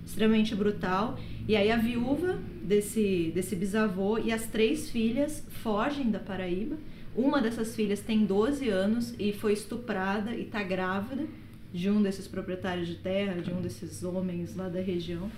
extremamente 0.05 0.55
brutal. 0.55 1.17
E 1.47 1.55
aí 1.55 1.71
a 1.71 1.77
viúva 1.77 2.39
desse, 2.63 3.31
desse 3.33 3.55
bisavô 3.55 4.17
e 4.17 4.31
as 4.31 4.45
três 4.47 4.89
filhas 4.89 5.45
fogem 5.61 6.09
da 6.09 6.19
Paraíba. 6.19 6.77
Uma 7.15 7.41
dessas 7.41 7.75
filhas 7.75 7.99
tem 7.99 8.25
12 8.25 8.69
anos 8.69 9.13
e 9.19 9.33
foi 9.33 9.53
estuprada 9.53 10.35
e 10.35 10.45
tá 10.45 10.63
grávida 10.63 11.25
de 11.71 11.89
um 11.89 12.01
desses 12.01 12.27
proprietários 12.27 12.87
de 12.87 12.95
terra, 12.95 13.41
de 13.41 13.51
um 13.51 13.61
desses 13.61 14.03
homens 14.03 14.55
lá 14.55 14.69
da 14.69 14.79
região. 14.79 15.29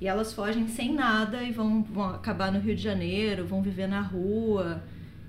E 0.00 0.06
elas 0.06 0.32
fogem 0.32 0.66
sem 0.68 0.94
nada 0.94 1.42
e 1.42 1.52
vão, 1.52 1.82
vão 1.82 2.10
acabar 2.10 2.50
no 2.50 2.58
Rio 2.58 2.74
de 2.74 2.82
Janeiro, 2.82 3.44
vão 3.44 3.62
viver 3.62 3.86
na 3.86 4.00
rua. 4.00 4.82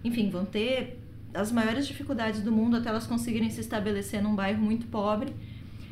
Enfim, 0.03 0.29
vão 0.29 0.45
ter 0.45 0.99
as 1.33 1.51
maiores 1.51 1.87
dificuldades 1.87 2.41
do 2.41 2.51
mundo 2.51 2.77
até 2.77 2.89
elas 2.89 3.07
conseguirem 3.07 3.49
se 3.49 3.59
estabelecer 3.59 4.21
num 4.21 4.35
bairro 4.35 4.61
muito 4.61 4.87
pobre. 4.87 5.33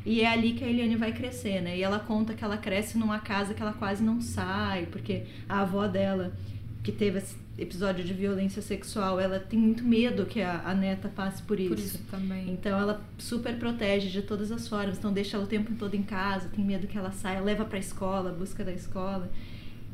E 0.10 0.22
é 0.22 0.28
ali 0.28 0.54
que 0.54 0.64
a 0.64 0.68
Eliane 0.68 0.96
vai 0.96 1.14
crescer, 1.14 1.62
né? 1.62 1.78
E 1.78 1.84
ela 1.84 2.00
conta 2.00 2.34
que 2.34 2.44
ela 2.44 2.58
cresce 2.58 2.98
numa 2.98 3.20
casa 3.20 3.54
que 3.54 3.62
ela 3.62 3.74
quase 3.74 4.04
não 4.04 4.20
sai, 4.20 4.88
porque 4.88 5.22
a 5.48 5.62
avó 5.62 5.86
dela, 5.86 6.34
que 6.82 6.92
teve 6.92 7.20
esse 7.20 7.36
episódio 7.60 8.04
de 8.04 8.12
violência 8.12 8.60
sexual, 8.60 9.20
ela 9.20 9.40
tem 9.40 9.60
muito 9.60 9.84
medo 9.84 10.26
que 10.26 10.42
a, 10.42 10.64
a 10.66 10.74
neta 10.74 11.10
passe 11.10 11.44
por 11.44 11.60
isso. 11.60 11.70
Por 11.70 11.78
isso 11.78 12.00
também. 12.10 12.50
Então 12.50 12.80
ela 12.80 13.06
super 13.20 13.56
protege 13.58 14.10
de 14.10 14.24
todas 14.24 14.52
as 14.52 14.68
formas. 14.68 14.98
Então 14.98 15.14
deixa 15.14 15.38
ela 15.38 15.46
o 15.46 15.48
tempo 15.48 15.76
todo 15.76 15.94
em 15.94 16.02
casa, 16.02 16.50
tem 16.50 16.66
medo 16.66 16.88
que 16.88 16.98
ela 16.98 17.12
saia, 17.12 17.40
leva 17.40 17.64
pra 17.64 17.78
escola, 17.78 18.32
busca 18.32 18.64
da 18.64 18.72
escola. 18.74 19.30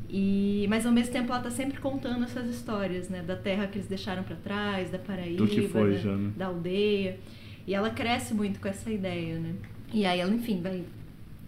E 0.08 0.64
mas 0.70 0.86
ao 0.86 0.92
mesmo 0.92 1.12
tempo 1.12 1.30
ela 1.30 1.42
tá 1.42 1.50
sempre 1.50 1.78
contando 1.78 2.24
essas 2.24 2.48
histórias, 2.48 3.10
né, 3.10 3.20
da 3.20 3.36
terra 3.36 3.66
que 3.66 3.76
eles 3.76 3.86
deixaram 3.86 4.22
pra 4.22 4.36
trás, 4.36 4.90
da 4.90 4.98
Paraíba, 4.98 5.44
Do 5.44 5.46
que 5.46 5.68
foi 5.68 5.92
da, 5.92 5.98
já, 5.98 6.16
né? 6.16 6.32
da 6.34 6.46
aldeia. 6.46 7.18
E 7.66 7.74
ela 7.74 7.90
cresce 7.90 8.32
muito 8.32 8.60
com 8.60 8.68
essa 8.68 8.90
ideia, 8.90 9.38
né? 9.38 9.54
E 9.92 10.04
aí 10.04 10.20
ela, 10.20 10.32
enfim, 10.32 10.60
vai 10.60 10.84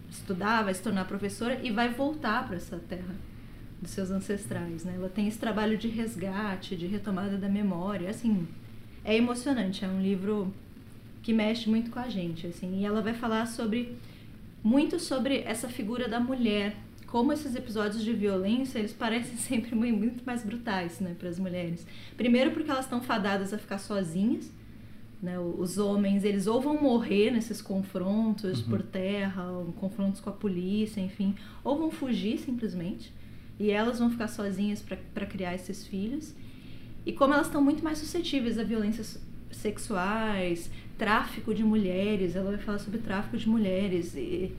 estudar, 0.09 0.63
vai 0.63 0.73
se 0.73 0.81
tornar 0.81 1.05
professora 1.05 1.59
e 1.63 1.71
vai 1.71 1.89
voltar 1.89 2.47
para 2.47 2.55
essa 2.55 2.77
terra 2.77 3.15
dos 3.81 3.91
seus 3.91 4.11
ancestrais, 4.11 4.83
né? 4.83 4.93
Ela 4.95 5.09
tem 5.09 5.27
esse 5.27 5.37
trabalho 5.37 5.77
de 5.77 5.87
resgate, 5.87 6.75
de 6.75 6.87
retomada 6.87 7.37
da 7.37 7.47
memória, 7.47 8.09
assim, 8.09 8.47
é 9.05 9.15
emocionante, 9.15 9.85
é 9.85 9.87
um 9.87 10.01
livro 10.01 10.53
que 11.21 11.33
mexe 11.33 11.69
muito 11.69 11.91
com 11.91 11.99
a 11.99 12.09
gente, 12.09 12.47
assim, 12.47 12.79
e 12.81 12.85
ela 12.85 13.01
vai 13.01 13.13
falar 13.13 13.45
sobre 13.45 13.95
muito 14.63 14.99
sobre 14.99 15.39
essa 15.45 15.69
figura 15.69 16.07
da 16.07 16.19
mulher, 16.19 16.75
como 17.07 17.31
esses 17.33 17.55
episódios 17.55 18.03
de 18.03 18.13
violência, 18.13 18.79
eles 18.79 18.93
parecem 18.93 19.35
sempre 19.37 19.73
mui- 19.75 19.91
muito 19.91 20.23
mais 20.25 20.43
brutais, 20.43 20.99
né, 20.99 21.15
para 21.17 21.29
as 21.29 21.39
mulheres. 21.39 21.85
Primeiro 22.17 22.51
porque 22.51 22.69
elas 22.69 22.85
estão 22.85 23.01
fadadas 23.01 23.53
a 23.53 23.57
ficar 23.57 23.77
sozinhas, 23.79 24.51
Né? 25.21 25.37
Os 25.39 25.77
homens, 25.77 26.23
eles 26.23 26.47
ou 26.47 26.61
vão 26.61 26.81
morrer 26.81 27.29
nesses 27.31 27.61
confrontos 27.61 28.61
Uhum. 28.61 28.69
por 28.69 28.81
terra, 28.83 29.43
confrontos 29.79 30.21
com 30.21 30.29
a 30.29 30.33
polícia, 30.33 31.01
enfim, 31.01 31.35
ou 31.63 31.77
vão 31.77 31.91
fugir 31.91 32.37
simplesmente. 32.39 33.13
E 33.59 33.69
elas 33.69 33.99
vão 33.99 34.09
ficar 34.09 34.29
sozinhas 34.29 34.81
para 35.13 35.25
criar 35.25 35.53
esses 35.53 35.85
filhos. 35.85 36.33
E 37.05 37.11
como 37.11 37.33
elas 37.33 37.47
estão 37.47 37.61
muito 37.61 37.83
mais 37.83 37.97
suscetíveis 37.97 38.57
a 38.57 38.63
violências 38.63 39.21
sexuais, 39.51 40.69
tráfico 40.97 41.53
de 41.53 41.63
mulheres, 41.63 42.35
ela 42.35 42.51
vai 42.51 42.59
falar 42.59 42.79
sobre 42.79 42.99
tráfico 42.99 43.37
de 43.37 43.47
mulheres, 43.49 44.15
e, 44.15 44.53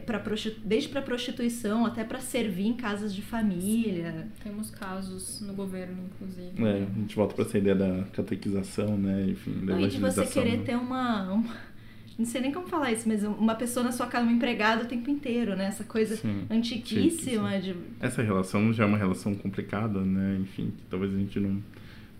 pra 0.00 0.18
prostitu- 0.18 0.60
desde 0.64 0.88
para 0.88 1.02
prostituição 1.02 1.84
até 1.84 2.02
para 2.02 2.18
servir 2.20 2.66
em 2.66 2.72
casas 2.74 3.14
de 3.14 3.20
família. 3.20 4.26
Temos 4.42 4.70
casos 4.70 5.40
no 5.42 5.52
governo, 5.52 5.98
inclusive. 6.14 6.64
É, 6.64 6.82
a 6.90 6.98
gente 7.00 7.14
volta 7.14 7.34
para 7.34 7.44
essa 7.44 7.58
ideia 7.58 7.74
da 7.76 8.04
catequização, 8.12 8.96
né? 8.96 9.26
Enfim, 9.28 9.52
da 9.66 9.74
Não, 9.74 9.80
e 9.80 9.88
de 9.88 9.98
você 9.98 10.24
querer 10.26 10.56
né? 10.58 10.62
ter 10.64 10.76
uma, 10.76 11.30
uma- 11.32 11.54
Não 12.18 12.26
sei 12.26 12.40
nem 12.42 12.52
como 12.52 12.66
falar 12.68 12.92
isso, 12.92 13.08
mas 13.08 13.24
uma 13.24 13.54
pessoa 13.54 13.82
na 13.84 13.90
sua 13.90 14.06
casa, 14.06 14.26
um 14.28 14.30
empregado 14.30 14.82
o 14.84 14.86
tempo 14.86 15.10
inteiro, 15.10 15.56
né? 15.56 15.64
Essa 15.66 15.82
coisa 15.82 16.14
Sim, 16.16 16.44
antiquíssima 16.50 17.58
de. 17.58 17.74
Essa 18.00 18.22
relação 18.22 18.72
já 18.72 18.84
é 18.84 18.86
uma 18.86 18.98
relação 18.98 19.34
complicada, 19.34 19.98
né? 20.00 20.38
Enfim, 20.40 20.72
que 20.76 20.84
talvez 20.90 21.12
a 21.14 21.16
gente 21.18 21.40
não, 21.40 21.62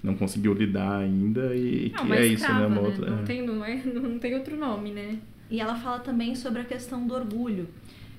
não 0.02 0.14
conseguiu 0.16 0.54
lidar 0.54 0.98
ainda 1.00 1.54
e 1.54 1.92
É 1.94 2.06
que 2.06 2.12
é 2.12 2.26
isso, 2.26 2.34
escrava, 2.42 2.60
né? 2.60 2.66
Uma 2.66 2.80
né? 2.82 2.88
outra, 2.88 3.10
Não, 3.10 3.18
é. 3.18 3.22
tem, 3.22 3.46
não, 3.46 3.64
é, 3.64 3.76
não 3.84 4.18
tem 4.18 4.34
outro 4.34 4.56
nome, 4.56 4.90
né? 4.92 5.18
E 5.50 5.60
ela 5.60 5.74
fala 5.76 5.98
também 6.00 6.34
sobre 6.34 6.62
a 6.62 6.64
questão 6.64 7.06
do 7.06 7.14
orgulho. 7.14 7.68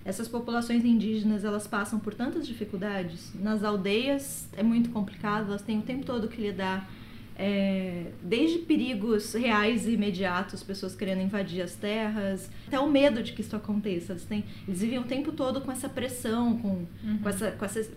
Essas 0.06 0.28
populações 0.28 0.84
indígenas, 0.84 1.44
elas 1.46 1.66
passam 1.66 1.98
por 2.00 2.14
tantas 2.14 2.46
dificuldades. 2.46 3.32
Nas 3.36 3.64
aldeias 3.64 4.48
é 4.56 4.62
muito 4.62 4.90
complicado, 4.90 5.48
elas 5.48 5.62
têm 5.62 5.80
o 5.80 5.82
tempo 5.82 6.06
todo 6.06 6.28
que 6.28 6.42
lidar 6.42 6.90
é, 7.36 8.12
desde 8.22 8.60
perigos 8.60 9.34
reais 9.34 9.88
e 9.88 9.92
imediatos, 9.94 10.62
pessoas 10.62 10.94
querendo 10.96 11.22
invadir 11.22 11.62
as 11.64 11.74
terras, 11.76 12.52
até 12.68 12.80
o 12.80 12.90
medo 12.92 13.24
de 13.24 13.34
que 13.34 13.42
isso 13.42 13.56
aconteça. 13.56 14.12
Eles, 14.14 14.26
têm, 14.26 14.44
eles 14.68 14.82
vivem 14.82 15.00
o 15.00 15.04
tempo 15.04 15.32
todo 15.32 15.62
com 15.62 15.72
essa 15.72 15.90
pressão, 15.90 16.58
com, 16.58 16.86
Uhum. 17.04 17.18
com 17.24 17.30
essa, 17.30 17.52
com 17.52 17.66
essa. 17.66 17.90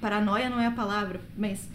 Paranoia 0.00 0.48
não 0.50 0.60
é 0.60 0.66
a 0.66 0.70
palavra, 0.70 1.20
mas 1.36 1.68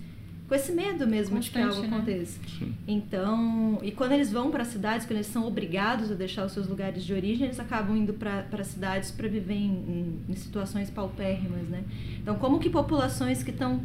com 0.48 0.54
esse 0.56 0.72
medo 0.72 1.08
mesmo 1.08 1.39
de 1.39 1.50
que 1.50 1.58
algo 1.58 1.70
Constante, 1.74 1.89
né? 1.91 1.98
aconteça. 1.98 2.39
Sim. 2.60 2.74
Então, 2.88 3.80
e 3.82 3.91
quando 3.91 4.12
eles 4.12 4.32
vão 4.32 4.52
para 4.52 4.66
cidades, 4.66 5.06
quando 5.06 5.18
eles 5.18 5.28
são 5.28 5.48
obrigados 5.48 6.12
a 6.12 6.16
deixar 6.16 6.46
os 6.46 6.52
seus 6.52 6.68
lugares 6.68 7.04
de 7.04 7.14
origem, 7.14 7.46
eles 7.48 7.60
acabam 7.60 7.96
indo 7.98 8.14
para 8.14 8.64
cidades 8.64 9.10
para 9.12 9.28
viver 9.28 9.54
em, 9.56 9.72
em- 9.72 10.20
em 10.30 10.36
situações 10.36 10.89
paupérrimas, 10.89 11.68
né? 11.70 11.84
Então, 12.22 12.36
como 12.36 12.60
que 12.60 12.70
populações 12.70 13.41
que 13.41 13.52
estão 13.52 13.82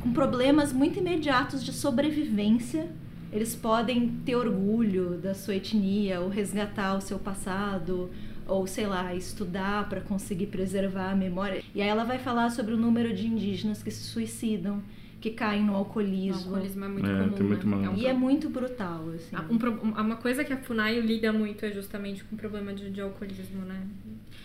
com 0.00 0.12
problemas 0.12 0.72
muito 0.72 0.98
imediatos 0.98 1.64
de 1.64 1.72
sobrevivência, 1.72 2.88
eles 3.32 3.54
podem 3.56 4.08
ter 4.24 4.36
orgulho 4.36 5.18
da 5.18 5.34
sua 5.34 5.56
etnia, 5.56 6.20
ou 6.20 6.28
resgatar 6.28 6.96
o 6.96 7.00
seu 7.00 7.18
passado, 7.18 8.08
ou 8.46 8.66
sei 8.68 8.86
lá, 8.86 9.12
estudar 9.14 9.88
para 9.88 10.00
conseguir 10.00 10.46
preservar 10.46 11.10
a 11.10 11.16
memória. 11.16 11.60
E 11.74 11.82
aí 11.82 11.88
ela 11.88 12.04
vai 12.04 12.18
falar 12.20 12.50
sobre 12.50 12.72
o 12.72 12.76
número 12.76 13.12
de 13.12 13.26
indígenas 13.26 13.82
que 13.82 13.90
se 13.90 14.04
suicidam, 14.04 14.80
que 15.20 15.30
caem 15.30 15.64
no 15.64 15.72
O 15.72 15.76
alcoolismo. 15.76 16.34
alcoolismo 16.54 16.84
é 16.84 16.88
muito 16.88 17.06
É, 17.10 17.18
comum, 17.18 17.30
tem 17.30 17.46
muito 17.46 17.66
né? 17.66 17.86
É 17.86 17.88
um 17.90 17.96
E 17.96 18.06
é 18.06 18.12
muito 18.12 18.48
brutal, 18.50 19.08
assim. 19.14 19.34
Ah, 19.34 19.44
um 19.50 20.00
uma 20.02 20.16
coisa 20.16 20.44
que 20.44 20.52
a 20.52 20.56
FUNAI 20.58 21.00
lida 21.00 21.32
muito 21.32 21.64
é 21.64 21.72
justamente 21.72 22.22
com 22.24 22.34
o 22.36 22.38
problema 22.38 22.72
de, 22.74 22.90
de 22.90 23.00
alcoolismo, 23.00 23.62
né? 23.64 23.86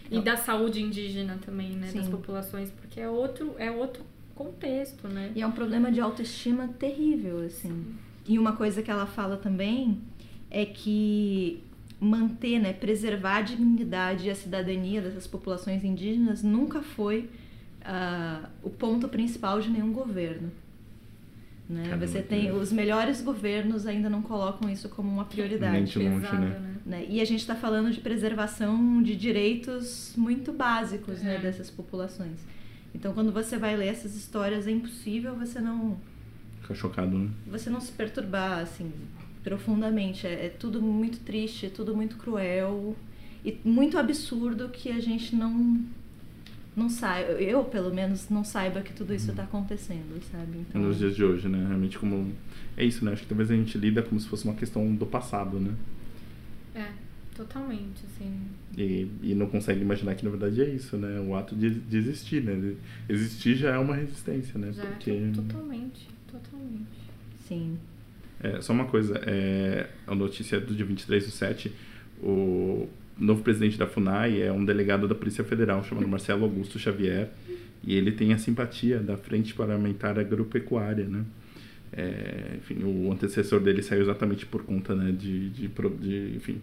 E 0.09 0.15
Não. 0.15 0.23
da 0.23 0.37
saúde 0.37 0.81
indígena 0.81 1.39
também, 1.45 1.71
né? 1.71 1.91
Das 1.93 2.05
Sim. 2.05 2.11
populações, 2.11 2.69
porque 2.71 2.99
é 2.99 3.09
outro, 3.09 3.53
é 3.57 3.69
outro 3.69 4.03
contexto, 4.35 5.07
né? 5.07 5.31
E 5.35 5.41
é 5.41 5.47
um 5.47 5.51
problema 5.51 5.91
de 5.91 5.99
autoestima 5.99 6.67
terrível, 6.67 7.39
assim. 7.45 7.85
E 8.27 8.39
uma 8.39 8.53
coisa 8.53 8.81
que 8.81 8.89
ela 8.89 9.05
fala 9.05 9.37
também 9.37 9.99
é 10.49 10.65
que 10.65 11.61
manter, 11.99 12.57
né, 12.59 12.73
preservar 12.73 13.37
a 13.37 13.41
dignidade 13.43 14.27
e 14.27 14.31
a 14.31 14.35
cidadania 14.35 15.01
dessas 15.01 15.27
populações 15.27 15.83
indígenas 15.83 16.41
nunca 16.41 16.81
foi 16.81 17.29
ah, 17.83 18.49
o 18.63 18.69
ponto 18.69 19.07
principal 19.07 19.59
de 19.61 19.69
nenhum 19.69 19.91
governo. 19.91 20.51
Né? 21.69 21.83
Caramba, 21.85 22.05
Você 22.07 22.21
que- 22.21 22.27
tem 22.27 22.51
os 22.51 22.71
melhores 22.71 23.21
governos 23.21 23.85
ainda 23.87 24.09
não 24.09 24.21
colocam 24.21 24.69
isso 24.69 24.89
como 24.89 25.09
uma 25.09 25.23
prioridade. 25.25 25.85
De 25.91 25.99
longe, 25.99 26.19
Pesado, 26.21 26.41
né? 26.41 26.75
né? 26.85 27.05
E 27.09 27.21
a 27.21 27.25
gente 27.25 27.39
está 27.39 27.55
falando 27.55 27.91
de 27.91 28.01
preservação 28.01 29.01
de 29.01 29.15
direitos 29.15 30.13
muito 30.17 30.51
básicos 30.51 31.21
né, 31.21 31.35
É. 31.35 31.39
dessas 31.39 31.69
populações. 31.69 32.39
Então, 32.93 33.13
quando 33.13 33.31
você 33.31 33.57
vai 33.57 33.77
ler 33.77 33.87
essas 33.87 34.15
histórias, 34.15 34.67
é 34.67 34.71
impossível 34.71 35.33
você 35.35 35.61
não 35.61 35.97
Fica 36.61 36.75
chocado, 36.75 37.17
né? 37.17 37.29
você 37.47 37.69
não 37.69 37.79
se 37.79 37.91
perturbar 37.93 38.59
assim 38.59 38.91
profundamente. 39.41 40.27
É, 40.27 40.47
é 40.47 40.49
tudo 40.49 40.81
muito 40.81 41.19
triste, 41.21 41.67
é 41.67 41.69
tudo 41.69 41.95
muito 41.95 42.17
cruel 42.17 42.95
e 43.45 43.57
muito 43.63 43.97
absurdo 43.97 44.67
que 44.69 44.91
a 44.91 44.99
gente 44.99 45.35
não 45.35 45.79
não 46.75 46.89
saiba, 46.89 47.31
eu 47.33 47.63
pelo 47.65 47.93
menos 47.93 48.29
não 48.29 48.43
saiba 48.43 48.81
que 48.81 48.93
tudo 48.93 49.13
isso 49.13 49.31
está 49.31 49.43
acontecendo, 49.43 50.21
sabe? 50.31 50.59
Então, 50.69 50.81
Nos 50.81 50.97
dias 50.97 51.15
de 51.15 51.23
hoje, 51.23 51.47
né? 51.49 51.65
Realmente 51.67 51.97
como... 51.99 52.31
É 52.77 52.85
isso, 52.85 53.03
né? 53.03 53.11
Acho 53.11 53.23
que 53.23 53.27
talvez 53.27 53.51
a 53.51 53.55
gente 53.55 53.77
lida 53.77 54.01
como 54.01 54.19
se 54.19 54.27
fosse 54.27 54.45
uma 54.45 54.53
questão 54.53 54.93
do 54.95 55.05
passado, 55.05 55.59
né? 55.59 55.73
É, 56.73 56.87
totalmente, 57.35 58.01
assim. 58.05 58.33
E, 58.77 59.07
e 59.21 59.35
não 59.35 59.47
consegue 59.47 59.81
imaginar 59.81 60.15
que 60.15 60.23
na 60.23 60.31
verdade 60.31 60.61
é 60.61 60.69
isso, 60.69 60.95
né? 60.95 61.19
O 61.19 61.35
ato 61.35 61.53
de, 61.55 61.69
de 61.71 61.97
existir, 61.97 62.41
né? 62.41 62.75
Existir 63.09 63.55
já 63.55 63.71
é 63.75 63.77
uma 63.77 63.95
resistência, 63.95 64.57
né? 64.57 64.71
Já 64.71 64.83
Porque... 64.85 65.11
é 65.11 65.31
to- 65.33 65.41
totalmente, 65.41 66.07
totalmente. 66.31 66.87
sim. 67.47 67.77
É, 68.43 68.59
só 68.61 68.73
uma 68.73 68.85
coisa, 68.85 69.21
é, 69.25 69.87
a 70.07 70.15
notícia 70.15 70.59
do 70.59 70.73
dia 70.73 70.85
23 70.85 71.25
do 71.25 71.29
7, 71.31 71.71
o 72.23 72.87
novo 73.19 73.41
presidente 73.43 73.77
da 73.77 73.87
FUNAI 73.87 74.41
é 74.41 74.51
um 74.51 74.63
delegado 74.65 75.07
da 75.07 75.15
Polícia 75.15 75.43
Federal 75.43 75.83
chamado 75.83 76.07
Marcelo 76.07 76.43
Augusto 76.43 76.79
Xavier 76.79 77.29
e 77.83 77.95
ele 77.95 78.11
tem 78.11 78.33
a 78.33 78.37
simpatia 78.37 78.99
da 78.99 79.17
Frente 79.17 79.53
Parlamentar 79.53 80.17
Agropecuária, 80.19 81.05
né? 81.05 81.23
É, 81.93 82.55
enfim, 82.57 82.83
o 82.83 83.11
antecessor 83.11 83.59
dele 83.59 83.81
saiu 83.83 84.01
exatamente 84.01 84.45
por 84.45 84.63
conta 84.63 84.95
né, 84.95 85.11
de, 85.11 85.49
de, 85.49 85.67
de, 85.67 86.33
enfim, 86.37 86.61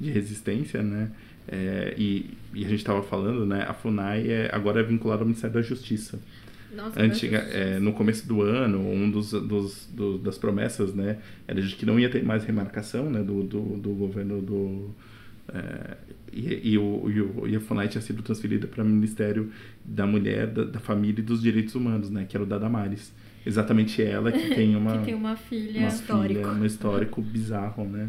de 0.00 0.10
resistência, 0.10 0.82
né? 0.82 1.10
É, 1.46 1.94
e, 1.98 2.30
e 2.54 2.64
a 2.64 2.68
gente 2.68 2.78
estava 2.78 3.02
falando, 3.02 3.44
né? 3.44 3.64
A 3.68 3.74
FUNAI 3.74 4.28
é, 4.28 4.50
agora 4.52 4.80
é 4.80 4.82
vinculada 4.82 5.22
ao 5.22 5.26
Ministério 5.26 5.54
da 5.54 5.62
Justiça. 5.62 6.18
Nossa, 6.74 7.02
Antiga, 7.02 7.36
é, 7.38 7.78
no 7.78 7.92
começo 7.92 8.26
do 8.26 8.40
ano, 8.40 8.80
um 8.80 9.10
dos, 9.10 9.32
dos, 9.32 9.86
do- 9.92 10.16
das 10.16 10.38
promessas, 10.38 10.94
né, 10.94 11.18
era 11.46 11.60
de 11.60 11.74
que 11.76 11.84
não 11.84 12.00
ia 12.00 12.08
ter 12.08 12.24
mais 12.24 12.44
remarcação, 12.44 13.10
né, 13.10 13.22
do, 13.22 13.42
do, 13.42 13.60
do 13.76 13.90
governo 13.90 14.40
do 14.40 14.90
é, 15.48 15.96
e, 16.32 16.72
e, 16.72 16.78
o, 16.78 17.10
e, 17.10 17.20
o, 17.20 17.48
e 17.48 17.56
a 17.56 17.60
FUNAI 17.60 17.88
tinha 17.88 18.00
sido 18.00 18.22
transferida 18.22 18.66
para 18.66 18.82
o 18.82 18.86
Ministério 18.86 19.52
da 19.84 20.06
Mulher, 20.06 20.46
da, 20.46 20.64
da 20.64 20.80
Família 20.80 21.20
e 21.20 21.24
dos 21.24 21.42
Direitos 21.42 21.74
Humanos, 21.74 22.10
né, 22.10 22.24
que 22.28 22.36
era 22.36 22.44
o 22.44 22.46
da 22.46 22.58
Damares. 22.58 23.12
Exatamente 23.44 24.02
ela 24.02 24.30
que 24.30 24.54
tem 24.54 24.74
uma 24.76 24.98
que 24.98 25.04
tem 25.06 25.14
uma 25.14 25.36
filha. 25.36 25.80
uma 25.80 25.88
histórico. 25.88 26.40
filha, 26.40 26.48
um 26.48 26.64
histórico 26.64 27.22
bizarro, 27.22 27.84
né? 27.84 28.08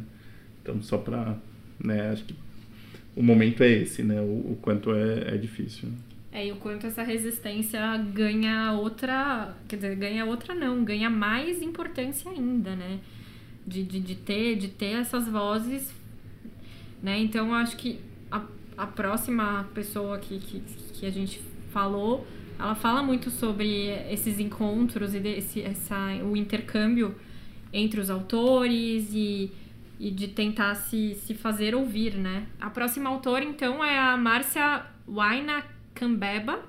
Então 0.62 0.82
só 0.82 0.98
para, 0.98 1.36
né, 1.84 2.12
acho 2.12 2.24
que 2.26 2.36
o 3.16 3.22
momento 3.22 3.64
é 3.64 3.72
esse, 3.72 4.04
né, 4.04 4.22
o, 4.22 4.52
o 4.52 4.60
quanto 4.62 4.94
é, 4.94 5.36
é 5.36 5.38
difícil. 5.38 5.90
É, 6.34 6.48
e 6.48 6.52
o 6.52 6.56
quanto 6.56 6.88
essa 6.88 7.04
resistência 7.04 7.80
ganha 8.12 8.74
outra. 8.74 9.56
Quer 9.68 9.76
dizer, 9.76 9.96
ganha 9.96 10.26
outra 10.26 10.56
não, 10.56 10.84
ganha 10.84 11.08
mais 11.08 11.62
importância 11.62 12.32
ainda, 12.32 12.76
né? 12.76 13.00
De, 13.66 13.84
de, 13.84 14.00
de, 14.00 14.16
ter, 14.16 14.56
de 14.56 14.70
ter 14.70 15.00
essas 15.00 15.28
vozes. 15.28 15.94
Né? 17.04 17.20
Então 17.20 17.54
acho 17.54 17.76
que 17.76 18.00
a, 18.32 18.42
a 18.78 18.88
próxima 18.88 19.70
pessoa 19.74 20.18
que, 20.18 20.40
que, 20.40 20.62
que 20.94 21.06
a 21.06 21.12
gente 21.12 21.42
falou, 21.70 22.26
ela 22.58 22.76
fala 22.76 23.04
muito 23.04 23.30
sobre 23.30 23.90
esses 24.10 24.40
encontros 24.40 25.14
e 25.14 25.20
desse, 25.20 25.62
essa, 25.62 25.98
o 26.24 26.38
intercâmbio 26.38 27.14
entre 27.74 28.00
os 28.00 28.10
autores 28.10 29.10
e, 29.14 29.52
e 30.00 30.10
de 30.12 30.30
tentar 30.30 30.76
se, 30.76 31.16
se 31.16 31.34
fazer 31.34 31.76
ouvir, 31.76 32.16
né? 32.16 32.46
A 32.62 32.70
próxima 32.70 33.10
autora, 33.10 33.44
então, 33.44 33.84
é 33.84 33.98
a 34.00 34.16
Márcia 34.16 34.86
Waina 35.06 35.62
Cambeba, 35.94 36.64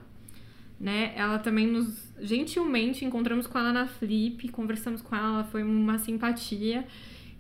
né? 0.81 1.13
Ela 1.15 1.39
também 1.39 1.67
nos 1.67 2.13
gentilmente 2.21 3.05
encontramos 3.05 3.47
com 3.47 3.59
ela 3.59 3.73
na 3.73 3.87
Flip, 3.87 4.49
conversamos 4.49 5.01
com 5.01 5.15
ela 5.15 5.45
foi 5.45 5.63
uma 5.63 5.99
simpatia. 5.99 6.85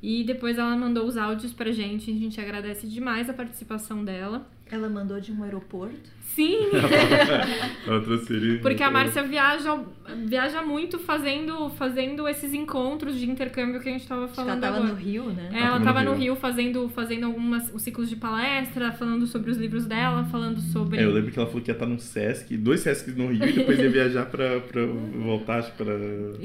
E 0.03 0.22
depois 0.24 0.59
ela 0.59 0.76
mandou 0.76 1.07
os 1.07 1.16
áudios 1.16 1.53
pra 1.53 1.70
gente, 1.72 2.11
a 2.11 2.14
gente 2.14 2.40
agradece 2.40 2.86
demais 2.86 3.28
a 3.30 3.32
participação 3.32 4.05
dela. 4.05 4.47
Ela 4.70 4.88
mandou 4.88 5.20
de 5.20 5.30
um 5.32 5.42
aeroporto. 5.45 6.11
Sim! 6.34 6.57
Ela 7.86 8.01
transferiu. 8.01 8.61
Porque 8.61 8.82
a 8.82 8.90
Márcia 8.90 9.22
viaja, 9.22 9.78
viaja 10.26 10.62
muito 10.62 10.99
fazendo, 10.99 11.68
fazendo 11.70 12.26
esses 12.26 12.53
encontros 12.53 13.16
de 13.20 13.30
intercâmbio 13.30 13.80
que 13.80 13.88
a 13.88 13.92
gente 13.92 14.07
tava 14.07 14.24
Acho 14.24 14.34
que 14.34 14.40
ela 14.40 14.49
falando 14.49 14.61
tava 14.62 14.76
agora. 14.78 14.92
no 14.92 14.99
Rio, 14.99 15.24
né? 15.30 15.51
É, 15.53 15.59
Ela 15.59 15.66
ela 15.76 15.80
tava 15.80 16.03
no 16.03 16.11
no 16.11 16.16
Rio. 16.16 16.32
Rio 16.32 16.36
fazendo, 16.36 16.88
fazendo 16.88 17.26
algumas 17.26 17.72
os 17.72 17.82
ciclos 17.82 18.09
de 18.09 18.16
palestra, 18.16 18.90
falando 18.92 19.26
sobre 19.26 19.51
os 19.51 19.57
livros 19.59 19.86
dela, 19.86 20.24
falando 20.24 20.61
sobre. 20.61 20.99
É, 20.99 21.05
eu 21.05 21.12
lembro 21.12 21.30
que 21.30 21.38
ela 21.38 21.47
falou 21.47 21.62
que 21.62 21.70
ia 21.70 21.74
estar 21.74 21.86
num 21.86 21.99
Sesc, 21.99 22.57
dois 22.57 22.80
Sescs 22.80 23.14
no 23.14 23.28
Rio, 23.28 23.45
e 23.47 23.53
depois 23.53 23.78
ia 23.78 23.90
viajar 23.90 24.26
pra, 24.26 24.61
pra 24.61 24.84
voltar, 24.86 25.59
acho 25.61 25.72
pra... 25.72 25.95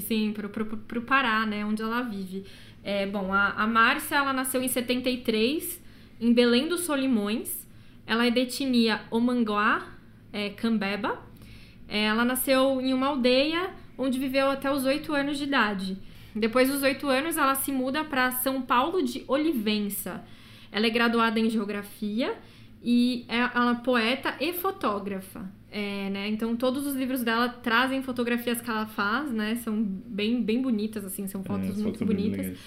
Sim, 0.02 0.34
pro, 0.34 0.50
pro, 0.50 0.66
pro 0.66 1.02
Pará, 1.02 1.45
né? 1.45 1.66
Onde 1.66 1.82
ela 1.82 2.02
vive. 2.04 2.43
É, 2.84 3.05
bom, 3.05 3.34
a, 3.34 3.49
a 3.49 3.67
Márcia, 3.67 4.15
ela 4.15 4.34
nasceu 4.34 4.61
em 4.61 4.67
73, 4.67 5.82
em 6.19 6.34
Belém 6.34 6.67
dos 6.67 6.82
Solimões. 6.82 7.67
Ela 8.05 8.25
é 8.25 8.32
de 8.32 8.39
etnia 8.39 9.01
Omanguá, 9.11 9.88
é, 10.32 10.49
Cambeba. 10.49 11.19
É, 11.88 12.05
ela 12.05 12.23
nasceu 12.23 12.80
em 12.82 12.93
uma 12.93 13.07
aldeia 13.07 13.71
onde 13.97 14.17
viveu 14.17 14.49
até 14.49 14.71
os 14.71 14.86
8 14.86 15.13
anos 15.13 15.38
de 15.38 15.43
idade. 15.43 15.97
Depois 16.36 16.69
dos 16.69 16.84
8 16.84 17.07
anos, 17.07 17.38
ela 17.38 17.55
se 17.55 17.71
muda 17.71 18.03
para 18.03 18.32
São 18.32 18.61
Paulo 18.61 19.03
de 19.03 19.23
Olivença. 19.27 20.23
Ela 20.71 20.86
é 20.86 20.89
graduada 20.89 21.39
em 21.39 21.49
Geografia 21.49 22.38
e 22.82 23.25
é, 23.27 23.38
ela 23.38 23.71
é 23.71 23.84
poeta 23.84 24.36
e 24.39 24.53
fotógrafa. 24.53 25.59
É, 25.72 26.09
né? 26.09 26.28
Então 26.30 26.55
todos 26.55 26.86
os 26.88 26.95
livros 26.95 27.24
dela 27.24 27.47
trazem 27.47 28.01
fotografias 28.01 28.59
que 28.59 28.70
ela 28.70 28.88
faz, 28.88 29.32
né? 29.32 29.55
São 29.55 29.84
bem, 29.84 30.41
bem 30.41 30.61
bonitas, 30.61 31.05
assim, 31.05 31.28
são 31.28 31.43
fotos 31.43 31.80
é, 31.80 31.84
muito 31.84 32.03
bonitas. 32.03 32.57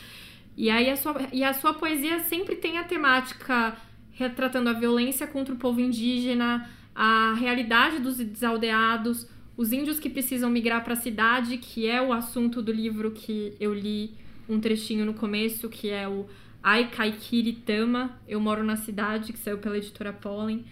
E 0.56 0.70
aí 0.70 0.88
a 0.88 0.96
sua, 0.96 1.16
e 1.32 1.42
a 1.42 1.52
sua 1.52 1.74
poesia 1.74 2.20
sempre 2.20 2.56
tem 2.56 2.78
a 2.78 2.84
temática 2.84 3.76
retratando 4.12 4.68
a 4.68 4.72
violência 4.72 5.26
contra 5.26 5.54
o 5.54 5.56
povo 5.56 5.80
indígena, 5.80 6.70
a 6.94 7.34
realidade 7.34 7.98
dos 7.98 8.18
desaldeados, 8.18 9.26
os 9.56 9.72
índios 9.72 9.98
que 9.98 10.08
precisam 10.08 10.50
migrar 10.50 10.84
para 10.84 10.92
a 10.92 10.96
cidade, 10.96 11.58
que 11.58 11.86
é 11.86 12.00
o 12.00 12.12
assunto 12.12 12.62
do 12.62 12.70
livro 12.70 13.10
que 13.10 13.54
eu 13.58 13.74
li 13.74 14.14
um 14.48 14.60
trechinho 14.60 15.04
no 15.04 15.14
começo, 15.14 15.68
que 15.68 15.90
é 15.90 16.06
o 16.06 16.26
Ai 16.62 16.90
Kaikiri 16.90 17.52
Tama, 17.52 18.18
Eu 18.28 18.40
Moro 18.40 18.62
na 18.62 18.76
Cidade, 18.76 19.32
que 19.32 19.38
saiu 19.38 19.58
pela 19.58 19.76
editora 19.76 20.12
Pollen. 20.12 20.64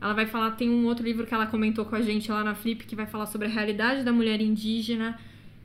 Ela 0.00 0.12
vai 0.12 0.26
falar, 0.26 0.52
tem 0.52 0.68
um 0.68 0.86
outro 0.86 1.04
livro 1.04 1.26
que 1.26 1.32
ela 1.32 1.46
comentou 1.46 1.84
com 1.84 1.96
a 1.96 2.02
gente 2.02 2.30
lá 2.30 2.44
na 2.44 2.54
Flip, 2.54 2.84
que 2.84 2.94
vai 2.94 3.06
falar 3.06 3.26
sobre 3.26 3.46
a 3.46 3.50
realidade 3.50 4.04
da 4.04 4.12
mulher 4.12 4.40
indígena. 4.40 5.18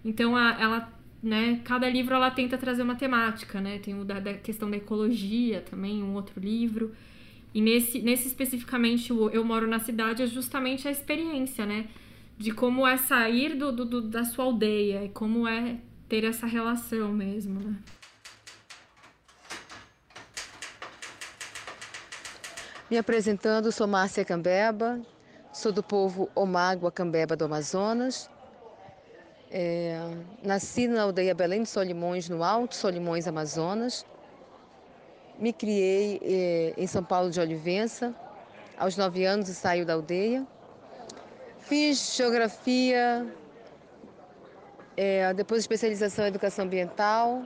Então, 0.04 0.36
a, 0.36 0.58
ela, 0.60 0.94
né, 1.22 1.60
cada 1.64 1.90
livro 1.90 2.16
ela 2.16 2.32
tenta 2.32 2.58
trazer 2.58 2.82
uma 2.82 2.96
temática, 2.96 3.60
né? 3.60 3.80
Tem 3.80 4.00
o 4.00 4.06
da, 4.06 4.20
da 4.20 4.34
questão 4.34 4.70
da 4.72 4.78
ecologia 4.78 5.62
também, 5.62 6.02
um 6.02 6.14
outro 6.16 6.40
livro. 6.40 6.94
E 7.54 7.62
nesse, 7.62 8.02
nesse 8.02 8.28
especificamente, 8.28 9.12
o 9.12 9.30
Eu 9.30 9.44
Moro 9.44 9.68
na 9.68 9.80
Cidade, 9.80 10.24
é 10.24 10.28
justamente 10.28 10.88
a 10.88 10.92
experiência, 10.92 11.66
né? 11.66 11.88
De 12.38 12.52
como 12.52 12.88
é 12.88 12.96
sair 12.96 13.56
do, 13.56 13.72
do, 13.72 13.86
do 13.86 14.02
da 14.02 14.24
sua 14.24 14.46
aldeia 14.46 15.04
e 15.04 15.10
como 15.10 15.46
é 15.48 15.78
ter 16.08 16.24
essa 16.24 16.48
relação 16.48 17.12
mesmo, 17.12 17.60
né? 17.60 17.76
Me 22.92 22.98
apresentando, 22.98 23.72
sou 23.72 23.88
Márcia 23.88 24.26
Cambeba, 24.26 25.00
sou 25.54 25.72
do 25.72 25.82
povo 25.82 26.30
Omágua 26.36 26.92
Cambeba 26.92 27.38
do 27.38 27.46
Amazonas. 27.46 28.30
É, 29.50 29.98
nasci 30.44 30.90
na 30.90 31.04
aldeia 31.04 31.34
Belém 31.34 31.64
de 31.64 31.70
Solimões, 31.70 32.28
no 32.28 32.44
Alto 32.44 32.76
Solimões, 32.76 33.30
Amazonas. 33.30 34.06
Me 35.40 35.54
criei 35.54 36.20
é, 36.22 36.74
em 36.76 36.86
São 36.86 37.02
Paulo 37.02 37.32
de 37.32 37.40
Olivença, 37.40 38.14
aos 38.78 38.98
nove 38.98 39.24
anos 39.24 39.48
saio 39.48 39.86
da 39.86 39.94
aldeia. 39.94 40.46
Fiz 41.60 42.18
geografia, 42.18 43.26
é, 44.98 45.34
depois 45.34 45.62
especialização 45.62 46.26
em 46.26 46.28
educação 46.28 46.66
ambiental. 46.66 47.42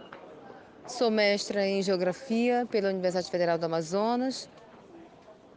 Sou 0.88 1.12
mestra 1.12 1.68
em 1.68 1.84
geografia 1.84 2.68
pela 2.72 2.90
Universidade 2.90 3.30
Federal 3.30 3.60
do 3.60 3.66
Amazonas. 3.68 4.50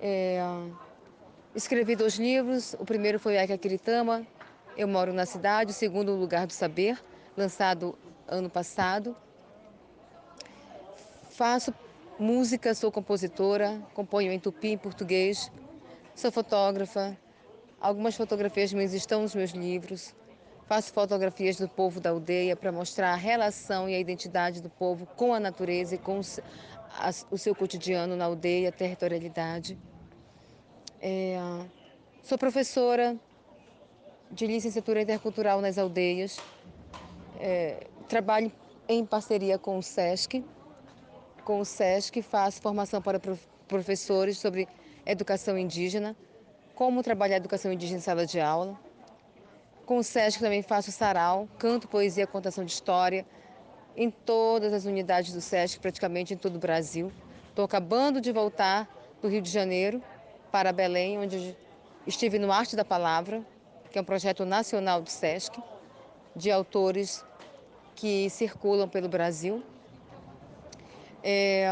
É, 0.00 0.40
escrevi 1.54 1.96
dois 1.96 2.14
livros. 2.14 2.74
O 2.74 2.84
primeiro 2.84 3.18
foi 3.18 3.36
Aika 3.36 3.58
Kiritama, 3.58 4.26
Eu 4.76 4.86
Moro 4.86 5.12
na 5.12 5.26
Cidade. 5.26 5.72
O 5.72 5.74
segundo, 5.74 6.12
O 6.12 6.16
Lugar 6.16 6.46
do 6.46 6.52
Saber, 6.52 6.98
lançado 7.36 7.98
ano 8.26 8.48
passado. 8.48 9.16
Faço 11.30 11.72
música, 12.18 12.74
sou 12.74 12.90
compositora, 12.90 13.80
componho 13.94 14.32
em 14.32 14.38
tupi, 14.38 14.68
em 14.68 14.78
português. 14.78 15.50
Sou 16.14 16.32
fotógrafa. 16.32 17.16
Algumas 17.80 18.16
fotografias 18.16 18.72
minhas 18.72 18.92
estão 18.92 19.22
nos 19.22 19.34
meus 19.34 19.52
livros. 19.52 20.14
Faço 20.66 20.92
fotografias 20.92 21.56
do 21.56 21.68
povo 21.68 22.00
da 22.00 22.10
aldeia 22.10 22.54
para 22.54 22.70
mostrar 22.70 23.12
a 23.12 23.16
relação 23.16 23.88
e 23.88 23.94
a 23.94 23.98
identidade 23.98 24.60
do 24.60 24.68
povo 24.68 25.06
com 25.16 25.32
a 25.32 25.40
natureza 25.40 25.94
e 25.94 25.98
com 25.98 26.20
o 27.30 27.38
seu 27.38 27.54
cotidiano 27.54 28.16
na 28.16 28.24
aldeia, 28.24 28.72
territorialidade. 28.72 29.78
É, 31.00 31.38
sou 32.22 32.36
professora 32.36 33.16
de 34.30 34.46
licenciatura 34.46 35.02
intercultural 35.02 35.60
nas 35.60 35.78
aldeias. 35.78 36.38
É, 37.40 37.86
trabalho 38.08 38.50
em 38.88 39.04
parceria 39.04 39.58
com 39.58 39.78
o 39.78 39.82
SESC. 39.82 40.44
Com 41.44 41.60
o 41.60 41.64
SESC 41.64 42.22
faço 42.22 42.60
formação 42.60 43.00
para 43.00 43.20
professores 43.66 44.38
sobre 44.38 44.68
educação 45.06 45.56
indígena, 45.56 46.16
como 46.74 47.02
trabalhar 47.02 47.36
educação 47.36 47.72
indígena 47.72 47.98
em 47.98 48.02
sala 48.02 48.26
de 48.26 48.40
aula. 48.40 48.78
Com 49.86 49.98
o 49.98 50.02
SESC 50.02 50.40
também 50.40 50.62
faço 50.62 50.92
sarau, 50.92 51.48
canto, 51.58 51.88
poesia, 51.88 52.26
contação 52.26 52.64
de 52.64 52.72
história, 52.72 53.24
em 53.96 54.10
todas 54.10 54.72
as 54.72 54.84
unidades 54.84 55.32
do 55.32 55.40
SESC, 55.40 55.80
praticamente 55.80 56.34
em 56.34 56.36
todo 56.36 56.56
o 56.56 56.58
Brasil. 56.58 57.12
Estou 57.48 57.64
acabando 57.64 58.20
de 58.20 58.30
voltar 58.32 58.88
do 59.20 59.28
Rio 59.28 59.42
de 59.42 59.50
Janeiro 59.50 60.02
para 60.52 60.72
Belém, 60.72 61.18
onde 61.18 61.56
estive 62.06 62.38
no 62.38 62.52
Arte 62.52 62.76
da 62.76 62.84
Palavra, 62.84 63.44
que 63.90 63.98
é 63.98 64.00
um 64.00 64.04
projeto 64.04 64.44
nacional 64.44 65.02
do 65.02 65.10
SESC, 65.10 65.60
de 66.34 66.50
autores 66.50 67.24
que 67.94 68.30
circulam 68.30 68.88
pelo 68.88 69.08
Brasil. 69.08 69.62
É, 71.22 71.68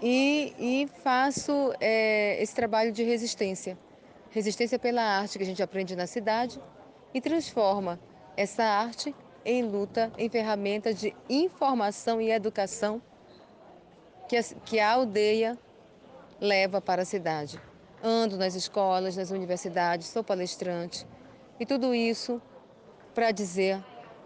e, 0.00 0.54
e, 0.58 0.88
faço 1.02 1.74
é, 1.80 2.40
esse 2.40 2.54
trabalho 2.54 2.92
de 2.92 3.02
resistência. 3.02 3.76
Resistência 4.30 4.78
pela 4.78 5.02
arte 5.02 5.36
que 5.36 5.42
a 5.42 5.46
gente 5.46 5.62
aprende 5.62 5.96
na 5.96 6.06
cidade 6.06 6.60
e 7.12 7.20
transforma 7.20 7.98
essa 8.36 8.62
arte 8.62 9.14
em 9.48 9.62
luta, 9.62 10.12
em 10.18 10.28
ferramenta 10.28 10.92
de 10.92 11.16
informação 11.26 12.20
e 12.20 12.30
educação 12.30 13.00
que 14.28 14.36
a, 14.36 14.42
que 14.42 14.78
a 14.78 14.92
aldeia 14.92 15.56
leva 16.38 16.82
para 16.82 17.00
a 17.00 17.04
cidade. 17.06 17.58
Ando 18.04 18.36
nas 18.36 18.54
escolas, 18.54 19.16
nas 19.16 19.30
universidades, 19.30 20.08
sou 20.08 20.22
palestrante 20.22 21.06
e 21.58 21.64
tudo 21.64 21.94
isso 21.94 22.42
para 23.14 23.30
dizer 23.30 23.82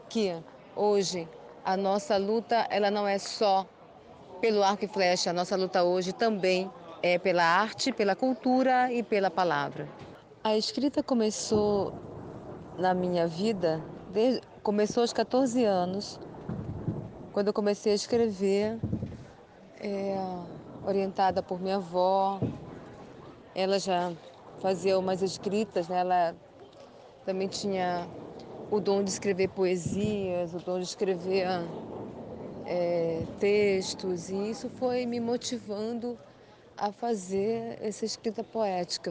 que 0.08 0.34
hoje 0.74 1.28
a 1.64 1.76
nossa 1.76 2.16
luta 2.16 2.66
ela 2.68 2.90
não 2.90 3.06
é 3.06 3.16
só 3.16 3.64
pelo 4.40 4.60
arco 4.64 4.84
e 4.84 4.88
flecha, 4.88 5.30
a 5.30 5.32
nossa 5.32 5.54
luta 5.54 5.84
hoje 5.84 6.12
também 6.12 6.68
é 7.00 7.16
pela 7.16 7.44
arte, 7.44 7.92
pela 7.92 8.16
cultura 8.16 8.92
e 8.92 9.04
pela 9.04 9.30
palavra. 9.30 9.88
A 10.42 10.56
escrita 10.56 11.00
começou 11.00 11.94
na 12.76 12.92
minha 12.92 13.28
vida, 13.28 13.80
desde, 14.10 14.51
começou 14.62 15.02
aos 15.02 15.12
14 15.12 15.64
anos, 15.64 16.18
quando 17.32 17.48
eu 17.48 17.52
comecei 17.52 17.92
a 17.92 17.94
escrever. 17.94 18.78
É, 19.80 20.16
orientada 20.84 21.42
por 21.42 21.60
minha 21.60 21.76
avó. 21.76 22.40
Ela 23.54 23.78
já 23.78 24.12
fazia 24.60 24.98
umas 24.98 25.22
escritas, 25.22 25.88
né? 25.88 26.00
ela 26.00 26.34
também 27.24 27.48
tinha 27.48 28.06
o 28.70 28.80
dom 28.80 29.02
de 29.02 29.10
escrever 29.10 29.48
poesias, 29.48 30.54
o 30.54 30.58
dom 30.58 30.78
de 30.78 30.86
escrever 30.86 31.46
é, 32.64 33.24
textos, 33.38 34.30
e 34.30 34.50
isso 34.50 34.70
foi 34.70 35.04
me 35.04 35.20
motivando 35.20 36.18
a 36.76 36.90
fazer 36.90 37.78
essa 37.82 38.04
escrita 38.04 38.42
poética. 38.42 39.10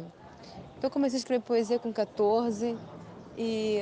Então, 0.77 0.87
eu 0.87 0.91
comecei 0.91 1.17
a 1.17 1.19
escrever 1.19 1.43
poesia 1.43 1.77
com 1.77 1.93
14 1.93 2.75
e 3.37 3.81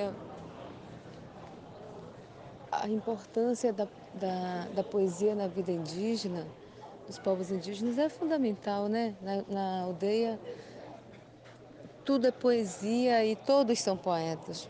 a 2.81 2.87
importância 2.87 3.71
da, 3.71 3.87
da, 4.13 4.67
da 4.75 4.83
poesia 4.83 5.35
na 5.35 5.47
vida 5.47 5.71
indígena 5.71 6.45
dos 7.07 7.17
povos 7.17 7.49
indígenas 7.49 7.97
é 7.97 8.07
fundamental, 8.07 8.87
né? 8.87 9.15
Na, 9.21 9.43
na 9.47 9.81
aldeia 9.81 10.39
tudo 12.09 12.25
é 12.25 12.31
poesia 12.31 13.23
e 13.23 13.35
todos 13.35 13.79
são 13.79 13.95
poetas. 13.95 14.67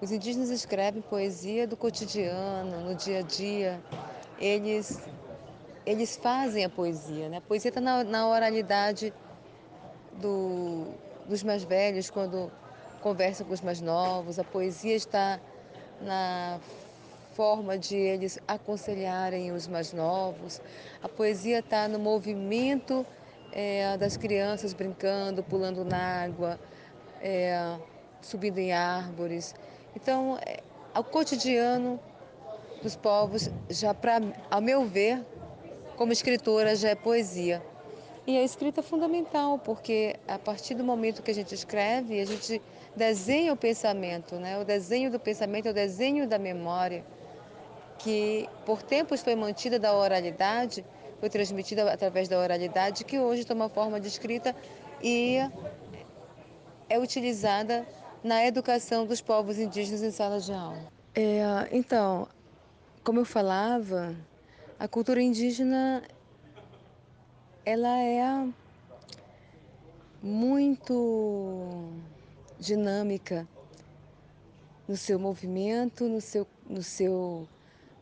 Os 0.00 0.10
indígenas 0.10 0.48
escrevem 0.48 1.02
poesia 1.02 1.66
do 1.66 1.76
cotidiano, 1.76 2.80
no 2.80 2.94
dia 2.94 3.18
a 3.18 3.22
dia. 3.22 3.78
Eles, 4.38 4.98
eles 5.84 6.16
fazem 6.16 6.64
a 6.64 6.70
poesia. 6.70 7.28
Né? 7.28 7.36
A 7.36 7.40
poesia 7.42 7.68
está 7.68 7.78
na, 7.78 8.02
na 8.02 8.26
oralidade 8.26 9.12
do, 10.14 10.86
dos 11.28 11.42
mais 11.42 11.62
velhos, 11.62 12.08
quando 12.08 12.50
conversam 13.02 13.46
com 13.46 13.52
os 13.52 13.60
mais 13.60 13.82
novos. 13.82 14.38
A 14.38 14.44
poesia 14.44 14.96
está 14.96 15.38
na 16.00 16.58
forma 17.40 17.78
de 17.78 17.96
eles 17.96 18.38
aconselharem 18.46 19.50
os 19.50 19.66
mais 19.66 19.94
novos. 19.94 20.60
A 21.02 21.08
poesia 21.08 21.60
está 21.60 21.88
no 21.88 21.98
movimento 21.98 23.06
é, 23.50 23.96
das 23.96 24.14
crianças 24.14 24.74
brincando, 24.74 25.42
pulando 25.42 25.82
na 25.82 26.22
água, 26.24 26.60
é, 27.18 27.78
subindo 28.20 28.58
em 28.58 28.72
árvores. 28.72 29.54
Então, 29.96 30.38
é, 30.46 30.60
o 30.94 31.02
cotidiano 31.02 31.98
dos 32.82 32.94
povos, 32.94 33.48
já 33.70 33.94
para, 33.94 34.20
ao 34.50 34.60
meu 34.60 34.84
ver, 34.84 35.24
como 35.96 36.12
escritora, 36.12 36.76
já 36.76 36.90
é 36.90 36.94
poesia. 36.94 37.62
E 38.26 38.36
a 38.36 38.42
escrita 38.42 38.80
é 38.80 38.82
fundamental, 38.82 39.58
porque 39.58 40.14
a 40.28 40.38
partir 40.38 40.74
do 40.74 40.84
momento 40.84 41.22
que 41.22 41.30
a 41.30 41.34
gente 41.34 41.54
escreve, 41.54 42.20
a 42.20 42.26
gente 42.26 42.60
desenha 42.94 43.50
o 43.50 43.56
pensamento, 43.56 44.34
né? 44.34 44.58
O 44.58 44.64
desenho 44.64 45.10
do 45.10 45.18
pensamento 45.18 45.68
é 45.68 45.70
o 45.70 45.74
desenho 45.74 46.28
da 46.28 46.38
memória, 46.38 47.02
que 48.02 48.48
por 48.64 48.82
tempos 48.82 49.22
foi 49.22 49.34
mantida 49.34 49.78
da 49.78 49.94
oralidade, 49.94 50.84
foi 51.18 51.28
transmitida 51.28 51.90
através 51.92 52.28
da 52.28 52.38
oralidade, 52.38 53.04
que 53.04 53.18
hoje 53.18 53.44
toma 53.44 53.68
forma 53.68 54.00
de 54.00 54.08
escrita 54.08 54.54
e 55.02 55.36
é 56.88 56.98
utilizada 56.98 57.86
na 58.22 58.44
educação 58.44 59.06
dos 59.06 59.20
povos 59.20 59.58
indígenas 59.58 60.02
em 60.02 60.10
sala 60.10 60.40
de 60.40 60.52
aula. 60.52 60.82
É, 61.14 61.68
então, 61.72 62.28
como 63.04 63.20
eu 63.20 63.24
falava, 63.24 64.14
a 64.78 64.88
cultura 64.88 65.20
indígena 65.20 66.02
ela 67.64 67.98
é 67.98 68.48
muito 70.22 71.90
dinâmica 72.58 73.46
no 74.88 74.96
seu 74.96 75.18
movimento, 75.18 76.08
no 76.08 76.20
seu, 76.20 76.46
no 76.68 76.82
seu, 76.82 77.48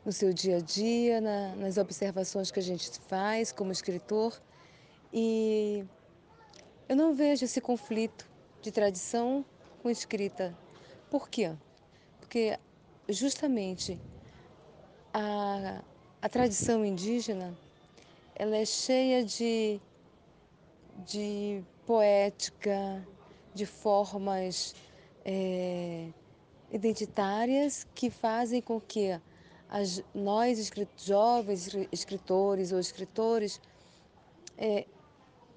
no 0.09 0.12
seu 0.12 0.32
dia 0.32 0.56
a 0.56 0.61
dia, 0.61 1.20
na, 1.20 1.54
nas 1.56 1.76
observações 1.76 2.50
que 2.50 2.59
a 2.59 2.62
gente 2.62 2.98
faz 3.09 3.52
como 3.52 3.70
escritor. 3.70 4.40
E 5.12 5.84
eu 6.88 6.96
não 6.96 7.14
vejo 7.14 7.44
esse 7.44 7.61
conflito 7.61 8.26
de 8.62 8.72
tradição 8.72 9.44
com 9.82 9.90
escrita. 9.90 10.56
Por 11.11 11.28
quê? 11.28 11.54
Porque 12.18 12.59
justamente 13.06 14.00
a, 15.12 15.82
a 16.22 16.28
tradição 16.30 16.86
indígena 16.86 17.54
ela 18.34 18.56
é 18.56 18.64
cheia 18.64 19.22
de, 19.22 19.78
de 21.04 21.62
poética, 21.84 23.06
de 23.52 23.66
formas 23.66 24.74
é, 25.22 26.09
identitárias 26.72 27.86
que 27.94 28.09
fazem 28.09 28.62
com 28.62 28.80
que 28.80 29.20
as, 29.70 30.02
nós, 30.14 30.70
jovens 30.96 31.68
escritores 31.92 32.72
ou 32.72 32.80
escritores, 32.80 33.60
é, 34.56 34.86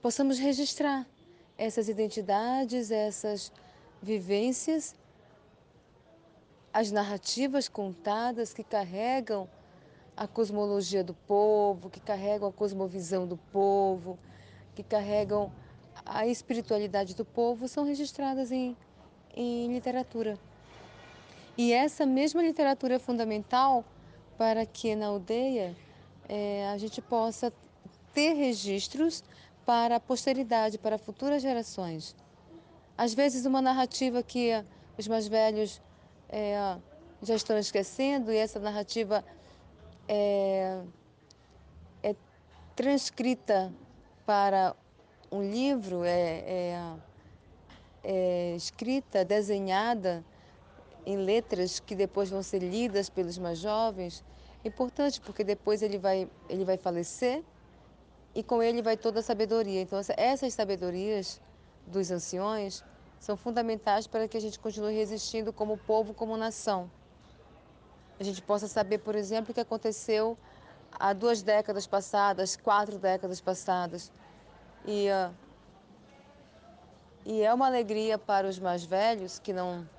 possamos 0.02 0.38
registrar 0.38 1.08
essas 1.58 1.88
identidades, 1.88 2.92
essas 2.92 3.52
vivências, 4.02 4.96
as 6.74 6.92
narrativas 6.92 7.70
contadas 7.70 8.54
que 8.54 8.64
carregam 8.64 9.50
a 10.16 10.28
cosmologia 10.28 11.04
do 11.04 11.14
povo, 11.14 11.90
que 11.90 12.00
carregam 12.00 12.50
a 12.50 12.52
cosmovisão 12.52 13.26
do 13.26 13.38
povo, 13.38 14.20
que 14.76 14.84
carregam 14.84 15.52
a 16.06 16.28
espiritualidade 16.28 17.16
do 17.16 17.24
povo, 17.24 17.68
são 17.68 17.86
registradas 17.86 18.52
em, 18.52 18.76
em 19.36 19.72
literatura. 19.72 20.38
E 21.58 21.74
essa 21.74 22.06
mesma 22.06 22.42
literatura 22.42 23.00
fundamental 23.00 23.86
para 24.42 24.66
que 24.66 24.96
na 24.96 25.06
aldeia 25.06 25.78
é, 26.28 26.68
a 26.74 26.76
gente 26.76 27.00
possa 27.00 27.54
ter 28.12 28.34
registros 28.34 29.24
para 29.68 29.98
a 29.98 30.00
posteridade, 30.00 30.80
para 30.80 30.98
futuras 30.98 31.44
gerações. 31.44 32.16
Às 32.98 33.14
vezes, 33.14 33.46
uma 33.46 33.62
narrativa 33.62 34.24
que 34.24 34.50
os 34.98 35.08
mais 35.08 35.28
velhos 35.28 35.80
é, 36.28 36.56
já 37.22 37.36
estão 37.36 37.56
esquecendo, 37.56 38.32
e 38.32 38.38
essa 38.38 38.60
narrativa 38.60 39.24
é, 40.08 40.82
é 42.02 42.16
transcrita 42.76 43.72
para 44.26 44.76
um 45.32 45.44
livro, 45.44 46.04
é, 46.04 46.40
é, 46.48 46.94
é, 48.04 48.56
escrita, 48.56 49.24
desenhada 49.24 50.26
em 51.06 51.16
letras 51.16 51.80
que 51.80 51.94
depois 51.94 52.32
vão 52.32 52.42
ser 52.42 52.58
lidas 52.58 53.08
pelos 53.08 53.38
mais 53.38 53.60
jovens. 53.60 54.24
Importante 54.64 55.20
porque 55.22 55.44
depois 55.44 55.82
ele 55.82 55.98
vai, 55.98 56.30
ele 56.50 56.64
vai 56.64 56.78
falecer 56.78 57.44
e 58.34 58.44
com 58.44 58.62
ele 58.62 58.82
vai 58.82 58.96
toda 58.96 59.20
a 59.20 59.24
sabedoria. 59.24 59.82
Então 59.82 60.00
essas 60.18 60.54
sabedorias 60.54 61.42
dos 61.88 62.12
anciões 62.12 62.84
são 63.20 63.36
fundamentais 63.36 64.08
para 64.08 64.28
que 64.28 64.38
a 64.38 64.42
gente 64.42 64.60
continue 64.60 64.96
resistindo 64.96 65.52
como 65.52 65.78
povo, 65.78 66.14
como 66.14 66.38
nação 66.38 66.90
a 68.22 68.24
gente 68.24 68.42
possa 68.44 68.68
saber, 68.68 69.00
por 69.00 69.16
exemplo, 69.16 69.52
o 69.52 69.54
que 69.54 69.60
aconteceu 69.60 70.38
há 70.92 71.12
duas 71.12 71.42
décadas 71.42 71.88
passadas, 71.88 72.56
quatro 72.56 73.00
décadas 73.00 73.42
passadas. 73.42 74.12
E, 74.86 75.08
uh, 75.10 75.34
e 77.26 77.42
é 77.42 77.52
uma 77.52 77.66
alegria 77.66 78.20
para 78.20 78.48
os 78.48 78.60
mais 78.60 78.84
velhos 78.84 79.40
que 79.40 79.52
não, 79.52 79.90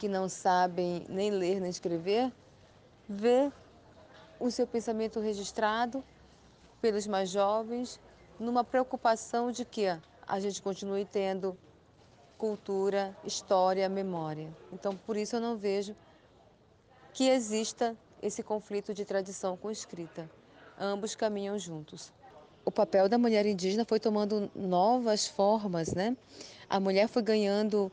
que 0.00 0.08
não 0.08 0.28
sabem 0.28 1.06
nem 1.08 1.30
ler 1.30 1.60
nem 1.60 1.70
escrever, 1.70 2.32
ver 3.08 3.52
o 4.38 4.50
seu 4.50 4.66
pensamento 4.66 5.20
registrado 5.20 6.04
pelos 6.80 7.06
mais 7.06 7.30
jovens 7.30 8.00
numa 8.38 8.62
preocupação 8.62 9.50
de 9.50 9.64
que 9.64 9.86
a 10.26 10.40
gente 10.40 10.60
continue 10.60 11.04
tendo 11.04 11.56
cultura, 12.36 13.16
história, 13.24 13.88
memória. 13.88 14.54
Então, 14.72 14.94
por 14.94 15.16
isso 15.16 15.36
eu 15.36 15.40
não 15.40 15.56
vejo 15.56 15.96
que 17.12 17.28
exista 17.28 17.96
esse 18.20 18.42
conflito 18.42 18.92
de 18.92 19.04
tradição 19.04 19.56
com 19.56 19.70
escrita. 19.70 20.28
Ambos 20.78 21.14
caminham 21.14 21.58
juntos. 21.58 22.12
O 22.64 22.70
papel 22.70 23.08
da 23.08 23.16
mulher 23.16 23.46
indígena 23.46 23.84
foi 23.84 24.00
tomando 24.00 24.50
novas 24.54 25.26
formas, 25.26 25.94
né? 25.94 26.16
A 26.68 26.78
mulher 26.80 27.08
foi 27.08 27.22
ganhando 27.22 27.90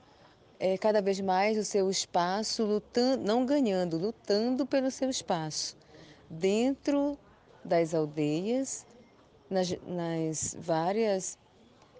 é, 0.64 0.78
cada 0.78 1.01
vez 1.01 1.20
mais 1.20 1.57
o 1.57 1.66
seu 1.66 1.89
espaço, 1.89 2.64
lutando, 2.64 3.22
não 3.22 3.45
ganhando, 3.45 3.97
lutando 3.97 4.66
pelo 4.66 4.89
seu 4.89 5.09
espaço. 5.09 5.76
Dentro 6.30 7.20
das 7.66 7.93
aldeias, 7.93 8.86
nas, 9.49 9.76
nas 9.86 10.55
várias 10.57 11.38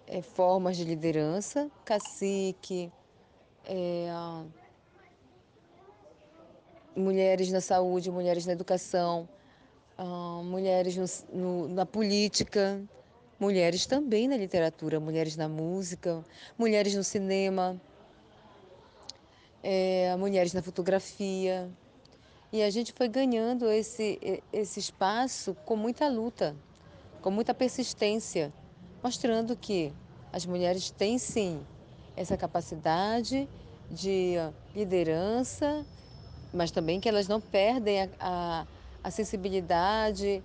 é, 0.08 0.22
formas 0.22 0.78
de 0.78 0.86
liderança, 0.86 1.70
cacique, 1.84 2.90
é, 3.66 4.08
mulheres 6.96 7.52
na 7.52 7.60
saúde, 7.60 8.10
mulheres 8.10 8.46
na 8.46 8.54
educação, 8.54 9.28
mulheres 10.46 10.96
no, 10.96 11.38
no, 11.38 11.68
na 11.68 11.86
política, 11.86 12.82
mulheres 13.38 13.86
também 13.86 14.26
na 14.26 14.38
literatura, 14.38 15.02
mulheres 15.02 15.36
na 15.36 15.50
música, 15.50 16.24
mulheres 16.58 16.96
no 16.96 17.04
cinema, 17.04 17.78
é, 19.64 20.16
mulheres 20.18 20.54
na 20.54 20.62
fotografia. 20.62 21.72
E 22.52 22.62
a 22.62 22.70
gente 22.70 22.94
foi 22.94 23.08
ganhando 23.08 23.72
esse, 23.72 24.44
esse 24.52 24.80
espaço 24.80 25.56
com 25.66 25.76
muita 25.76 26.08
luta, 26.08 26.56
com 27.22 27.32
muita 27.32 27.54
persistência, 27.54 28.54
mostrando 29.02 29.56
que 29.56 29.92
as 30.32 30.46
mulheres 30.46 30.92
têm 30.92 31.18
sim 31.18 31.66
essa 32.16 32.38
capacidade 32.38 33.50
de 33.90 34.36
liderança, 34.76 35.86
mas 36.54 36.70
também 36.70 37.00
que 37.00 37.10
elas 37.10 37.28
não 37.28 37.42
perdem 37.42 38.04
a, 38.04 38.10
a, 38.20 38.68
a 39.04 39.10
sensibilidade, 39.12 40.44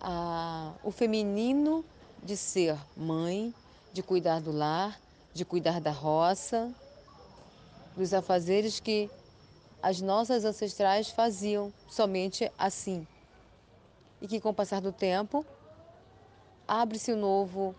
a, 0.00 0.72
o 0.82 0.90
feminino 0.90 1.84
de 2.22 2.36
ser 2.36 2.78
mãe, 2.96 3.52
de 3.92 4.02
cuidar 4.02 4.40
do 4.40 4.50
lar, 4.50 4.98
de 5.34 5.44
cuidar 5.44 5.80
da 5.80 5.90
roça, 5.90 6.74
dos 7.96 8.14
afazeres 8.14 8.80
que 8.80 9.10
as 9.82 10.00
nossas 10.00 10.44
ancestrais 10.44 11.10
faziam 11.10 11.72
somente 11.88 12.50
assim. 12.58 13.06
E 14.20 14.28
que 14.28 14.40
com 14.40 14.50
o 14.50 14.54
passar 14.54 14.80
do 14.80 14.92
tempo 14.92 15.44
abre-se 16.68 17.12
um 17.12 17.18
novo 17.18 17.74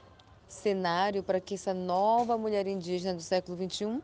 cenário 0.48 1.24
para 1.24 1.40
que 1.40 1.56
essa 1.56 1.74
nova 1.74 2.38
mulher 2.38 2.68
indígena 2.68 3.14
do 3.14 3.22
século 3.22 3.58
XXI 3.58 4.02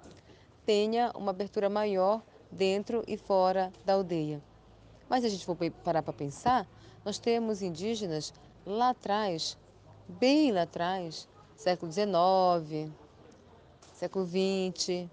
tenha 0.66 1.12
uma 1.16 1.32
abertura 1.32 1.70
maior 1.70 2.22
dentro 2.52 3.04
e 3.08 3.18
fora 3.18 3.72
da 3.86 3.94
aldeia. 3.94 4.42
Mas 5.10 5.22
se 5.22 5.28
a 5.28 5.30
gente 5.30 5.46
for 5.46 5.58
parar 5.84 6.02
para 6.02 6.14
pensar, 6.14 6.68
nós 7.04 7.18
temos 7.18 7.62
indígenas 7.62 8.34
lá 8.66 8.90
atrás, 8.90 9.58
bem 10.08 10.52
lá 10.52 10.64
atrás, 10.64 11.28
século 11.56 11.92
XIX, 11.92 12.92
século 13.96 14.26
XX, 14.26 15.10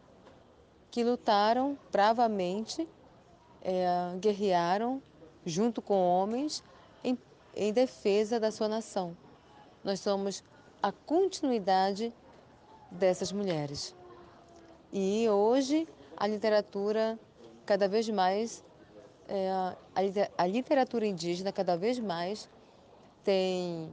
que 0.95 1.03
lutaram 1.03 1.77
bravamente, 1.91 2.89
é, 3.61 4.17
guerrearam 4.21 5.03
junto 5.45 5.83
com 5.83 6.01
homens 6.01 6.63
em, 7.03 7.19
em 7.57 7.73
defesa 7.73 8.39
da 8.39 8.53
sua 8.53 8.69
nação. 8.69 9.17
Nós 9.83 9.99
somos 9.99 10.45
a 10.81 10.93
continuidade 10.93 12.15
dessas 12.93 13.33
mulheres. 13.33 13.93
E 14.93 15.29
hoje 15.29 15.89
a 16.17 16.29
literatura 16.29 17.19
cada 17.67 17.89
vez 17.89 18.09
mais 18.09 18.63
é, 19.27 19.51
a, 20.39 20.47
literatura 20.47 21.05
indígena 21.05 21.51
cada 21.51 21.77
vez 21.77 21.99
mais 21.99 22.49
tem, 23.25 23.91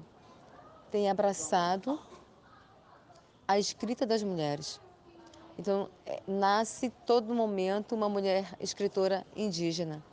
tem 0.91 1.09
abraçado 1.09 1.99
a 3.47 3.57
escrita 3.57 4.05
das 4.05 4.21
mulheres. 4.21 4.79
Então, 5.57 5.89
é, 6.05 6.21
nasce 6.27 6.89
todo 7.05 7.33
momento 7.33 7.93
uma 7.93 8.09
mulher 8.09 8.55
escritora 8.59 9.25
indígena. 9.35 10.03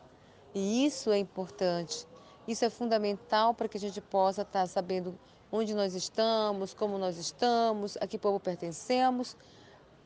E 0.55 0.85
isso 0.85 1.11
é 1.11 1.19
importante, 1.19 2.07
isso 2.47 2.65
é 2.65 2.71
fundamental 2.71 3.55
para 3.55 3.69
que 3.69 3.77
a 3.77 3.81
gente 3.81 4.01
possa 4.01 4.43
estar 4.43 4.67
sabendo 4.67 5.19
onde 5.51 5.75
nós 5.75 5.95
estamos, 5.95 6.75
como 6.75 6.99
nós 6.99 7.17
estamos, 7.17 7.97
a 8.01 8.07
que 8.07 8.19
povo 8.19 8.41
pertencemos, 8.41 9.37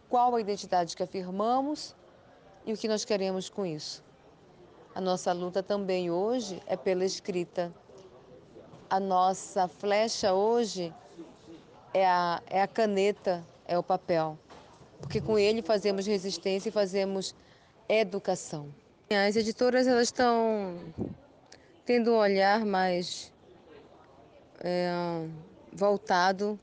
qual 0.08 0.34
a 0.34 0.40
identidade 0.40 0.96
que 0.96 1.02
afirmamos 1.02 1.94
e 2.66 2.72
o 2.72 2.76
que 2.76 2.88
nós 2.88 3.04
queremos 3.04 3.48
com 3.48 3.64
isso. 3.64 4.04
A 4.94 5.00
nossa 5.00 5.32
luta 5.32 5.62
também 5.62 6.10
hoje 6.10 6.62
é 6.66 6.76
pela 6.76 7.04
escrita. 7.04 7.72
A 8.90 9.00
nossa 9.00 9.66
flecha 9.66 10.34
hoje 10.34 10.92
é 11.94 12.06
a, 12.06 12.42
é 12.46 12.60
a 12.60 12.68
caneta, 12.68 13.42
é 13.66 13.78
o 13.78 13.82
papel. 13.82 14.38
Porque 15.02 15.20
com 15.20 15.38
ele 15.38 15.60
fazemos 15.60 16.06
resistência 16.06 16.70
e 16.70 16.72
fazemos 16.72 17.34
educação. 17.88 18.72
As 19.10 19.36
editoras 19.36 19.86
elas 19.86 20.04
estão 20.08 20.78
tendo 21.84 22.12
um 22.12 22.16
olhar 22.16 22.64
mais 22.64 23.30
é, 24.60 25.26
voltado 25.70 26.58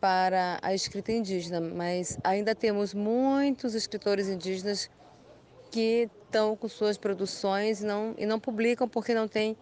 para 0.00 0.58
a 0.62 0.74
escrita 0.74 1.12
indígena, 1.12 1.60
mas 1.60 2.18
ainda 2.24 2.54
temos 2.54 2.92
muitos 2.92 3.74
escritores 3.74 4.28
indígenas 4.28 4.90
que 5.70 6.08
estão 6.24 6.56
com 6.56 6.68
suas 6.68 6.96
produções 6.96 7.82
e 7.82 7.84
não, 7.84 8.14
e 8.18 8.26
não 8.26 8.40
publicam 8.40 8.88
porque 8.88 9.14
não 9.14 9.28
tem 9.28 9.56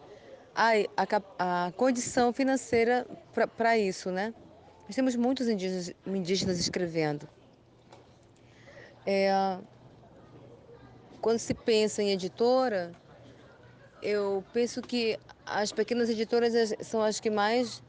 a, 0.55 0.71
a, 0.97 1.67
a 1.67 1.73
condição 1.73 2.33
financeira 2.33 3.07
para 3.57 3.77
isso, 3.77 4.11
né? 4.11 4.33
Nós 4.87 4.95
temos 4.95 5.15
muitos 5.17 5.49
indígenas, 5.49 5.93
indígenas 6.07 6.59
escrevendo. 6.59 7.29
É, 9.11 9.57
quando 11.23 11.39
se 11.39 11.55
pensa 11.55 12.03
em 12.03 12.11
editora, 12.11 12.93
eu 14.03 14.45
penso 14.53 14.83
que 14.83 15.19
as 15.47 15.73
pequenas 15.73 16.11
editoras 16.11 16.53
são 16.83 17.01
as 17.01 17.19
que 17.19 17.31
mais 17.31 17.83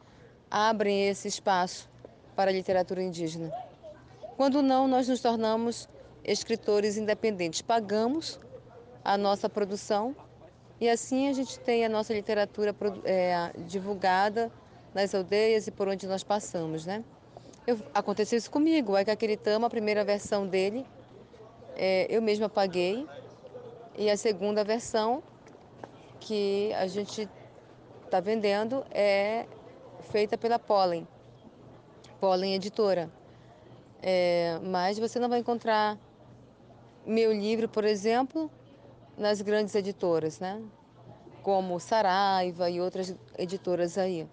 abrem 0.50 1.10
esse 1.10 1.28
espaço 1.28 1.90
para 2.38 2.52
a 2.52 2.54
literatura 2.54 3.04
indígena. 3.04 3.52
Quando 4.38 4.62
não, 4.62 4.88
nós 4.88 5.10
nos 5.10 5.20
tornamos 5.20 5.90
escritores 6.24 6.96
independentes. 6.96 7.62
Pagamos 7.62 8.40
a 9.04 9.18
nossa 9.18 9.50
produção 9.50 10.16
e 10.80 10.88
assim 10.88 11.28
a 11.28 11.34
gente 11.34 11.60
tem 11.60 11.84
a 11.84 11.90
nossa 11.90 12.14
literatura 12.14 12.74
é, 13.04 13.52
divulgada 13.68 14.50
nas 14.94 15.14
aldeias 15.14 15.68
e 15.68 15.72
por 15.72 15.90
onde 15.90 16.08
nós 16.08 16.24
passamos, 16.24 16.86
né? 16.86 17.04
Eu, 17.68 17.78
aconteceu 17.94 18.38
isso 18.38 18.50
comigo, 18.50 18.94
o 18.94 18.96
Aikakiritama, 18.96 19.68
a 19.68 19.70
primeira 19.70 20.06
versão 20.06 20.48
dele, 20.48 20.86
é, 21.82 22.06
eu 22.10 22.22
mesma 22.22 22.50
paguei 22.50 23.08
e 23.98 24.10
a 24.10 24.18
segunda 24.18 24.66
versão 24.66 25.24
que 26.20 26.74
a 26.74 26.86
gente 26.88 27.30
está 28.04 28.20
vendendo 28.20 28.84
é 28.92 29.46
feita 30.12 30.38
pela 30.38 30.60
Pollen, 30.60 31.08
Pollen 32.20 32.54
Editora. 32.54 33.10
É, 34.02 34.60
mas 34.62 35.00
você 35.00 35.20
não 35.20 35.30
vai 35.30 35.40
encontrar 35.40 35.98
meu 37.06 37.32
livro, 37.32 37.70
por 37.70 37.86
exemplo, 37.86 38.52
nas 39.18 39.42
grandes 39.42 39.74
editoras, 39.74 40.38
né? 40.38 40.62
Como 41.42 41.80
Saraiva 41.80 42.70
e 42.70 42.82
outras 42.82 43.16
editoras 43.38 43.98
aí. 43.98 44.28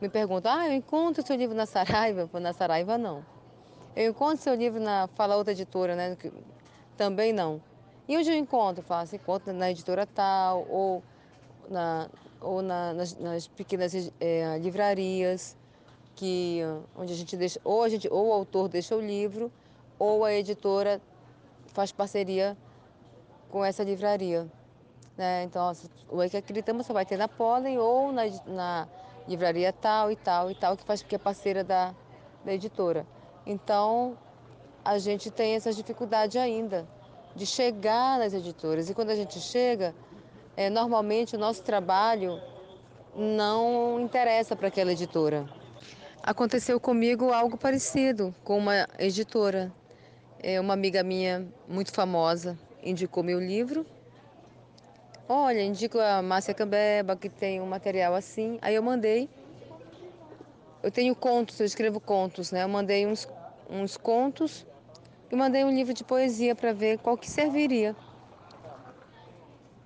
Me 0.00 0.08
perguntam, 0.08 0.52
ah, 0.52 0.66
eu 0.66 0.74
encontro 0.74 1.24
seu 1.24 1.36
livro 1.36 1.54
na 1.54 1.66
Saraiva? 1.66 2.28
Na 2.40 2.52
Saraiva, 2.52 2.98
não. 2.98 3.24
Eu 3.94 4.10
encontro 4.10 4.38
seu 4.38 4.54
livro 4.56 4.80
na 4.80 5.06
Fala 5.14 5.36
Outra 5.36 5.52
Editora, 5.52 5.94
né? 5.94 6.16
Também 6.96 7.32
não. 7.32 7.60
E 8.08 8.16
onde 8.16 8.30
eu 8.30 8.36
encontro? 8.36 8.82
Faço, 8.82 9.16
encontro 9.16 9.52
na 9.52 9.70
editora 9.70 10.06
tal, 10.06 10.66
ou, 10.68 11.02
na, 11.68 12.08
ou 12.40 12.62
na, 12.62 12.92
nas, 12.92 13.18
nas, 13.18 13.48
pequenas 13.48 13.94
é, 14.20 14.58
livrarias, 14.58 15.56
que, 16.14 16.60
onde 16.96 17.12
a 17.12 17.16
gente 17.16 17.36
deixa, 17.36 17.60
ou, 17.64 17.82
a 17.82 17.88
gente, 17.88 18.08
ou 18.08 18.28
o 18.28 18.32
autor 18.32 18.68
deixa 18.68 18.94
o 18.94 19.00
livro, 19.00 19.50
ou 19.98 20.24
a 20.24 20.32
editora 20.32 21.00
faz 21.68 21.90
parceria 21.90 22.56
com 23.50 23.64
essa 23.64 23.82
livraria. 23.82 24.46
Né? 25.16 25.44
Então, 25.44 25.72
o 26.08 26.28
que 26.28 26.36
acreditamos 26.36 26.86
você 26.86 26.92
vai 26.92 27.06
ter 27.06 27.16
na 27.16 27.28
Pollen 27.28 27.78
ou 27.78 28.12
na, 28.12 28.22
na 28.46 28.88
livraria 29.26 29.72
tal 29.72 30.10
e 30.10 30.16
tal 30.16 30.50
e 30.50 30.54
tal, 30.54 30.76
que 30.76 30.84
faz 30.84 31.02
que 31.02 31.14
é 31.14 31.18
parceira 31.18 31.64
da, 31.64 31.94
da 32.44 32.52
editora. 32.52 33.06
Então, 33.46 34.16
a 34.84 34.98
gente 34.98 35.30
tem 35.30 35.54
essas 35.54 35.76
dificuldades 35.76 36.36
ainda 36.36 36.86
de 37.34 37.46
chegar 37.46 38.18
nas 38.18 38.34
editoras. 38.34 38.90
E 38.90 38.94
quando 38.94 39.10
a 39.10 39.14
gente 39.14 39.40
chega, 39.40 39.94
é, 40.56 40.68
normalmente 40.68 41.34
o 41.34 41.38
nosso 41.38 41.62
trabalho 41.62 42.40
não 43.16 44.00
interessa 44.00 44.54
para 44.54 44.68
aquela 44.68 44.92
editora. 44.92 45.48
Aconteceu 46.22 46.78
comigo 46.78 47.32
algo 47.32 47.56
parecido 47.56 48.34
com 48.44 48.58
uma 48.58 48.86
editora. 48.98 49.72
É, 50.42 50.60
uma 50.60 50.74
amiga 50.74 51.02
minha 51.02 51.46
muito 51.66 51.92
famosa 51.92 52.58
indicou 52.82 53.22
meu 53.22 53.40
livro. 53.40 53.86
Olha, 55.26 55.62
indico 55.62 55.98
a 55.98 56.20
Márcia 56.20 56.52
Cambeba, 56.52 57.16
que 57.16 57.30
tem 57.30 57.60
um 57.60 57.66
material 57.66 58.14
assim. 58.14 58.58
Aí 58.60 58.74
eu 58.74 58.82
mandei. 58.82 59.28
Eu 60.82 60.90
tenho 60.90 61.16
contos, 61.16 61.58
eu 61.58 61.64
escrevo 61.64 61.98
contos, 61.98 62.52
né? 62.52 62.62
Eu 62.62 62.68
mandei 62.68 63.06
uns, 63.06 63.26
uns 63.70 63.96
contos 63.96 64.66
e 65.30 65.36
mandei 65.36 65.64
um 65.64 65.70
livro 65.70 65.92
de 65.94 66.04
poesia 66.04 66.54
para 66.54 66.72
ver 66.72 66.98
qual 66.98 67.16
que 67.16 67.30
serviria. 67.30 67.96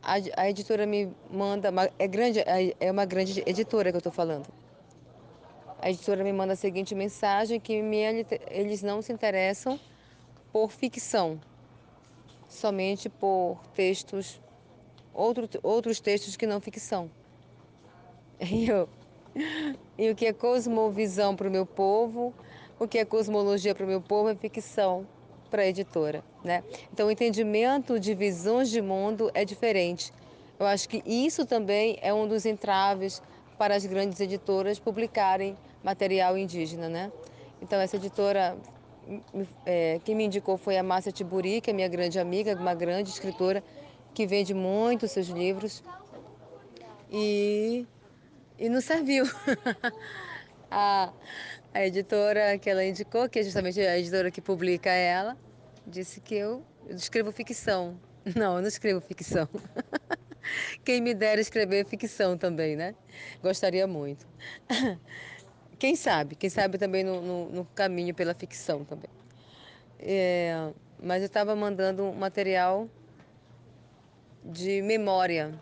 A, 0.02 0.14
a, 0.36 0.50
editora 0.50 0.86
me 0.86 1.12
manda, 1.30 1.70
é, 1.98 2.08
grande, 2.08 2.42
é 2.80 2.90
uma 2.90 3.04
grande 3.04 3.42
editora 3.46 3.90
que 3.90 3.96
eu 3.96 3.98
estou 3.98 4.12
falando. 4.12 4.46
A 5.80 5.90
editora 5.90 6.24
me 6.24 6.32
manda 6.32 6.54
a 6.54 6.56
seguinte 6.56 6.94
mensagem 6.94 7.60
que 7.60 7.80
minha, 7.82 8.10
eles 8.50 8.82
não 8.82 9.00
se 9.00 9.12
interessam 9.12 9.78
por 10.52 10.70
ficção, 10.70 11.38
somente 12.48 13.08
por 13.08 13.60
textos, 13.74 14.40
outro, 15.14 15.48
outros 15.62 16.00
textos 16.00 16.36
que 16.36 16.46
não 16.46 16.60
ficção. 16.60 17.10
E, 18.40 18.68
eu, 18.68 18.88
e 19.98 20.10
o 20.10 20.14
que 20.14 20.24
é 20.24 20.32
cosmovisão 20.32 21.34
para 21.34 21.48
o 21.48 21.50
meu 21.50 21.66
povo, 21.66 22.32
o 22.78 22.86
que 22.86 22.98
é 22.98 23.04
cosmologia 23.04 23.74
para 23.74 23.84
o 23.84 23.88
meu 23.88 24.00
povo 24.00 24.28
é 24.28 24.34
ficção 24.36 25.04
para 25.50 25.62
a 25.62 25.66
editora. 25.66 26.22
Né? 26.44 26.62
Então, 26.92 27.08
o 27.08 27.10
entendimento 27.10 27.98
de 27.98 28.14
visões 28.14 28.70
de 28.70 28.80
mundo 28.80 29.30
é 29.34 29.44
diferente. 29.44 30.12
Eu 30.58 30.66
acho 30.66 30.88
que 30.88 31.02
isso 31.06 31.46
também 31.46 31.98
é 32.02 32.12
um 32.12 32.26
dos 32.26 32.44
entraves 32.44 33.22
para 33.56 33.74
as 33.74 33.84
grandes 33.86 34.20
editoras 34.20 34.78
publicarem 34.78 35.56
material 35.82 36.36
indígena. 36.36 36.88
Né? 36.88 37.12
Então, 37.62 37.80
essa 37.80 37.96
editora, 37.96 38.56
é, 39.64 40.00
quem 40.04 40.14
me 40.14 40.24
indicou 40.24 40.56
foi 40.56 40.76
a 40.76 40.82
Márcia 40.82 41.12
Tiburi, 41.12 41.60
que 41.60 41.70
é 41.70 41.72
minha 41.72 41.88
grande 41.88 42.18
amiga, 42.18 42.54
uma 42.54 42.74
grande 42.74 43.10
escritora 43.10 43.62
que 44.14 44.26
vende 44.26 44.54
muito 44.54 45.06
seus 45.06 45.28
livros. 45.28 45.82
E, 47.10 47.86
e 48.58 48.68
nos 48.68 48.84
serviu. 48.84 49.24
a 51.78 51.86
editora 51.86 52.58
que 52.58 52.68
ela 52.68 52.84
indicou, 52.84 53.28
que 53.28 53.38
é 53.38 53.42
justamente 53.44 53.80
a 53.80 53.96
editora 53.96 54.32
que 54.32 54.40
publica 54.40 54.90
ela, 54.90 55.36
disse 55.86 56.20
que 56.20 56.34
eu, 56.34 56.64
escrevo 56.88 57.30
ficção. 57.30 57.96
Não, 58.34 58.56
eu 58.56 58.60
não 58.60 58.68
escrevo 58.68 59.00
ficção. 59.00 59.48
Quem 60.84 61.00
me 61.00 61.14
dera 61.14 61.40
escrever 61.40 61.86
ficção 61.86 62.36
também, 62.36 62.74
né? 62.76 62.94
Gostaria 63.40 63.86
muito. 63.86 64.26
Quem 65.78 65.94
sabe? 65.94 66.34
Quem 66.34 66.50
sabe 66.50 66.76
também 66.76 67.04
no, 67.04 67.22
no, 67.22 67.48
no 67.50 67.64
caminho 67.64 68.14
pela 68.14 68.34
ficção 68.34 68.84
também. 68.84 69.08
É, 70.00 70.70
mas 71.00 71.22
eu 71.22 71.26
estava 71.26 71.54
mandando 71.54 72.02
um 72.02 72.12
material 72.12 72.88
de 74.44 74.82
memória. 74.82 75.54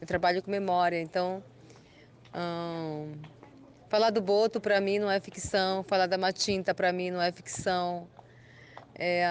Eu 0.00 0.06
trabalho 0.06 0.42
com 0.42 0.50
memória, 0.50 1.00
então. 1.00 1.42
Hum, 2.34 3.12
Falar 3.94 4.10
do 4.10 4.20
Boto 4.20 4.60
para 4.60 4.80
mim 4.80 4.98
não 4.98 5.08
é 5.08 5.20
ficção, 5.20 5.84
falar 5.84 6.08
da 6.08 6.18
Matinta 6.18 6.74
para 6.74 6.92
mim 6.92 7.12
não 7.12 7.22
é 7.22 7.30
ficção. 7.30 8.08
É, 8.92 9.24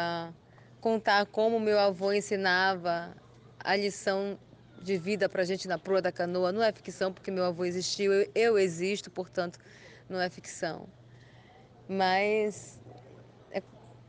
contar 0.79 1.25
como 1.25 1.59
meu 1.59 1.77
avô 1.77 2.13
ensinava 2.13 3.13
a 3.59 3.75
lição 3.75 4.39
de 4.81 4.97
vida 4.97 5.27
para 5.27 5.43
gente 5.43 5.67
na 5.67 5.77
proa 5.77 6.01
da 6.01 6.13
canoa 6.13 6.53
não 6.53 6.63
é 6.63 6.71
ficção 6.71 7.11
porque 7.11 7.29
meu 7.29 7.43
avô 7.43 7.65
existiu, 7.65 8.13
eu, 8.13 8.31
eu 8.33 8.57
existo, 8.57 9.11
portanto 9.11 9.59
não 10.07 10.21
é 10.21 10.29
ficção. 10.29 10.87
Mas 11.85 12.79
é, 13.51 13.61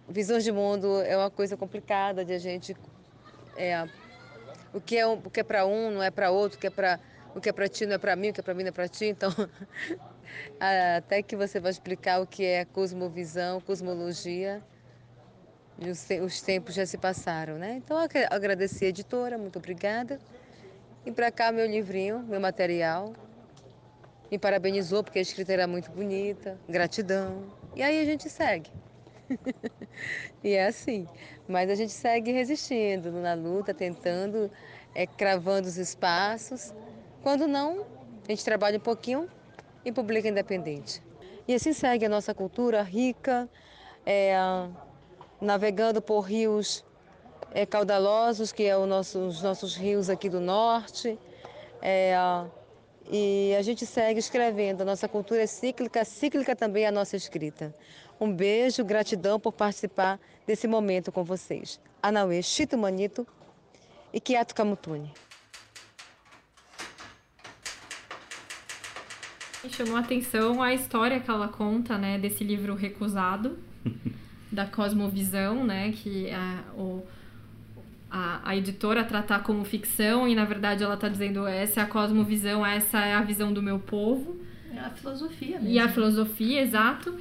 visões 0.08 0.44
de 0.44 0.52
mundo 0.52 1.02
é 1.02 1.16
uma 1.16 1.32
coisa 1.32 1.56
complicada 1.56 2.24
de 2.24 2.32
a 2.32 2.38
gente 2.38 2.76
é, 3.56 3.88
o 4.72 4.80
que 4.80 4.96
é, 4.96 5.04
o 5.04 5.18
que 5.18 5.40
é 5.40 5.42
para 5.42 5.66
um 5.66 5.90
não 5.90 6.00
é 6.00 6.12
para 6.12 6.30
outro, 6.30 6.58
o 6.58 6.60
que 6.60 6.68
é 6.68 6.70
para 6.70 7.00
o 7.34 7.40
que 7.40 7.48
é 7.48 7.52
para 7.52 7.68
ti 7.68 7.86
não 7.86 7.94
é 7.94 7.98
para 7.98 8.14
mim, 8.14 8.28
o 8.28 8.32
que 8.32 8.38
é 8.38 8.42
para 8.44 8.54
mim 8.54 8.62
não 8.62 8.68
é 8.68 8.72
para 8.72 8.86
ti. 8.86 9.06
Então, 9.06 9.28
até 10.96 11.22
que 11.22 11.36
você 11.36 11.60
vai 11.60 11.70
explicar 11.70 12.20
o 12.20 12.26
que 12.26 12.44
é 12.44 12.64
cosmovisão, 12.64 13.60
cosmologia, 13.60 14.62
os, 15.78 16.06
os 16.22 16.40
tempos 16.40 16.74
já 16.74 16.86
se 16.86 16.96
passaram, 16.96 17.58
né? 17.58 17.74
Então, 17.76 17.96
agradecer 18.30 18.86
a 18.86 18.88
editora, 18.88 19.36
muito 19.36 19.58
obrigada. 19.58 20.20
E 21.04 21.10
para 21.10 21.30
cá 21.30 21.52
meu 21.52 21.66
livrinho, 21.66 22.20
meu 22.20 22.40
material. 22.40 23.12
Me 24.30 24.38
parabenizou 24.38 25.04
porque 25.04 25.18
a 25.18 25.22
escrita 25.22 25.52
era 25.52 25.66
muito 25.66 25.90
bonita, 25.90 26.58
gratidão. 26.68 27.44
E 27.76 27.82
aí 27.82 28.00
a 28.00 28.04
gente 28.04 28.28
segue. 28.30 28.70
e 30.42 30.52
é 30.52 30.66
assim. 30.66 31.06
Mas 31.46 31.68
a 31.68 31.74
gente 31.74 31.92
segue 31.92 32.32
resistindo 32.32 33.12
na 33.12 33.34
luta, 33.34 33.74
tentando, 33.74 34.50
é, 34.94 35.06
cravando 35.06 35.68
os 35.68 35.76
espaços. 35.76 36.74
Quando 37.22 37.46
não, 37.46 37.86
a 38.26 38.30
gente 38.30 38.44
trabalha 38.44 38.78
um 38.78 38.80
pouquinho 38.82 39.28
e 39.84 39.92
publica 39.92 40.28
independente. 40.28 41.02
E 41.46 41.54
assim 41.54 41.72
segue 41.72 42.06
a 42.06 42.08
nossa 42.08 42.34
cultura 42.34 42.82
rica, 42.82 43.48
é, 44.06 44.34
navegando 45.40 46.00
por 46.00 46.20
rios 46.20 46.84
é, 47.52 47.66
caudalosos, 47.66 48.52
que 48.52 48.64
é 48.64 48.76
nosso, 48.86 49.18
os 49.18 49.42
nossos 49.42 49.76
rios 49.76 50.08
aqui 50.08 50.28
do 50.28 50.40
norte. 50.40 51.18
É, 51.82 52.14
e 53.10 53.54
a 53.58 53.62
gente 53.62 53.84
segue 53.84 54.18
escrevendo. 54.18 54.80
A 54.80 54.84
nossa 54.84 55.08
cultura 55.08 55.42
é 55.42 55.46
cíclica, 55.46 56.04
cíclica 56.04 56.56
também 56.56 56.84
é 56.84 56.88
a 56.88 56.92
nossa 56.92 57.16
escrita. 57.16 57.74
Um 58.20 58.32
beijo, 58.32 58.84
gratidão 58.84 59.38
por 59.38 59.52
participar 59.52 60.18
desse 60.46 60.66
momento 60.66 61.12
com 61.12 61.22
vocês. 61.24 61.80
Anauê 62.02 62.42
Chito 62.42 62.78
Manito 62.78 63.26
e 64.12 64.20
Kiato 64.20 64.54
Kamutuni. 69.64 69.72
Chamou 69.72 69.96
a 69.96 70.00
atenção 70.00 70.62
a 70.62 70.74
história 70.74 71.20
que 71.20 71.30
ela 71.30 71.48
conta, 71.48 71.98
né, 71.98 72.18
desse 72.18 72.44
livro 72.44 72.74
recusado, 72.74 73.58
da 74.50 74.66
cosmovisão, 74.66 75.64
né, 75.64 75.92
que 75.92 76.30
a, 76.30 76.62
o, 76.76 77.02
a, 78.10 78.50
a 78.50 78.56
editora 78.56 79.04
tratar 79.04 79.42
como 79.42 79.64
ficção 79.64 80.28
e 80.28 80.34
na 80.34 80.44
verdade 80.44 80.84
ela 80.84 80.94
está 80.94 81.08
dizendo 81.08 81.46
essa 81.46 81.80
é 81.80 81.82
a 81.82 81.86
cosmovisão, 81.86 82.64
essa 82.64 83.00
é 83.00 83.14
a 83.14 83.22
visão 83.22 83.52
do 83.52 83.62
meu 83.62 83.78
povo. 83.78 84.40
É 84.72 84.78
a 84.78 84.90
filosofia 84.90 85.58
mesmo. 85.58 85.68
E 85.68 85.78
a 85.78 85.88
filosofia, 85.88 86.60
exato. 86.60 87.14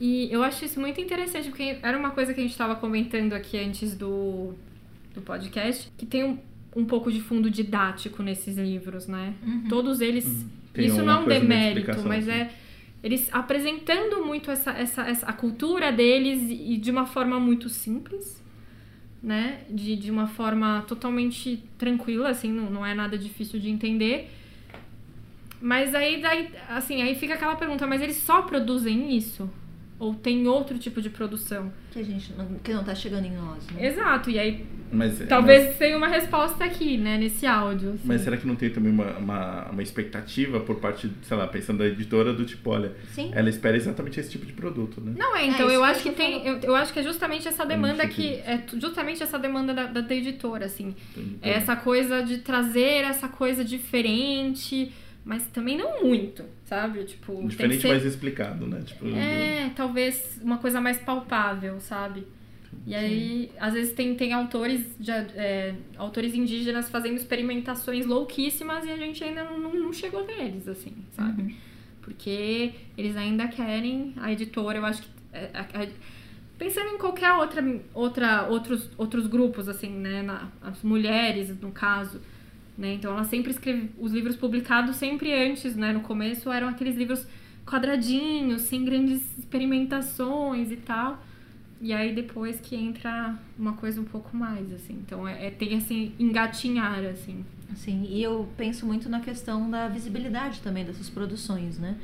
E 0.00 0.28
eu 0.32 0.42
acho 0.44 0.64
isso 0.64 0.78
muito 0.78 1.00
interessante, 1.00 1.48
porque 1.48 1.78
era 1.82 1.98
uma 1.98 2.10
coisa 2.10 2.32
que 2.32 2.40
a 2.40 2.42
gente 2.42 2.52
estava 2.52 2.76
comentando 2.76 3.32
aqui 3.32 3.58
antes 3.58 3.96
do, 3.96 4.54
do 5.12 5.20
podcast, 5.20 5.90
que 5.98 6.06
tem 6.06 6.22
um, 6.22 6.38
um 6.76 6.84
pouco 6.84 7.10
de 7.10 7.20
fundo 7.20 7.50
didático 7.50 8.22
nesses 8.22 8.56
livros, 8.56 9.08
né? 9.08 9.34
Uhum. 9.44 9.64
Todos 9.68 10.00
eles. 10.00 10.24
Uhum. 10.24 10.48
Isso 10.86 11.02
não 11.02 11.12
é 11.12 11.18
um 11.18 11.26
demérito, 11.26 12.02
mas 12.06 12.28
é 12.28 12.50
eles 13.02 13.28
apresentando 13.32 14.24
muito 14.24 14.50
essa, 14.50 14.72
essa, 14.72 15.02
essa 15.02 15.26
a 15.26 15.32
cultura 15.32 15.92
deles 15.92 16.42
e 16.50 16.76
de 16.76 16.90
uma 16.90 17.06
forma 17.06 17.38
muito 17.38 17.68
simples, 17.68 18.42
né? 19.22 19.60
De, 19.70 19.96
de 19.96 20.10
uma 20.10 20.26
forma 20.26 20.84
totalmente 20.86 21.62
tranquila, 21.76 22.30
assim, 22.30 22.52
não, 22.52 22.70
não 22.70 22.86
é 22.86 22.94
nada 22.94 23.16
difícil 23.16 23.60
de 23.60 23.70
entender. 23.70 24.30
Mas 25.60 25.94
aí, 25.94 26.20
daí, 26.20 26.50
assim, 26.68 27.02
aí 27.02 27.14
fica 27.14 27.34
aquela 27.34 27.56
pergunta, 27.56 27.86
mas 27.86 28.00
eles 28.00 28.16
só 28.16 28.42
produzem 28.42 29.16
isso? 29.16 29.50
Ou 29.98 30.14
tem 30.14 30.46
outro 30.46 30.78
tipo 30.78 31.02
de 31.02 31.10
produção? 31.10 31.72
Que 31.90 31.98
a 31.98 32.02
gente 32.04 32.32
não, 32.34 32.46
que 32.62 32.72
não 32.72 32.84
tá 32.84 32.94
chegando 32.94 33.26
em 33.26 33.32
nós, 33.32 33.66
né? 33.70 33.86
Exato, 33.86 34.30
e 34.30 34.38
aí 34.38 34.64
mas, 34.92 35.18
talvez 35.28 35.66
mas... 35.66 35.76
tenha 35.76 35.96
uma 35.96 36.08
resposta 36.08 36.64
aqui, 36.64 36.96
né, 36.96 37.18
nesse 37.18 37.46
áudio. 37.46 37.90
Assim. 37.90 38.02
Mas 38.04 38.22
será 38.22 38.36
que 38.36 38.46
não 38.46 38.56
tem 38.56 38.70
também 38.70 38.92
uma, 38.92 39.18
uma, 39.18 39.70
uma, 39.70 39.82
expectativa 39.82 40.60
por 40.60 40.76
parte, 40.76 41.10
sei 41.22 41.36
lá, 41.36 41.46
pensando 41.46 41.78
da 41.78 41.86
editora 41.86 42.32
do 42.32 42.44
tipo, 42.44 42.70
olha, 42.70 42.94
Sim. 43.12 43.30
ela 43.34 43.48
espera 43.48 43.76
exatamente 43.76 44.18
esse 44.20 44.30
tipo 44.30 44.46
de 44.46 44.52
produto, 44.52 45.00
né? 45.00 45.14
Não, 45.16 45.36
é, 45.36 45.46
então 45.46 45.68
é, 45.68 45.76
eu 45.76 45.84
acho 45.84 46.02
que, 46.02 46.10
que 46.10 46.16
tem, 46.16 46.46
eu, 46.46 46.60
eu, 46.60 46.76
acho 46.76 46.92
que 46.92 47.00
é 47.00 47.02
justamente 47.02 47.46
essa 47.46 47.66
demanda 47.66 48.06
que, 48.06 48.34
é 48.34 48.62
justamente 48.80 49.22
essa 49.22 49.38
demanda 49.38 49.74
da, 49.74 49.86
da, 49.86 50.00
da 50.00 50.14
editora, 50.14 50.66
assim. 50.66 50.94
Entendi. 51.16 51.38
É 51.42 51.50
essa 51.50 51.76
coisa 51.76 52.22
de 52.22 52.38
trazer 52.38 53.04
essa 53.04 53.28
coisa 53.28 53.64
diferente 53.64 54.92
mas 55.28 55.44
também 55.48 55.76
não 55.76 56.02
muito, 56.02 56.42
sabe? 56.68 57.04
Tipo, 57.04 57.48
Diferente, 57.48 57.80
ser... 57.80 57.88
mais 57.88 58.04
explicado, 58.04 58.66
né? 58.66 58.82
Tipo, 58.84 59.08
é, 59.08 59.70
talvez 59.74 60.38
uma 60.42 60.58
coisa 60.58 60.80
mais 60.80 60.98
palpável, 60.98 61.80
sabe? 61.80 62.26
E 62.86 62.94
aí, 62.94 63.50
às 63.58 63.72
vezes 63.72 63.94
tem, 63.94 64.14
tem 64.14 64.32
autores, 64.34 64.94
de, 65.00 65.10
é, 65.10 65.74
autores 65.96 66.34
indígenas 66.34 66.90
fazendo 66.90 67.16
experimentações 67.16 68.04
louquíssimas 68.04 68.84
e 68.84 68.90
a 68.90 68.96
gente 68.96 69.24
ainda 69.24 69.44
não, 69.44 69.72
não 69.72 69.92
chegou 69.92 70.26
neles, 70.26 70.68
assim, 70.68 70.94
sabe? 71.12 71.42
Uhum. 71.42 71.54
Porque 72.02 72.72
eles 72.96 73.16
ainda 73.16 73.48
querem, 73.48 74.12
a 74.16 74.30
editora, 74.30 74.78
eu 74.78 74.84
acho 74.84 75.02
que. 75.02 75.08
É, 75.32 75.50
a, 75.54 75.60
a, 75.60 75.86
pensando 76.58 76.90
em 76.94 76.98
qualquer 76.98 77.32
outra, 77.32 77.62
outra 77.94 78.48
outros, 78.48 78.90
outros 78.98 79.26
grupos, 79.26 79.68
assim, 79.68 79.90
né? 79.90 80.22
Na, 80.22 80.48
as 80.62 80.82
mulheres, 80.82 81.58
no 81.60 81.72
caso 81.72 82.20
né? 82.78 82.94
Então 82.94 83.12
ela 83.12 83.24
sempre 83.24 83.50
escreve 83.50 83.90
os 83.98 84.12
livros 84.12 84.36
publicados 84.36 84.94
sempre 84.96 85.32
antes, 85.32 85.74
né? 85.74 85.92
No 85.92 86.00
começo 86.00 86.50
eram 86.50 86.68
aqueles 86.68 86.96
livros 86.96 87.26
quadradinhos, 87.66 88.62
sem 88.62 88.84
grandes 88.84 89.20
experimentações 89.36 90.70
e 90.70 90.76
tal. 90.76 91.22
E 91.80 91.92
aí 91.92 92.14
depois 92.14 92.60
que 92.60 92.76
entra 92.76 93.36
uma 93.58 93.72
coisa 93.72 94.00
um 94.00 94.04
pouco 94.04 94.36
mais, 94.36 94.72
assim. 94.72 94.94
Então 94.94 95.26
é, 95.26 95.48
é 95.48 95.50
tem 95.50 95.76
assim, 95.76 96.12
engatinhar, 96.18 97.04
assim. 97.04 97.44
Sim, 97.74 98.06
e 98.08 98.22
eu 98.22 98.48
penso 98.56 98.86
muito 98.86 99.08
na 99.08 99.20
questão 99.20 99.68
da 99.68 99.88
visibilidade 99.88 100.60
também 100.62 100.84
dessas 100.84 101.10
produções, 101.10 101.78
né? 101.78 101.96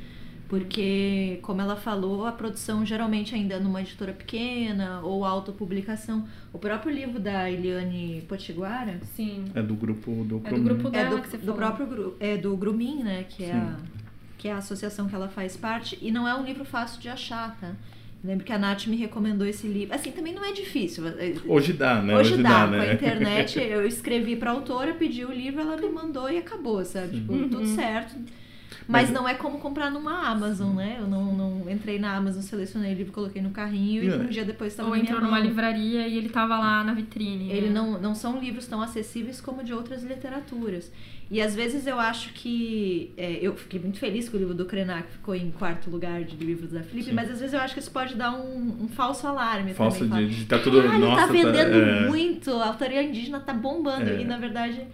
Porque, 0.47 1.39
como 1.41 1.59
ela 1.61 1.75
falou, 1.75 2.25
a 2.25 2.31
produção 2.31 2.85
geralmente 2.85 3.33
ainda 3.33 3.55
é 3.55 3.59
numa 3.59 3.81
editora 3.81 4.13
pequena 4.13 5.01
ou 5.01 5.25
autopublicação. 5.25 6.27
O 6.53 6.59
próprio 6.59 6.93
livro 6.93 7.19
da 7.19 7.49
Eliane 7.49 8.23
Potiguara... 8.27 8.99
Sim. 9.15 9.45
É 9.55 9.61
do 9.61 9.73
grupo 9.73 10.23
do 10.23 10.41
É 10.43 10.51
do 10.51 10.61
grupo 10.61 10.89
dela 10.89 11.07
é 11.07 11.09
do, 11.09 11.21
que 11.21 11.29
você 11.29 11.37
do 11.37 11.53
próprio 11.53 11.87
grupo. 11.87 12.15
É 12.19 12.37
do 12.37 12.55
Grumin, 12.55 13.01
né? 13.01 13.25
Que 13.27 13.45
é, 13.45 13.53
a, 13.53 13.75
que 14.37 14.47
é 14.47 14.51
a 14.51 14.57
associação 14.57 15.07
que 15.07 15.15
ela 15.15 15.27
faz 15.27 15.57
parte. 15.57 15.97
E 15.99 16.11
não 16.11 16.27
é 16.27 16.35
um 16.35 16.45
livro 16.45 16.63
fácil 16.63 17.01
de 17.01 17.09
achar, 17.09 17.57
tá? 17.59 17.71
Lembro 18.23 18.45
que 18.45 18.53
a 18.53 18.57
Nath 18.57 18.85
me 18.85 18.95
recomendou 18.95 19.47
esse 19.47 19.67
livro. 19.67 19.95
Assim, 19.95 20.11
também 20.11 20.33
não 20.33 20.45
é 20.45 20.51
difícil. 20.51 21.03
Hoje 21.47 21.73
dá, 21.73 22.01
né? 22.01 22.15
Hoje, 22.15 22.33
Hoje 22.33 22.43
dá, 22.43 22.65
dá 22.65 22.67
né? 22.67 22.85
com 22.85 22.91
a 22.91 22.93
internet. 22.93 23.59
Eu 23.61 23.85
escrevi 23.85 24.35
pra 24.35 24.51
autora, 24.51 24.93
pedi 24.93 25.25
o 25.25 25.31
livro, 25.31 25.61
ela 25.61 25.75
me 25.75 25.89
mandou 25.89 26.29
e 26.29 26.37
acabou, 26.37 26.85
sabe? 26.85 27.17
Tipo, 27.17 27.33
uhum. 27.33 27.49
tudo 27.49 27.65
certo 27.67 28.15
mas, 28.87 29.09
não 29.09 29.27
é 29.27 29.33
como 29.33 29.59
comprar 29.59 29.89
numa 29.89 30.27
Amazon, 30.27 30.75
né? 30.75 30.97
Eu 30.99 31.07
não, 31.07 31.33
não 31.33 31.69
entrei 31.69 31.99
na 31.99 32.15
Amazon, 32.15 32.41
selecionei 32.41 32.93
o 32.93 32.97
livro, 32.97 33.13
coloquei 33.13 33.41
no 33.41 33.51
carrinho 33.51 34.03
e 34.03 34.13
um 34.13 34.25
dia 34.27 34.45
depois 34.45 34.73
estava 34.73 34.89
Ou 34.89 34.95
entrou 34.95 35.21
numa 35.21 35.39
livraria 35.39 36.07
e 36.07 36.17
ele 36.17 36.27
estava 36.27 36.57
lá 36.57 36.83
na 36.83 36.93
vitrine. 36.93 37.51
Ele 37.51 37.67
né? 37.67 37.73
não, 37.73 37.99
não 37.99 38.15
são 38.15 38.39
livros 38.39 38.67
tão 38.67 38.81
acessíveis 38.81 39.41
como 39.41 39.63
de 39.63 39.73
outras 39.73 40.03
literaturas. 40.03 40.91
E 41.29 41.41
às 41.41 41.55
vezes 41.55 41.87
eu 41.87 41.99
acho 41.99 42.33
que. 42.33 43.11
É, 43.17 43.39
eu 43.41 43.55
fiquei 43.55 43.79
muito 43.79 43.97
feliz 43.97 44.29
que 44.29 44.35
o 44.35 44.39
livro 44.39 44.53
do 44.53 44.65
Krenak 44.65 45.11
ficou 45.11 45.33
em 45.33 45.49
quarto 45.49 45.89
lugar 45.89 46.23
de 46.23 46.35
livros 46.35 46.71
da 46.71 46.83
Felipe, 46.83 47.11
mas 47.11 47.31
às 47.31 47.39
vezes 47.39 47.53
eu 47.53 47.59
acho 47.59 47.73
que 47.73 47.79
isso 47.79 47.89
pode 47.89 48.15
dar 48.15 48.31
um, 48.31 48.83
um 48.83 48.87
falso 48.87 49.25
alarme. 49.25 49.73
Falso 49.73 50.07
também, 50.07 50.27
de, 50.27 50.35
de 50.35 50.45
tá 50.45 50.59
tudo. 50.59 50.81
Ah, 50.81 50.97
nossa, 50.99 51.27
tá 51.27 51.33
vendendo 51.33 51.71
tá, 51.71 51.77
é... 51.77 52.07
muito, 52.07 52.51
a 52.51 52.67
autoria 52.67 53.01
indígena 53.01 53.39
tá 53.39 53.53
bombando. 53.53 54.11
É. 54.11 54.21
E 54.21 54.25
na 54.25 54.37
verdade 54.37 54.85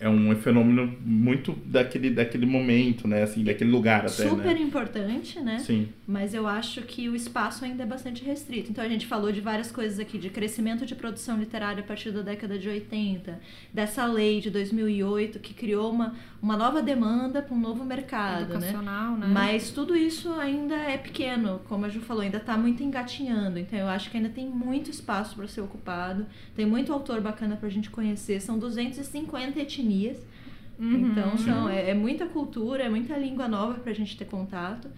é 0.00 0.08
um 0.08 0.34
fenômeno 0.34 0.96
muito 1.04 1.52
daquele, 1.66 2.08
daquele 2.08 2.46
momento, 2.46 3.06
né? 3.06 3.22
Assim, 3.22 3.44
daquele 3.44 3.70
lugar 3.70 4.00
até, 4.00 4.26
Super 4.26 4.54
né? 4.54 4.62
importante, 4.62 5.38
né? 5.40 5.58
Sim. 5.58 5.90
Mas 6.06 6.32
eu 6.32 6.46
acho 6.46 6.80
que 6.82 7.06
o 7.10 7.14
espaço 7.14 7.66
ainda 7.66 7.82
é 7.82 7.86
bastante 7.86 8.24
restrito. 8.24 8.70
Então 8.70 8.82
a 8.82 8.88
gente 8.88 9.06
falou 9.06 9.30
de 9.30 9.42
várias 9.42 9.70
coisas 9.70 10.00
aqui, 10.00 10.16
de 10.16 10.30
crescimento 10.30 10.86
de 10.86 10.94
produção 10.94 11.38
literária 11.38 11.82
a 11.82 11.86
partir 11.86 12.10
da 12.12 12.22
década 12.22 12.58
de 12.58 12.66
80, 12.66 13.38
dessa 13.74 14.06
lei 14.06 14.40
de 14.40 14.48
2008 14.48 15.38
que 15.38 15.52
criou 15.52 15.92
uma, 15.92 16.14
uma 16.40 16.56
nova 16.56 16.80
demanda 16.80 17.42
para 17.42 17.54
um 17.54 17.60
novo 17.60 17.84
mercado, 17.84 18.54
né? 18.54 18.68
Educacional, 18.68 19.18
né? 19.18 19.26
né? 19.26 19.32
Mas 19.34 19.70
tudo 19.70 19.94
isso 19.94 20.32
ainda 20.32 20.76
é 20.76 20.96
pequeno, 20.96 21.60
como 21.68 21.84
a 21.84 21.90
Ju 21.90 22.00
falou, 22.00 22.22
ainda 22.22 22.38
está 22.38 22.56
muito 22.56 22.82
engatinhando. 22.82 23.58
Então 23.58 23.78
eu 23.78 23.86
acho 23.86 24.10
que 24.10 24.16
ainda 24.16 24.30
tem 24.30 24.48
muito 24.48 24.90
espaço 24.90 25.36
para 25.36 25.46
ser 25.46 25.60
ocupado, 25.60 26.24
tem 26.56 26.64
muito 26.64 26.90
autor 26.90 27.20
bacana 27.20 27.54
para 27.54 27.68
a 27.68 27.70
gente 27.70 27.90
conhecer. 27.90 28.40
São 28.40 28.58
250 28.58 29.60
etnias 29.60 29.89
etnias. 29.90 30.18
Uhum. 30.78 31.10
Então, 31.10 31.36
são, 31.36 31.68
é, 31.68 31.90
é, 31.90 31.94
muita 31.94 32.26
cultura, 32.26 32.84
é 32.84 32.88
muita 32.88 33.16
língua 33.16 33.48
nova 33.48 33.74
para 33.74 33.90
a 33.90 33.94
gente 33.94 34.16
ter 34.16 34.24
contato. 34.24 34.88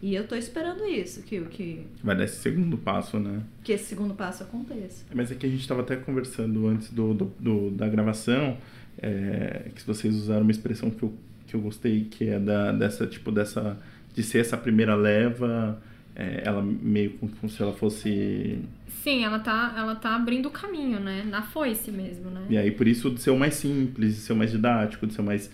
E 0.00 0.14
eu 0.14 0.26
tô 0.26 0.34
esperando 0.34 0.84
isso, 0.84 1.22
que, 1.22 1.40
que... 1.42 1.86
Vai 2.02 2.16
dar 2.16 2.24
esse 2.24 2.36
segundo 2.36 2.76
passo, 2.76 3.20
né? 3.20 3.42
Que 3.62 3.72
esse 3.72 3.84
segundo 3.84 4.14
passo 4.14 4.42
aconteça. 4.42 5.04
Mas 5.14 5.30
é 5.30 5.34
que 5.36 5.46
a 5.46 5.48
gente 5.48 5.60
estava 5.60 5.80
até 5.80 5.94
conversando 5.94 6.66
antes 6.66 6.90
do, 6.90 7.14
do, 7.14 7.32
do 7.38 7.70
da 7.70 7.88
gravação, 7.88 8.56
é, 8.98 9.70
que 9.74 9.86
vocês 9.86 10.14
usaram 10.14 10.42
uma 10.42 10.50
expressão 10.50 10.90
que 10.90 11.04
eu, 11.04 11.14
que 11.46 11.54
eu 11.54 11.60
gostei, 11.60 12.04
que 12.04 12.28
é 12.28 12.38
da, 12.38 12.72
dessa, 12.72 13.06
tipo, 13.06 13.30
dessa... 13.30 13.78
De 14.12 14.22
ser 14.22 14.40
essa 14.40 14.56
primeira 14.58 14.94
leva 14.94 15.80
é, 16.14 16.42
ela 16.44 16.62
meio 16.62 17.12
como 17.18 17.50
se 17.50 17.62
ela 17.62 17.72
fosse. 17.72 18.58
Sim, 19.02 19.24
ela 19.24 19.38
tá, 19.40 19.74
ela 19.76 19.96
tá 19.96 20.14
abrindo 20.14 20.46
o 20.46 20.50
caminho, 20.50 21.00
né? 21.00 21.24
Na 21.28 21.42
foice 21.42 21.90
mesmo, 21.90 22.30
né? 22.30 22.46
E 22.48 22.56
aí, 22.56 22.70
por 22.70 22.86
isso, 22.86 23.10
de 23.10 23.20
ser 23.20 23.30
o 23.30 23.36
mais 23.38 23.54
simples, 23.54 24.14
de 24.14 24.20
ser 24.20 24.32
o 24.32 24.36
mais 24.36 24.50
didático, 24.52 25.06
de 25.06 25.12
ser 25.14 25.20
o 25.22 25.24
mais. 25.24 25.50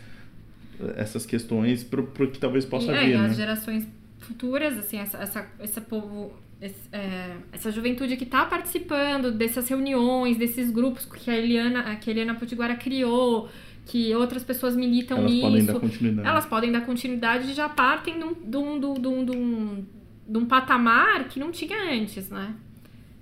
essas 0.97 1.25
questões 1.27 1.83
pro, 1.83 2.05
pro 2.05 2.31
que 2.31 2.39
talvez 2.39 2.65
possa 2.65 2.93
e, 2.93 2.95
é, 2.95 3.05
vir, 3.07 3.15
e 3.15 3.19
né? 3.19 3.27
as 3.27 3.37
gerações 3.37 3.87
futuras, 4.21 4.77
assim, 4.79 4.99
essa, 4.99 5.19
essa, 5.19 5.47
esse 5.61 5.81
povo. 5.81 6.33
esse- 6.61 6.89
é, 6.93 7.37
essa 7.53 7.71
juventude 7.73 8.17
que 8.17 8.27
tá 8.27 8.45
participando 8.45 9.33
dessas 9.33 9.67
reuniões, 9.69 10.37
desses 10.37 10.71
grupos 10.71 11.05
que 11.07 11.31
a 11.31 11.37
Eliana, 11.37 11.97
que 11.97 12.11
a 12.11 12.13
Eliana 12.13 12.35
Potiguara 12.35 12.75
criou, 12.77 13.49
que 13.87 14.15
outras 14.15 14.45
pessoas 14.45 14.77
militam 14.77 15.19
Elas 15.19 15.31
nisso. 15.33 15.47
podem 15.47 15.65
dar 15.65 15.81
continuidade. 15.81 16.29
Elas 16.29 16.47
podem 16.47 16.73
dar 16.73 16.81
continuidade 16.83 17.51
e 17.51 17.55
já 17.55 17.69
partem 17.69 18.19
de 18.19 18.25
um, 18.25 18.35
de 18.35 18.57
um, 18.59 18.79
de 18.81 18.87
um, 18.87 18.95
de 18.95 19.09
um, 19.09 19.25
de 19.25 19.33
um, 19.37 19.85
de 20.29 20.39
um 20.39 20.45
patamar 20.47 21.25
que 21.29 21.41
não 21.41 21.51
tinha 21.51 21.77
antes, 21.95 22.29
né? 22.29 22.55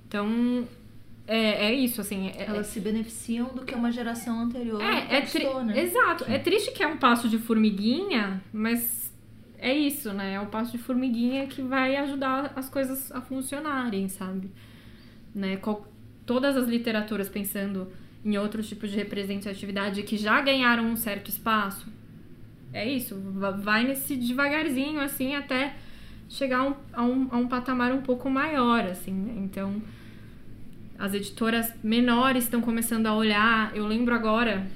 Então, 0.08 0.66
é, 1.26 1.66
é 1.66 1.74
isso, 1.74 2.00
assim. 2.00 2.28
É, 2.28 2.44
Elas 2.46 2.68
se 2.68 2.80
beneficiam 2.80 3.48
do 3.48 3.64
que 3.64 3.74
uma 3.74 3.90
geração 3.90 4.40
anterior 4.40 4.80
é, 4.80 5.16
é 5.16 5.64
né? 5.64 5.80
Exato. 5.80 6.24
É 6.28 6.38
triste 6.38 6.70
que 6.72 6.82
é 6.82 6.86
um 6.86 6.96
passo 6.96 7.28
de 7.28 7.38
formiguinha, 7.38 8.42
mas 8.52 9.12
é 9.58 9.74
isso, 9.74 10.12
né? 10.12 10.34
É 10.34 10.40
o 10.40 10.46
passo 10.46 10.72
de 10.72 10.78
formiguinha 10.78 11.46
que 11.46 11.62
vai 11.62 11.96
ajudar 11.96 12.52
as 12.54 12.68
coisas 12.68 13.10
a 13.12 13.20
funcionarem, 13.20 14.08
sabe? 14.08 14.50
Né? 15.34 15.56
Qual- 15.56 15.86
todas 16.24 16.56
as 16.56 16.68
literaturas 16.68 17.28
pensando 17.28 17.88
em 18.24 18.36
outros 18.38 18.68
tipos 18.68 18.90
de 18.90 18.96
representatividade 18.96 20.02
que 20.02 20.16
já 20.16 20.40
ganharam 20.40 20.84
um 20.86 20.96
certo 20.96 21.28
espaço. 21.28 21.86
É 22.72 22.86
isso. 22.88 23.16
va- 23.34 23.52
Vai 23.52 23.84
nesse 23.84 24.16
devagarzinho, 24.16 25.00
assim, 25.00 25.34
até 25.34 25.74
chegar 26.28 26.58
a 26.58 26.64
um, 26.64 26.74
a 26.92 27.02
um, 27.04 27.28
a 27.30 27.36
um 27.36 27.46
patamar 27.48 27.92
um 27.92 28.02
pouco 28.02 28.28
maior, 28.28 28.84
assim, 28.84 29.12
né? 29.12 29.34
Então, 29.44 29.80
as 30.98 31.14
editoras 31.14 31.72
menores 31.82 32.44
estão 32.44 32.60
começando 32.60 33.06
a 33.06 33.14
olhar. 33.14 33.74
Eu 33.76 33.86
lembro 33.86 34.14
agora, 34.14 34.66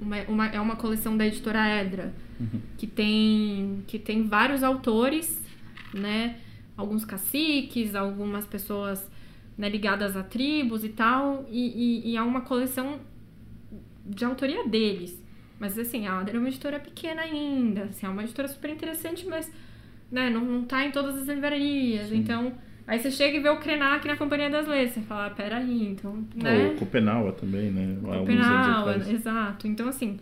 uma, 0.00 0.16
uma- 0.28 0.46
é 0.46 0.60
uma 0.60 0.76
coleção 0.76 1.16
da 1.16 1.26
editora 1.26 1.66
Edra, 1.80 2.12
que, 2.76 2.86
tem, 2.86 3.82
que 3.88 3.98
tem 3.98 4.22
vários 4.28 4.62
autores, 4.62 5.42
né? 5.92 6.36
Alguns 6.76 7.04
caciques, 7.04 7.94
algumas 7.96 8.46
pessoas 8.46 9.10
né, 9.56 9.68
ligadas 9.68 10.16
a 10.16 10.22
tribos 10.22 10.84
e 10.84 10.88
tal, 10.90 11.44
e, 11.50 12.02
e, 12.06 12.10
e 12.12 12.16
é 12.16 12.22
uma 12.22 12.42
coleção 12.42 13.00
de 14.06 14.24
autoria 14.24 14.66
deles. 14.68 15.20
Mas 15.58 15.76
assim, 15.76 16.06
a 16.06 16.20
Adra 16.20 16.36
é 16.36 16.38
uma 16.38 16.48
editora 16.48 16.78
pequena 16.78 17.22
ainda, 17.22 17.84
assim, 17.84 18.06
é 18.06 18.08
uma 18.08 18.22
editora 18.22 18.46
super 18.46 18.70
interessante, 18.70 19.26
mas 19.26 19.50
né, 20.10 20.30
não, 20.30 20.44
não 20.44 20.64
tá 20.64 20.84
em 20.86 20.92
todas 20.92 21.16
as 21.16 21.26
livrarias. 21.26 22.12
Então, 22.12 22.52
aí 22.88 22.98
você 22.98 23.10
chega 23.10 23.36
e 23.36 23.40
vê 23.40 23.48
o 23.50 23.58
Krenak 23.58 24.04
na 24.08 24.16
Companhia 24.16 24.50
das 24.50 24.66
Letras, 24.66 24.94
você 24.94 25.00
fala, 25.02 25.26
ah, 25.26 25.30
peraí, 25.30 25.86
então, 25.88 26.24
né? 26.34 26.68
Ou 26.70 26.74
Copenaua 26.74 27.32
também, 27.32 27.70
né? 27.70 27.96
Atrás. 28.80 29.08
exato. 29.08 29.68
Então, 29.68 29.88
assim, 29.88 30.18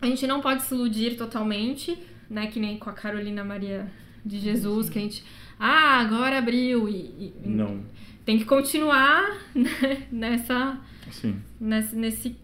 a 0.00 0.06
gente 0.06 0.26
não 0.26 0.40
pode 0.40 0.62
se 0.62 0.74
iludir 0.74 1.16
totalmente, 1.16 1.98
né? 2.30 2.46
Que 2.46 2.58
nem 2.58 2.78
com 2.78 2.88
a 2.88 2.92
Carolina 2.94 3.44
Maria 3.44 3.86
de 4.24 4.38
Jesus, 4.38 4.88
que 4.88 4.98
a 4.98 5.02
gente. 5.02 5.24
Ah, 5.58 6.00
agora 6.00 6.38
abriu. 6.38 6.88
E, 6.88 6.94
e- 6.94 7.34
Não, 7.44 7.80
tem 8.24 8.38
que 8.38 8.44
continuar 8.44 9.36
né, 9.54 10.06
nessa, 10.10 10.78
sim. 11.10 11.36
nesse, 11.60 11.94
nesse, 11.96 12.36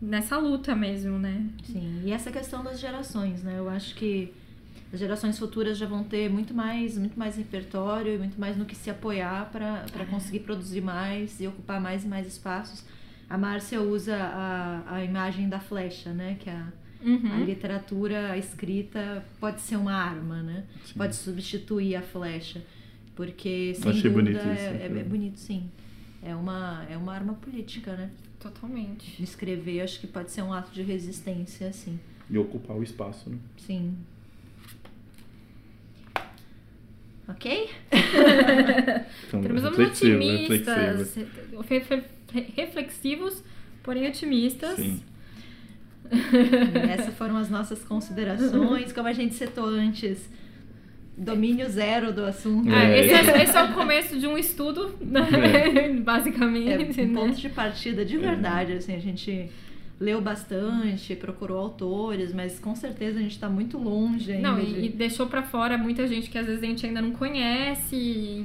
nessa 0.00 0.38
luta 0.38 0.74
mesmo, 0.74 1.18
né? 1.18 1.46
Sim, 1.62 2.02
e 2.04 2.10
essa 2.12 2.30
questão 2.30 2.62
das 2.64 2.80
gerações, 2.80 3.42
né? 3.42 3.54
Eu 3.58 3.68
acho 3.68 3.94
que 3.94 4.32
as 4.92 4.98
gerações 5.00 5.38
futuras 5.38 5.76
já 5.78 5.86
vão 5.86 6.04
ter 6.04 6.28
muito 6.30 6.54
mais, 6.54 6.96
muito 6.96 7.18
mais 7.18 7.36
repertório 7.36 8.14
e 8.14 8.18
muito 8.18 8.38
mais 8.40 8.56
no 8.56 8.64
que 8.64 8.74
se 8.74 8.88
apoiar 8.88 9.50
para 9.50 10.06
conseguir 10.08 10.40
produzir 10.40 10.80
mais 10.80 11.40
e 11.40 11.46
ocupar 11.46 11.80
mais 11.80 12.04
e 12.04 12.08
mais 12.08 12.26
espaços. 12.26 12.84
A 13.28 13.36
Márcia 13.36 13.80
usa 13.82 14.16
a, 14.16 14.94
a 14.96 15.04
imagem 15.04 15.48
da 15.48 15.58
flecha, 15.58 16.12
né? 16.12 16.36
Que 16.38 16.48
a, 16.50 16.60
a 17.02 17.08
Uhum. 17.08 17.44
literatura, 17.44 18.32
a 18.32 18.38
escrita 18.38 19.24
pode 19.38 19.60
ser 19.60 19.76
uma 19.76 19.92
arma, 19.92 20.42
né? 20.42 20.64
Sim. 20.84 20.94
Pode 20.96 21.14
substituir 21.14 21.94
a 21.94 22.02
flecha. 22.02 22.62
Porque, 23.14 23.74
sem 23.74 23.90
achei 23.90 24.10
dúvida, 24.10 24.38
bonito 24.40 24.54
isso, 24.54 24.64
é, 24.64 24.76
é, 24.82 24.84
é 25.00 25.04
bonito, 25.04 25.38
sim. 25.38 25.70
É 26.22 26.34
uma, 26.34 26.84
é 26.90 26.96
uma 26.96 27.12
arma 27.14 27.34
política, 27.34 27.94
né? 27.94 28.10
Totalmente. 28.40 29.22
Escrever, 29.22 29.80
acho 29.82 30.00
que 30.00 30.06
pode 30.06 30.30
ser 30.30 30.42
um 30.42 30.52
ato 30.52 30.72
de 30.72 30.82
resistência, 30.82 31.68
assim. 31.68 31.98
E 32.30 32.36
ocupar 32.38 32.76
o 32.76 32.82
espaço, 32.82 33.30
né? 33.30 33.38
Sim. 33.58 33.94
Ok? 37.28 37.70
Então, 39.28 39.42
Temos 39.42 39.64
otimistas, 39.64 41.16
reflexivo. 41.16 41.62
re- 41.68 42.02
re- 42.32 42.46
reflexivos, 42.56 43.42
porém 43.82 44.06
otimistas. 44.08 44.76
Sim. 44.76 45.00
Essas 46.90 47.14
foram 47.14 47.36
as 47.36 47.50
nossas 47.50 47.82
considerações. 47.82 48.92
Como 48.92 49.08
a 49.08 49.12
gente 49.12 49.34
citou 49.34 49.64
antes, 49.66 50.30
domínio 51.16 51.68
zero 51.68 52.12
do 52.12 52.24
assunto. 52.24 52.70
É, 52.70 53.00
É. 53.00 53.04
esse, 53.04 53.30
é, 53.30 53.42
esse 53.42 53.56
é 53.56 53.62
o 53.64 53.72
começo 53.74 54.18
de 54.18 54.26
um 54.26 54.38
estudo, 54.38 54.94
né? 55.00 55.26
basicamente. 56.04 57.00
É 57.00 57.02
um 57.04 57.08
né? 57.08 57.14
ponto 57.20 57.36
de 57.40 57.48
partida 57.48 58.04
de 58.04 58.16
verdade, 58.18 58.72
assim, 58.74 58.94
a 58.94 59.00
gente 59.00 59.48
leu 59.98 60.20
bastante, 60.20 61.16
procurou 61.16 61.58
autores, 61.58 62.32
mas 62.34 62.58
com 62.58 62.74
certeza 62.76 63.18
a 63.18 63.22
gente 63.22 63.32
está 63.32 63.48
muito 63.48 63.78
longe 63.78 64.30
ainda. 64.32 64.52
Não, 64.52 64.60
de- 64.62 64.66
e, 64.80 64.86
e 64.86 64.88
deixou 64.90 65.26
pra 65.26 65.42
fora 65.42 65.78
muita 65.78 66.06
gente 66.06 66.28
que 66.28 66.36
às 66.36 66.46
vezes 66.46 66.62
a 66.62 66.66
gente 66.66 66.84
ainda 66.84 67.00
não 67.00 67.12
conhece, 67.12 67.96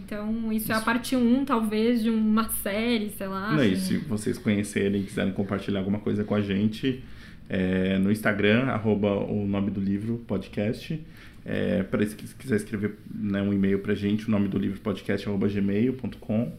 então 0.04 0.52
isso, 0.52 0.72
é 0.72 0.76
a 0.76 0.82
parte 0.82 1.16
1, 1.16 1.44
talvez, 1.46 2.02
de 2.02 2.10
uma 2.10 2.48
série, 2.50 3.10
sei 3.10 3.28
lá. 3.28 3.52
Não, 3.54 3.64
e 3.64 3.76
se 3.76 3.98
vocês 3.98 4.38
conhecerem 4.38 5.02
e 5.02 5.04
quiserem 5.04 5.34
compartilhar 5.34 5.80
alguma 5.80 6.00
coisa 6.00 6.24
com 6.24 6.36
a 6.36 6.42
gente, 6.42 7.04
é, 7.50 7.98
no 7.98 8.12
Instagram, 8.12 8.64
arroba 8.68 9.14
o 9.14 9.46
nome 9.46 9.70
do 9.72 9.80
livro, 9.82 10.24
podcast. 10.26 11.00
É, 11.44 11.82
para 11.84 12.06
se 12.06 12.16
quiser 12.16 12.56
escrever 12.58 12.98
né, 13.14 13.42
um 13.42 13.52
e-mail 13.52 13.80
pra 13.80 13.96
gente, 13.96 14.28
o 14.28 14.32
nome 14.32 14.48
do 14.48 14.58
livro 14.60 14.80
podcast 14.80 15.28
arroba 15.28 15.48
gmail.com. 15.50 16.52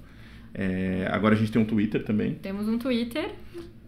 É, 0.55 1.09
agora 1.11 1.35
a 1.35 1.39
gente 1.39 1.51
tem 1.53 1.63
um 1.63 1.65
Twitter 1.65 2.05
também. 2.05 2.35
Temos 2.35 2.69
um 2.69 2.77
Twitter, 2.79 3.31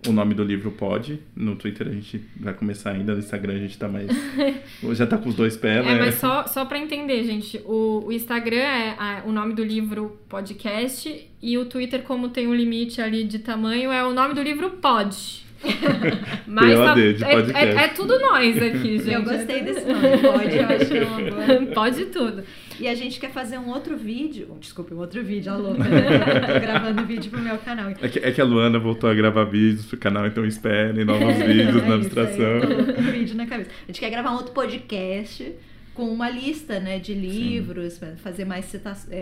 O 0.07 0.13
nome 0.13 0.35
do 0.35 0.45
livro 0.45 0.71
pode. 0.71 1.19
No 1.35 1.57
Twitter 1.57 1.89
a 1.89 1.91
gente 1.93 2.21
vai 2.39 2.53
começar 2.53 2.91
ainda, 2.91 3.13
no 3.15 3.19
Instagram 3.21 3.55
a 3.55 3.59
gente 3.59 3.79
tá 3.79 3.89
mais. 3.89 4.09
Já 4.93 5.07
tá 5.07 5.17
com 5.17 5.29
os 5.31 5.35
dois 5.35 5.57
pés, 5.57 5.79
É, 5.79 5.83
né? 5.95 5.99
mas 5.99 6.17
só, 6.17 6.47
só 6.47 6.65
pra 6.65 6.79
entender, 6.79 7.25
gente, 7.25 7.59
o, 7.65 8.05
o 8.07 8.13
Instagram 8.13 8.57
é 8.57 8.95
a- 8.99 9.23
o 9.25 9.33
nome 9.33 9.55
do 9.55 9.65
livro 9.65 10.19
podcast 10.29 11.27
e 11.43 11.57
o 11.59 11.65
Twitter, 11.65 12.03
como 12.03 12.29
tem 12.29 12.47
um 12.47 12.55
limite 12.55 13.01
ali 13.01 13.25
de 13.25 13.39
tamanho, 13.39 13.91
é 13.91 14.05
o 14.05 14.13
nome 14.13 14.35
do 14.35 14.43
livro 14.43 14.71
pod. 14.73 15.43
Mas 16.47 16.75
tá- 16.79 16.95
é, 17.29 17.65
é, 17.65 17.85
é 17.85 17.89
tudo 17.89 18.19
nós 18.21 18.57
aqui, 18.63 18.99
gente. 18.99 19.11
Eu 19.11 19.23
gostei 19.23 19.63
desse 19.63 19.87
nome, 19.87 20.19
pode, 20.19 20.57
eu 20.57 20.67
acho 20.67 20.87
que 20.87 20.99
é 20.99 21.05
uma 21.05 21.21
boa. 21.31 21.67
Pode 21.75 22.05
tudo. 22.07 22.43
E 22.81 22.89
a 22.89 22.95
gente 22.95 23.21
quer 23.21 23.31
fazer 23.31 23.59
um 23.59 23.69
outro 23.69 23.97
vídeo. 23.97 24.57
Desculpa, 24.61 24.95
um 24.95 24.99
outro 24.99 25.23
vídeo, 25.23 25.53
a 25.53 25.57
louca. 25.57 25.85
Tô 25.85 26.61
gravando 26.61 27.05
vídeo 27.07 27.31
pro 27.31 27.41
meu 27.41 27.57
canal. 27.59 27.91
É 28.01 28.09
que, 28.09 28.19
é 28.19 28.33
que 28.33 28.41
a 28.41 28.45
Luana 28.45 28.79
voltou 28.79 29.09
a 29.09 29.15
gravar 29.15 29.45
vídeos 29.45 29.87
pro 29.87 29.97
canal, 29.97 30.27
então 30.27 30.45
esperem 30.45 31.05
novos 31.05 31.35
vídeos 31.45 31.83
É 31.83 31.89
na 31.89 31.95
abstração. 31.95 32.55
aí, 32.63 32.93
tô 32.95 33.01
um 33.01 33.13
vídeo 33.13 33.37
na 33.37 33.47
cabeça. 33.47 33.71
A 33.85 33.87
gente 33.87 34.01
quer 34.01 34.11
gravar 34.11 34.31
um 34.31 34.37
outro 34.37 34.53
podcast 34.53 35.55
com 35.95 36.09
uma 36.13 36.29
lista, 36.29 36.81
né, 36.81 36.99
de 36.99 37.15
livros, 37.15 37.97
pra 37.99 38.17
fazer 38.17 38.45
mais 38.45 38.65
citações, 38.65 39.15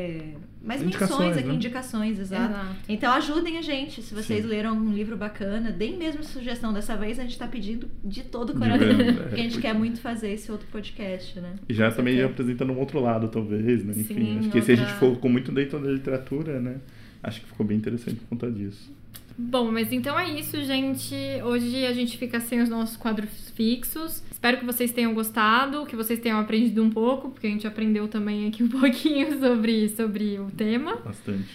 mais 0.65 0.81
Indicações, 0.83 1.19
menções 1.21 1.37
aqui, 1.37 1.49
né? 1.49 1.55
indicações, 1.55 2.19
exato. 2.19 2.53
Exato. 2.53 2.77
Então 2.89 3.13
ajudem 3.13 3.59
a 3.59 3.63
gente, 3.63 4.01
se 4.01 4.15
vocês 4.15 4.43
Sim. 4.43 4.49
leram 4.49 4.71
algum 4.71 4.93
livro 4.93 5.17
bacana, 5.17 5.71
deem 5.71 5.99
mesmo 5.99 6.25
sugestão. 6.25 6.73
Dessa 6.73 6.97
vez 6.97 7.19
a 7.19 7.23
gente 7.25 7.37
tá 7.39 7.47
pedindo 7.47 7.91
de 8.05 8.23
todo 8.23 8.51
o 8.51 8.59
coração, 8.59 8.87
porque 9.29 9.41
a 9.41 9.45
gente 9.45 9.59
é, 9.59 9.61
quer 9.61 9.75
muito 9.75 10.01
fazer 10.01 10.31
esse 10.33 10.51
outro 10.51 10.67
podcast, 10.73 11.39
né? 11.41 11.55
E 11.69 11.75
já 11.75 11.91
Com 11.91 11.97
também 11.97 12.15
certeza. 12.15 12.33
apresentando 12.33 12.73
um 12.73 12.79
outro 12.79 13.01
lado, 13.01 13.29
talvez, 13.29 13.85
né? 13.85 13.93
Enfim, 13.97 14.15
Sim, 14.15 14.39
acho 14.39 14.51
que 14.51 14.63
se 14.63 14.73
a 14.73 14.77
gente 14.77 14.91
outra- 14.93 15.09
focou 15.11 15.31
muito 15.31 15.53
dentro 15.53 15.79
da 15.79 15.91
literatura, 15.91 16.59
né? 16.59 16.77
Acho 17.23 17.41
que 17.41 17.47
ficou 17.49 17.67
bem 17.67 17.77
interessante 17.77 18.17
por 18.17 18.29
conta 18.29 18.51
disso. 18.51 18.91
Bom, 19.37 19.71
mas 19.73 19.93
então 19.93 20.19
é 20.19 20.29
isso, 20.39 20.63
gente. 20.63 21.15
Hoje 21.45 21.87
a 21.87 21.93
gente 21.93 22.19
fica 22.19 22.39
sem 22.41 22.61
os 22.61 22.69
nossos 22.69 22.97
quadros 22.97 23.51
fixos. 23.57 24.23
Espero 24.43 24.59
que 24.59 24.67
vocês 24.67 24.91
tenham 24.91 25.15
gostado, 25.15 25.87
que 25.87 25.95
vocês 25.95 26.19
tenham 26.19 26.37
aprendido 26.41 26.83
um 26.83 26.91
pouco, 26.91 27.31
porque 27.31 27.47
a 27.47 27.51
gente 27.51 27.65
aprendeu 27.65 28.09
também 28.09 28.49
aqui 28.49 28.65
um 28.65 28.67
pouquinho 28.69 29.39
sobre, 29.39 29.89
sobre 29.91 30.37
o 30.41 30.51
tema. 30.51 30.97
Bastante. 30.97 31.49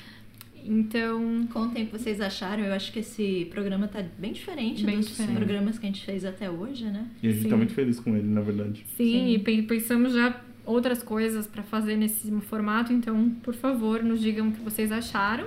Então, 0.64 1.45
Contem 1.51 1.84
o 1.84 1.88
que 1.88 1.91
vocês 1.97 2.22
acharam. 2.22 2.64
Eu 2.64 2.72
acho 2.72 2.93
que 2.93 2.99
esse 2.99 3.45
programa 3.51 3.89
tá 3.89 4.01
bem 4.18 4.31
diferente 4.31 4.85
Bem 4.85 4.99
dos 4.99 5.09
diferente. 5.09 5.35
programas 5.35 5.77
que 5.77 5.85
a 5.85 5.89
gente 5.89 6.05
fez 6.05 6.23
até 6.23 6.49
hoje, 6.49 6.85
né? 6.85 7.05
E 7.22 7.27
a 7.27 7.31
gente 7.31 7.43
Sim. 7.43 7.49
tá 7.49 7.57
muito 7.57 7.73
feliz 7.73 7.99
com 7.99 8.15
ele, 8.15 8.26
na 8.30 8.39
verdade. 8.39 8.85
sim, 8.95 9.03
Sim. 9.11 9.34
e 9.34 9.39
pen- 9.39 9.64
pensamos 9.64 10.14
já 10.14 10.39
outras 10.65 11.03
coisas 11.03 11.45
pra 11.45 11.64
fazer 11.64 11.97
nesse 11.97 12.31
formato, 12.39 12.93
então, 12.93 13.31
por 13.43 13.53
favor, 13.53 14.01
nos 14.01 14.22
digam 14.22 14.47
o 14.47 14.51
que 14.53 14.61
vocês 14.61 14.93
acharam. 14.93 15.45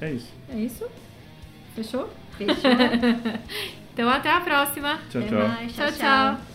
É 0.00 0.12
isso. 0.12 0.32
É 0.48 0.60
isso? 0.60 0.86
Fechou? 1.74 2.08
Fechou? 2.38 2.54
Então, 3.94 4.10
até 4.10 4.30
a 4.30 4.40
próxima. 4.40 4.98
Tchau, 5.08 5.22
Até 5.22 5.28
tchau. 5.30 5.48
mais. 5.48 5.72
tchau. 5.72 5.92
tchau. 5.92 6.53